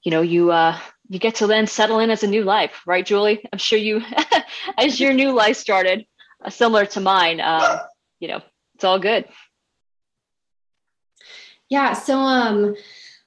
you 0.03 0.11
know 0.11 0.23
you 0.23 0.51
uh 0.51 0.79
you 1.09 1.19
get 1.19 1.35
to 1.37 1.47
then 1.47 1.67
settle 1.67 1.99
in 1.99 2.11
as 2.11 2.23
a 2.23 2.27
new 2.27 2.45
life 2.45 2.83
right 2.87 3.07
julie 3.07 3.45
i'm 3.53 3.59
sure 3.59 3.79
you 3.79 4.03
as 4.79 5.01
your 5.01 5.13
new 5.13 5.33
life 5.33 5.57
started 5.57 6.07
uh, 6.45 6.51
similar 6.51 6.87
to 6.87 7.01
mine 7.01 7.41
um, 7.41 7.79
you 8.19 8.29
know 8.29 8.41
it's 8.75 8.85
all 8.85 8.99
good 8.99 9.27
yeah 11.69 11.93
so 11.93 12.17
um 12.17 12.75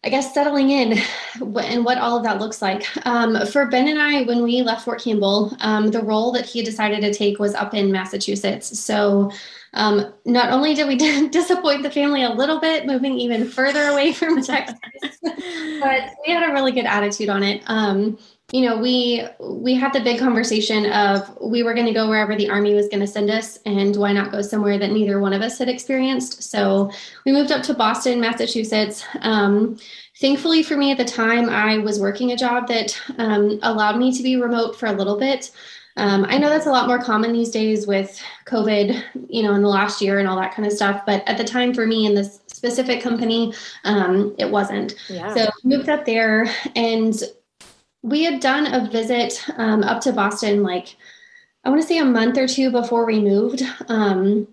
I 0.06 0.10
guess 0.10 0.34
settling 0.34 0.70
in 0.70 1.00
and 1.42 1.86
what 1.86 1.98
all 1.98 2.18
of 2.18 2.24
that 2.24 2.40
looks 2.40 2.62
like. 2.62 2.86
Um, 3.08 3.46
for 3.48 3.68
Ben 3.68 3.88
and 3.88 4.02
I, 4.02 4.24
when 4.24 4.44
we 4.44 4.62
left 4.62 4.84
Fort 4.84 5.02
Campbell, 5.02 5.56
um, 5.62 5.92
the 5.92 6.02
role 6.02 6.34
that 6.34 6.46
he 6.46 6.62
decided 6.62 7.00
to 7.02 7.14
take 7.14 7.40
was 7.40 7.56
up 7.56 7.74
in 7.74 7.90
Massachusetts. 7.90 8.78
So 8.78 9.32
um, 9.74 10.14
not 10.26 10.52
only 10.52 10.74
did 10.74 10.88
we 10.88 10.96
disappoint 11.30 11.84
the 11.84 11.92
family 11.92 12.24
a 12.24 12.30
little 12.30 12.60
bit, 12.60 12.86
moving 12.86 13.18
even 13.18 13.48
further 13.48 13.84
away 13.86 14.14
from 14.14 14.42
Texas, 14.42 14.78
but 15.22 16.14
we 16.26 16.34
had 16.34 16.50
a 16.50 16.54
really 16.54 16.72
good 16.72 16.86
attitude 16.86 17.30
on 17.30 17.44
it. 17.44 17.64
Um, 17.68 18.18
you 18.52 18.62
know 18.62 18.78
we 18.78 19.24
we 19.40 19.74
had 19.74 19.94
the 19.94 20.00
big 20.00 20.20
conversation 20.20 20.86
of 20.92 21.36
we 21.42 21.64
were 21.64 21.74
going 21.74 21.88
to 21.88 21.94
go 21.94 22.08
wherever 22.08 22.36
the 22.36 22.50
army 22.50 22.76
was 22.76 22.88
going 22.88 23.00
to 23.00 23.08
send 23.08 23.32
us 23.32 23.58
and 23.66 23.96
why 23.96 24.14
not 24.14 24.32
go 24.32 24.42
somewhere 24.44 24.78
that 24.78 24.92
neither 24.92 25.20
one 25.20 25.34
of 25.34 25.42
us 25.42 25.58
had 25.58 25.70
experienced? 25.70 26.44
So 26.44 26.92
we 27.26 27.32
moved 27.32 27.52
up 27.52 27.64
to 27.64 27.74
boston 27.74 28.22
massachusetts. 28.22 29.04
Um, 29.22 29.80
thankfully 30.22 30.62
for 30.62 30.78
me 30.78 30.92
at 30.92 30.98
the 30.98 31.06
time 31.06 31.50
i 31.50 31.80
was 31.80 32.00
working 32.00 32.32
a 32.32 32.38
job 32.38 32.68
that 32.68 32.96
um, 33.18 33.60
allowed 33.64 33.98
me 33.98 34.16
to 34.16 34.22
be 34.22 34.36
remote 34.36 34.78
for 34.78 34.86
a 34.86 34.94
little 34.94 35.18
bit 35.18 35.50
um, 35.98 36.26
i 36.30 36.38
know 36.38 36.50
that's 36.50 36.66
a 36.66 36.72
lot 36.72 36.88
more 36.88 37.00
common 37.00 37.32
these 37.32 37.52
days 37.52 37.88
with 37.88 38.22
covid 38.46 39.04
you 39.30 39.44
know 39.44 39.54
in 39.54 39.62
the 39.62 39.68
last 39.68 40.02
year 40.02 40.20
and 40.20 40.28
all 40.28 40.40
that 40.40 40.54
kind 40.54 40.66
of 40.66 40.74
stuff 40.74 41.02
but 41.06 41.28
at 41.28 41.38
the 41.38 41.44
time 41.44 41.74
for 41.74 41.86
me 41.86 42.06
in 42.06 42.16
this 42.16 42.40
specific 42.48 43.02
company 43.02 43.54
um, 43.84 44.34
it 44.38 44.50
wasn't 44.50 44.96
yeah. 45.10 45.34
so 45.34 45.48
moved 45.64 45.90
up 45.90 46.06
there 46.06 46.48
and 46.76 47.24
we 48.04 48.24
had 48.24 48.42
done 48.42 48.68
a 48.68 48.90
visit 48.90 49.44
um, 49.58 49.82
up 49.84 50.02
to 50.02 50.12
Boston, 50.12 50.62
like 50.62 50.96
I 51.64 51.70
want 51.70 51.82
to 51.82 51.88
say 51.88 51.98
a 51.98 52.06
month 52.06 52.38
or 52.38 52.48
two 52.48 52.70
before 52.70 53.06
we 53.06 53.20
moved. 53.20 53.64
Um, 53.88 54.48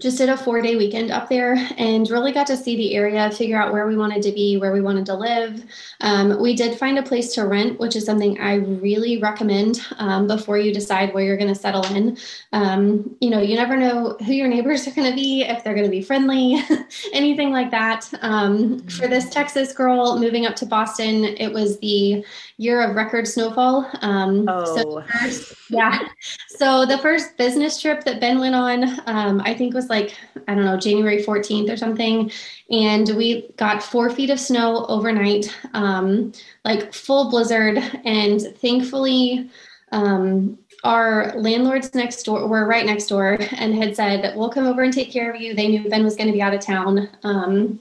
just 0.00 0.18
did 0.18 0.28
a 0.28 0.36
four 0.36 0.62
day 0.62 0.76
weekend 0.76 1.10
up 1.10 1.28
there 1.28 1.54
and 1.76 2.08
really 2.08 2.30
got 2.30 2.46
to 2.46 2.56
see 2.56 2.76
the 2.76 2.94
area, 2.94 3.30
figure 3.32 3.60
out 3.60 3.72
where 3.72 3.86
we 3.88 3.96
wanted 3.96 4.22
to 4.22 4.30
be, 4.30 4.56
where 4.56 4.72
we 4.72 4.80
wanted 4.80 5.04
to 5.06 5.14
live. 5.14 5.64
Um, 6.00 6.40
we 6.40 6.54
did 6.54 6.78
find 6.78 6.98
a 6.98 7.02
place 7.02 7.34
to 7.34 7.46
rent, 7.46 7.80
which 7.80 7.96
is 7.96 8.04
something 8.04 8.38
I 8.38 8.54
really 8.54 9.18
recommend 9.18 9.80
um, 9.98 10.28
before 10.28 10.56
you 10.56 10.72
decide 10.72 11.12
where 11.12 11.24
you're 11.24 11.36
going 11.36 11.52
to 11.52 11.60
settle 11.60 11.84
in. 11.86 12.16
Um, 12.52 13.16
you 13.20 13.30
know, 13.30 13.40
you 13.40 13.56
never 13.56 13.76
know 13.76 14.16
who 14.24 14.32
your 14.32 14.46
neighbors 14.46 14.86
are 14.86 14.92
going 14.92 15.10
to 15.10 15.16
be, 15.16 15.42
if 15.42 15.64
they're 15.64 15.74
going 15.74 15.86
to 15.86 15.90
be 15.90 16.02
friendly, 16.02 16.62
anything 17.12 17.50
like 17.50 17.72
that. 17.72 18.08
Um, 18.22 18.86
for 18.86 19.08
this 19.08 19.28
Texas 19.30 19.72
girl 19.72 20.16
moving 20.18 20.46
up 20.46 20.54
to 20.56 20.66
Boston, 20.66 21.24
it 21.24 21.52
was 21.52 21.80
the 21.80 22.24
year 22.58 22.82
of 22.82 22.96
record 22.96 23.26
snowfall. 23.26 23.88
Um, 24.02 24.44
oh. 24.48 24.76
So 24.76 25.02
first, 25.02 25.54
yeah. 25.70 26.08
So 26.48 26.84
the 26.84 26.98
first 26.98 27.36
business 27.36 27.80
trip 27.80 28.02
that 28.04 28.20
Ben 28.20 28.40
went 28.40 28.54
on, 28.54 29.00
um, 29.06 29.40
I 29.44 29.54
think 29.54 29.74
was 29.74 29.88
like, 29.88 30.16
I 30.48 30.54
don't 30.54 30.64
know, 30.64 30.76
January 30.76 31.22
14th 31.22 31.72
or 31.72 31.76
something. 31.76 32.30
And 32.70 33.08
we 33.16 33.48
got 33.56 33.82
four 33.82 34.10
feet 34.10 34.30
of 34.30 34.40
snow 34.40 34.84
overnight, 34.86 35.56
um, 35.72 36.32
like 36.64 36.92
full 36.92 37.30
blizzard. 37.30 37.78
And 38.04 38.42
thankfully, 38.58 39.48
um, 39.92 40.58
our 40.84 41.32
landlords 41.36 41.94
next 41.94 42.24
door 42.24 42.46
were 42.48 42.66
right 42.66 42.84
next 42.84 43.06
door 43.06 43.38
and 43.52 43.74
had 43.74 43.94
said, 43.94 44.36
We'll 44.36 44.50
come 44.50 44.66
over 44.66 44.82
and 44.82 44.92
take 44.92 45.12
care 45.12 45.32
of 45.32 45.40
you. 45.40 45.54
They 45.54 45.68
knew 45.68 45.88
Ben 45.88 46.04
was 46.04 46.16
going 46.16 46.26
to 46.26 46.32
be 46.32 46.42
out 46.42 46.54
of 46.54 46.60
town. 46.60 47.08
Um, 47.22 47.80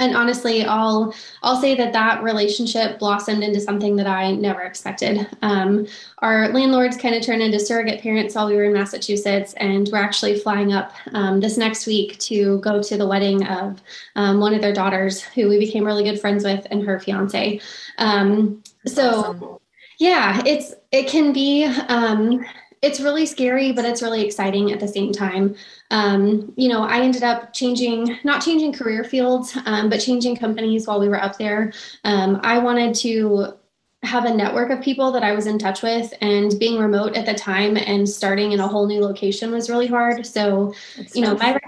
and 0.00 0.16
honestly 0.16 0.64
i'll 0.64 1.14
i'll 1.42 1.60
say 1.60 1.76
that 1.76 1.92
that 1.92 2.22
relationship 2.22 2.98
blossomed 2.98 3.44
into 3.44 3.60
something 3.60 3.94
that 3.94 4.06
i 4.06 4.32
never 4.32 4.62
expected 4.62 5.28
um, 5.42 5.86
our 6.18 6.48
landlords 6.48 6.96
kind 6.96 7.14
of 7.14 7.22
turned 7.22 7.42
into 7.42 7.60
surrogate 7.60 8.02
parents 8.02 8.34
while 8.34 8.48
we 8.48 8.56
were 8.56 8.64
in 8.64 8.72
massachusetts 8.72 9.54
and 9.58 9.88
we're 9.92 9.98
actually 9.98 10.38
flying 10.38 10.72
up 10.72 10.92
um, 11.12 11.38
this 11.38 11.56
next 11.56 11.86
week 11.86 12.18
to 12.18 12.58
go 12.58 12.82
to 12.82 12.96
the 12.96 13.06
wedding 13.06 13.46
of 13.46 13.80
um, 14.16 14.40
one 14.40 14.54
of 14.54 14.60
their 14.60 14.72
daughters 14.72 15.20
who 15.20 15.48
we 15.48 15.58
became 15.58 15.84
really 15.84 16.02
good 16.02 16.20
friends 16.20 16.42
with 16.42 16.66
and 16.70 16.82
her 16.82 16.98
fiance 16.98 17.60
um, 17.98 18.62
so 18.86 19.10
awesome. 19.10 19.58
yeah 19.98 20.42
it's 20.44 20.74
it 20.90 21.06
can 21.06 21.32
be 21.32 21.64
um, 21.88 22.44
it's 22.82 23.00
really 23.00 23.26
scary, 23.26 23.72
but 23.72 23.84
it's 23.84 24.02
really 24.02 24.24
exciting 24.24 24.72
at 24.72 24.80
the 24.80 24.88
same 24.88 25.12
time. 25.12 25.54
Um, 25.90 26.52
you 26.56 26.68
know, 26.68 26.82
I 26.82 27.00
ended 27.00 27.22
up 27.22 27.52
changing, 27.52 28.18
not 28.24 28.42
changing 28.42 28.72
career 28.72 29.04
fields, 29.04 29.56
um, 29.66 29.90
but 29.90 29.98
changing 29.98 30.36
companies 30.36 30.86
while 30.86 30.98
we 30.98 31.08
were 31.08 31.22
up 31.22 31.36
there. 31.36 31.72
Um, 32.04 32.40
I 32.42 32.58
wanted 32.58 32.94
to 32.96 33.54
have 34.02 34.24
a 34.24 34.34
network 34.34 34.70
of 34.70 34.80
people 34.80 35.12
that 35.12 35.22
I 35.22 35.32
was 35.32 35.46
in 35.46 35.58
touch 35.58 35.82
with, 35.82 36.14
and 36.22 36.58
being 36.58 36.80
remote 36.80 37.16
at 37.16 37.26
the 37.26 37.34
time 37.34 37.76
and 37.76 38.08
starting 38.08 38.52
in 38.52 38.60
a 38.60 38.66
whole 38.66 38.86
new 38.86 39.00
location 39.00 39.50
was 39.50 39.68
really 39.68 39.86
hard. 39.86 40.24
So, 40.24 40.72
That's 40.96 41.14
you 41.14 41.22
know, 41.22 41.34
my 41.34 41.60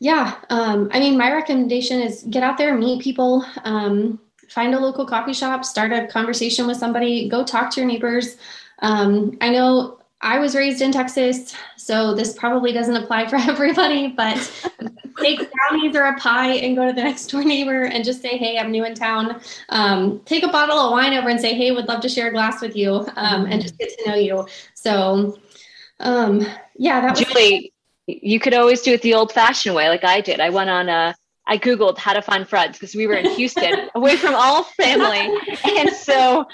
yeah, 0.00 0.36
um, 0.50 0.88
I 0.92 1.00
mean, 1.00 1.16
my 1.16 1.32
recommendation 1.32 2.00
is 2.00 2.24
get 2.24 2.42
out 2.42 2.58
there, 2.58 2.76
meet 2.76 3.02
people, 3.02 3.44
um, 3.64 4.18
find 4.48 4.74
a 4.74 4.80
local 4.80 5.06
coffee 5.06 5.32
shop, 5.32 5.64
start 5.64 5.92
a 5.92 6.06
conversation 6.06 6.66
with 6.66 6.76
somebody, 6.76 7.28
go 7.28 7.44
talk 7.44 7.70
to 7.72 7.80
your 7.80 7.88
neighbors. 7.88 8.36
Um, 8.80 9.36
I 9.40 9.50
know 9.50 9.95
I 10.20 10.38
was 10.38 10.54
raised 10.54 10.80
in 10.80 10.92
Texas, 10.92 11.54
so 11.76 12.14
this 12.14 12.32
probably 12.32 12.72
doesn't 12.72 12.96
apply 12.96 13.26
for 13.28 13.36
everybody, 13.36 14.08
but 14.08 14.36
take 15.20 15.40
brownies 15.52 15.94
or 15.94 16.04
a 16.04 16.18
pie 16.18 16.54
and 16.54 16.76
go 16.76 16.86
to 16.86 16.92
the 16.92 17.02
next 17.02 17.26
door 17.26 17.44
neighbor 17.44 17.84
and 17.84 18.04
just 18.04 18.22
say, 18.22 18.36
hey, 18.36 18.58
I'm 18.58 18.70
new 18.70 18.84
in 18.84 18.94
town. 18.94 19.40
Um, 19.68 20.20
take 20.24 20.42
a 20.42 20.48
bottle 20.48 20.78
of 20.78 20.92
wine 20.92 21.14
over 21.14 21.28
and 21.28 21.40
say, 21.40 21.54
hey, 21.54 21.70
would 21.70 21.86
love 21.86 22.00
to 22.02 22.08
share 22.08 22.28
a 22.28 22.32
glass 22.32 22.60
with 22.60 22.76
you 22.76 23.06
um, 23.16 23.46
and 23.46 23.60
just 23.60 23.78
get 23.78 23.90
to 23.98 24.10
know 24.10 24.16
you. 24.16 24.46
So, 24.74 25.38
um, 26.00 26.46
yeah, 26.76 27.00
that 27.00 27.16
was. 27.16 27.26
Julie, 27.26 27.72
you 28.06 28.40
could 28.40 28.54
always 28.54 28.82
do 28.82 28.92
it 28.92 29.02
the 29.02 29.14
old 29.14 29.32
fashioned 29.32 29.74
way, 29.74 29.88
like 29.88 30.04
I 30.04 30.20
did. 30.20 30.40
I 30.40 30.50
went 30.50 30.70
on 30.70 30.88
a, 30.88 31.14
I 31.46 31.58
Googled 31.58 31.98
how 31.98 32.12
to 32.12 32.22
find 32.22 32.48
friends 32.48 32.78
because 32.78 32.94
we 32.94 33.06
were 33.06 33.14
in 33.14 33.30
Houston, 33.30 33.88
away 33.94 34.16
from 34.16 34.34
all 34.34 34.64
family. 34.64 35.30
And 35.64 35.90
so 35.90 36.46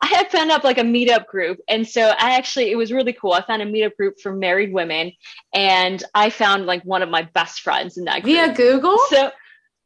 I 0.00 0.06
had 0.06 0.30
found 0.30 0.50
up 0.50 0.62
like 0.62 0.78
a 0.78 0.82
meetup 0.82 1.26
group. 1.26 1.58
And 1.68 1.86
so 1.86 2.02
I 2.02 2.36
actually, 2.36 2.70
it 2.70 2.76
was 2.76 2.92
really 2.92 3.12
cool. 3.12 3.32
I 3.32 3.42
found 3.42 3.62
a 3.62 3.66
meetup 3.66 3.96
group 3.96 4.20
for 4.20 4.32
married 4.32 4.72
women 4.72 5.12
and 5.52 6.02
I 6.14 6.30
found 6.30 6.66
like 6.66 6.82
one 6.84 7.02
of 7.02 7.08
my 7.08 7.22
best 7.22 7.60
friends 7.60 7.98
in 7.98 8.04
that 8.04 8.22
group. 8.22 8.36
Via 8.36 8.54
Google? 8.54 8.98
So 9.10 9.32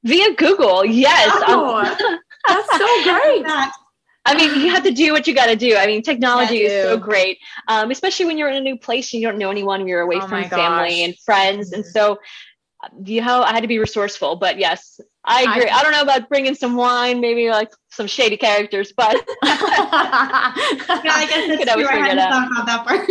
Via 0.04 0.34
Google, 0.34 0.84
yes. 0.84 1.30
Oh, 1.46 1.82
that's 2.48 2.70
so 2.76 3.02
great. 3.04 3.46
I 4.24 4.34
mean, 4.36 4.60
you 4.60 4.70
have 4.70 4.84
to 4.84 4.90
do 4.90 5.12
what 5.12 5.26
you 5.26 5.34
got 5.34 5.46
to 5.46 5.56
do. 5.56 5.76
I 5.76 5.86
mean, 5.86 6.02
technology 6.02 6.62
is 6.62 6.84
so 6.84 6.96
great, 6.96 7.38
um, 7.68 7.90
especially 7.90 8.26
when 8.26 8.38
you're 8.38 8.48
in 8.48 8.56
a 8.56 8.60
new 8.60 8.78
place 8.78 9.12
and 9.12 9.20
you 9.20 9.28
don't 9.28 9.38
know 9.38 9.50
anyone, 9.50 9.86
you're 9.86 10.00
away 10.00 10.18
oh 10.20 10.28
from 10.28 10.44
family 10.44 11.04
and 11.04 11.16
friends. 11.18 11.70
Mm-hmm. 11.70 11.80
And 11.80 11.86
so, 11.86 12.18
you 13.04 13.20
know, 13.20 13.42
I 13.42 13.52
had 13.52 13.60
to 13.60 13.68
be 13.68 13.78
resourceful. 13.78 14.36
But 14.36 14.58
yes, 14.58 15.00
I 15.24 15.42
agree. 15.42 15.68
I, 15.68 15.78
I, 15.78 15.82
don't 15.82 15.92
know 15.92 16.02
about 16.02 16.28
bringing 16.28 16.54
some 16.54 16.74
wine, 16.74 17.20
maybe 17.20 17.48
like 17.48 17.70
some 17.90 18.06
shady 18.06 18.36
characters, 18.36 18.92
but 18.96 19.14
yeah, 19.44 19.52
I 21.04 21.26
guess 21.28 21.46
that's 21.46 21.58
could 21.58 21.68
always 21.68 21.88
figure 21.88 22.06
it 22.06 22.18
out. 22.18 22.50
About 22.50 22.66
that 22.66 22.86
part. 22.86 23.08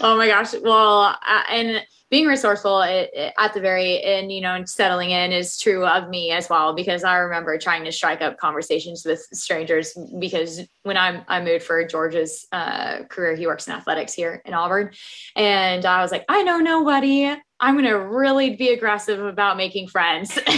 oh 0.02 0.16
my 0.16 0.26
gosh! 0.26 0.54
Well, 0.62 1.18
uh, 1.26 1.42
and 1.50 1.82
being 2.08 2.26
resourceful 2.26 2.82
it, 2.82 3.10
it, 3.14 3.34
at 3.38 3.54
the 3.54 3.60
very 3.60 4.02
end, 4.02 4.30
you 4.32 4.40
know, 4.40 4.54
and 4.54 4.68
settling 4.68 5.10
in 5.10 5.32
is 5.32 5.58
true 5.58 5.86
of 5.86 6.08
me 6.08 6.30
as 6.30 6.48
well. 6.48 6.74
Because 6.74 7.04
I 7.04 7.16
remember 7.16 7.56
trying 7.58 7.84
to 7.84 7.92
strike 7.92 8.22
up 8.22 8.38
conversations 8.38 9.04
with 9.04 9.20
strangers. 9.32 9.96
Because 10.18 10.60
when 10.82 10.96
I 10.96 11.22
I 11.28 11.42
moved 11.42 11.64
for 11.64 11.84
George's 11.86 12.46
uh, 12.52 13.04
career, 13.04 13.36
he 13.36 13.46
works 13.46 13.66
in 13.66 13.74
athletics 13.74 14.14
here 14.14 14.40
in 14.46 14.54
Auburn, 14.54 14.92
and 15.36 15.84
I 15.84 16.00
was 16.00 16.10
like, 16.10 16.24
I 16.28 16.42
know 16.42 16.58
nobody. 16.58 17.36
I'm 17.62 17.74
going 17.74 17.84
to 17.84 17.92
really 17.92 18.56
be 18.56 18.70
aggressive 18.70 19.24
about 19.24 19.56
making 19.56 19.86
friends. 19.86 20.34
so 20.34 20.40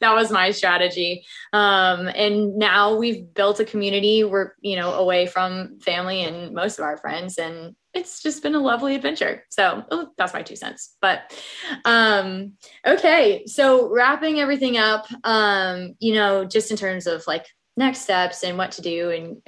that 0.00 0.14
was 0.14 0.30
my 0.30 0.52
strategy. 0.52 1.26
Um, 1.52 2.06
and 2.06 2.56
now 2.56 2.94
we've 2.94 3.34
built 3.34 3.58
a 3.58 3.64
community. 3.64 4.22
We're, 4.22 4.52
you 4.60 4.76
know, 4.76 4.94
away 4.94 5.26
from 5.26 5.80
family 5.80 6.22
and 6.22 6.54
most 6.54 6.78
of 6.78 6.84
our 6.84 6.96
friends. 6.98 7.36
And 7.36 7.74
it's 7.92 8.22
just 8.22 8.44
been 8.44 8.54
a 8.54 8.60
lovely 8.60 8.94
adventure. 8.94 9.44
So 9.50 9.82
oh, 9.90 10.08
that's 10.16 10.34
my 10.34 10.42
two 10.42 10.54
cents. 10.54 10.96
But 11.00 11.36
um, 11.84 12.52
okay, 12.86 13.44
so 13.46 13.92
wrapping 13.92 14.38
everything 14.38 14.78
up, 14.78 15.06
um, 15.24 15.96
you 15.98 16.14
know, 16.14 16.44
just 16.44 16.70
in 16.70 16.76
terms 16.76 17.08
of 17.08 17.24
like 17.26 17.46
next 17.76 18.02
steps 18.02 18.44
and 18.44 18.56
what 18.56 18.70
to 18.72 18.82
do 18.82 19.10
and 19.10 19.42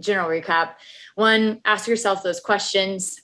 general 0.00 0.28
recap. 0.28 0.74
One, 1.14 1.62
ask 1.64 1.88
yourself 1.88 2.22
those 2.22 2.40
questions. 2.40 3.18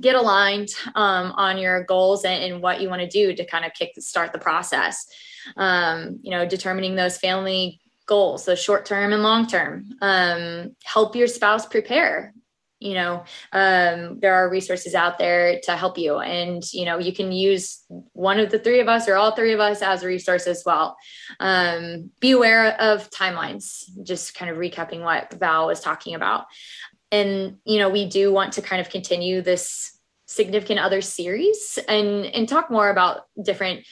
Get 0.00 0.14
aligned 0.14 0.70
um, 0.94 1.32
on 1.32 1.58
your 1.58 1.84
goals 1.84 2.24
and, 2.24 2.42
and 2.42 2.62
what 2.62 2.80
you 2.80 2.88
want 2.88 3.02
to 3.02 3.08
do 3.08 3.34
to 3.34 3.44
kind 3.44 3.64
of 3.64 3.72
kick 3.72 3.92
start 3.98 4.32
the 4.32 4.38
process. 4.38 5.06
Um, 5.56 6.18
you 6.22 6.30
know, 6.30 6.46
determining 6.46 6.94
those 6.96 7.18
family 7.18 7.80
goals, 8.06 8.44
so 8.44 8.54
short 8.54 8.86
term 8.86 9.12
and 9.12 9.22
long 9.22 9.46
term. 9.46 9.86
Um, 10.00 10.76
help 10.84 11.16
your 11.16 11.26
spouse 11.26 11.66
prepare 11.66 12.34
you 12.80 12.94
know 12.94 13.24
um, 13.52 14.20
there 14.20 14.34
are 14.34 14.48
resources 14.48 14.94
out 14.94 15.18
there 15.18 15.60
to 15.64 15.76
help 15.76 15.98
you 15.98 16.18
and 16.18 16.62
you 16.72 16.84
know 16.84 16.98
you 16.98 17.12
can 17.12 17.32
use 17.32 17.84
one 18.12 18.38
of 18.38 18.50
the 18.50 18.58
three 18.58 18.80
of 18.80 18.88
us 18.88 19.08
or 19.08 19.16
all 19.16 19.32
three 19.32 19.52
of 19.52 19.60
us 19.60 19.82
as 19.82 20.02
a 20.02 20.06
resource 20.06 20.46
as 20.46 20.62
well 20.64 20.96
um, 21.40 22.10
be 22.20 22.32
aware 22.32 22.80
of 22.80 23.10
timelines 23.10 23.84
just 24.02 24.34
kind 24.34 24.50
of 24.50 24.58
recapping 24.58 25.02
what 25.02 25.32
val 25.34 25.66
was 25.66 25.80
talking 25.80 26.14
about 26.14 26.46
and 27.10 27.58
you 27.64 27.78
know 27.78 27.88
we 27.88 28.06
do 28.06 28.32
want 28.32 28.54
to 28.54 28.62
kind 28.62 28.80
of 28.80 28.90
continue 28.90 29.42
this 29.42 29.98
significant 30.26 30.78
other 30.78 31.00
series 31.00 31.78
and 31.88 32.26
and 32.26 32.48
talk 32.48 32.70
more 32.70 32.90
about 32.90 33.22
different 33.42 33.84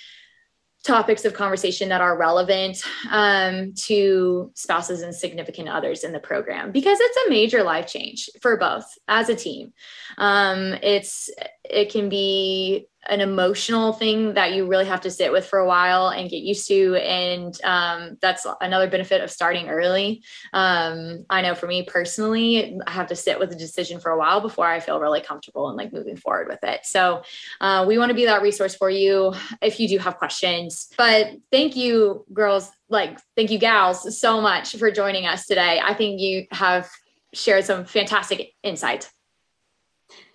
topics 0.86 1.24
of 1.24 1.34
conversation 1.34 1.88
that 1.88 2.00
are 2.00 2.16
relevant 2.16 2.80
um, 3.10 3.74
to 3.74 4.52
spouses 4.54 5.02
and 5.02 5.14
significant 5.14 5.68
others 5.68 6.04
in 6.04 6.12
the 6.12 6.20
program 6.20 6.70
because 6.70 6.98
it's 7.00 7.26
a 7.26 7.30
major 7.30 7.64
life 7.64 7.88
change 7.88 8.30
for 8.40 8.56
both 8.56 8.86
as 9.08 9.28
a 9.28 9.34
team. 9.34 9.72
Um, 10.16 10.74
it's 10.82 11.28
it 11.64 11.90
can 11.90 12.08
be 12.08 12.86
an 13.08 13.20
emotional 13.20 13.92
thing 13.92 14.34
that 14.34 14.52
you 14.52 14.66
really 14.66 14.84
have 14.86 15.00
to 15.02 15.10
sit 15.10 15.32
with 15.32 15.46
for 15.46 15.58
a 15.58 15.66
while 15.66 16.08
and 16.08 16.30
get 16.30 16.42
used 16.42 16.66
to. 16.68 16.96
And 16.96 17.58
um, 17.64 18.18
that's 18.20 18.46
another 18.60 18.88
benefit 18.88 19.22
of 19.22 19.30
starting 19.30 19.68
early. 19.68 20.22
Um, 20.52 21.24
I 21.30 21.42
know 21.42 21.54
for 21.54 21.66
me 21.66 21.84
personally, 21.84 22.78
I 22.86 22.90
have 22.90 23.08
to 23.08 23.16
sit 23.16 23.38
with 23.38 23.52
a 23.52 23.56
decision 23.56 24.00
for 24.00 24.10
a 24.10 24.18
while 24.18 24.40
before 24.40 24.66
I 24.66 24.80
feel 24.80 25.00
really 25.00 25.20
comfortable 25.20 25.68
and 25.68 25.76
like 25.76 25.92
moving 25.92 26.16
forward 26.16 26.48
with 26.48 26.62
it. 26.62 26.80
So 26.84 27.22
uh, 27.60 27.84
we 27.86 27.98
want 27.98 28.10
to 28.10 28.14
be 28.14 28.26
that 28.26 28.42
resource 28.42 28.74
for 28.74 28.90
you 28.90 29.34
if 29.62 29.78
you 29.80 29.88
do 29.88 29.98
have 29.98 30.18
questions. 30.18 30.88
But 30.96 31.32
thank 31.50 31.76
you, 31.76 32.24
girls, 32.32 32.70
like, 32.88 33.18
thank 33.36 33.50
you, 33.50 33.58
gals, 33.58 34.18
so 34.18 34.40
much 34.40 34.76
for 34.76 34.90
joining 34.90 35.26
us 35.26 35.46
today. 35.46 35.80
I 35.82 35.94
think 35.94 36.20
you 36.20 36.46
have 36.52 36.88
shared 37.32 37.64
some 37.64 37.84
fantastic 37.84 38.52
insight. 38.62 39.10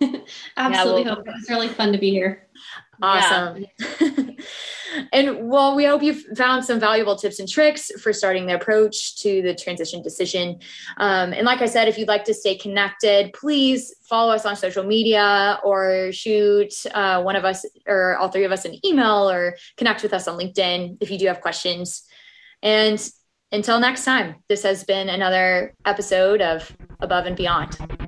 Absolutely. 0.56 1.02
Yeah, 1.02 1.08
well, 1.08 1.20
it 1.20 1.26
was 1.26 1.46
really 1.48 1.68
fun 1.68 1.92
to 1.92 1.98
be 1.98 2.10
here. 2.10 2.48
Awesome. 3.00 3.64
Yeah. 3.78 4.22
and 5.12 5.48
well, 5.48 5.74
we 5.74 5.84
hope 5.84 6.02
you've 6.02 6.24
found 6.36 6.64
some 6.64 6.78
valuable 6.78 7.16
tips 7.16 7.38
and 7.38 7.48
tricks 7.48 7.90
for 8.00 8.12
starting 8.12 8.46
the 8.46 8.54
approach 8.54 9.16
to 9.20 9.42
the 9.42 9.54
transition 9.54 10.02
decision. 10.02 10.60
Um, 10.98 11.32
and 11.32 11.44
like 11.44 11.62
I 11.62 11.66
said, 11.66 11.88
if 11.88 11.98
you'd 11.98 12.08
like 12.08 12.24
to 12.24 12.34
stay 12.34 12.56
connected, 12.56 13.32
please 13.32 13.94
follow 14.08 14.32
us 14.32 14.44
on 14.44 14.56
social 14.56 14.84
media 14.84 15.58
or 15.64 16.12
shoot 16.12 16.72
uh, 16.92 17.22
one 17.22 17.36
of 17.36 17.44
us 17.44 17.64
or 17.86 18.16
all 18.18 18.28
three 18.28 18.44
of 18.44 18.52
us 18.52 18.64
an 18.64 18.78
email 18.84 19.30
or 19.30 19.56
connect 19.76 20.02
with 20.02 20.12
us 20.12 20.28
on 20.28 20.38
LinkedIn 20.38 20.98
if 21.00 21.10
you 21.10 21.18
do 21.18 21.26
have 21.26 21.40
questions. 21.40 22.04
And 22.62 23.04
until 23.50 23.80
next 23.80 24.04
time, 24.04 24.36
this 24.48 24.62
has 24.62 24.84
been 24.84 25.08
another 25.08 25.74
episode 25.84 26.40
of 26.40 26.74
Above 27.00 27.26
and 27.26 27.36
Beyond. 27.36 28.01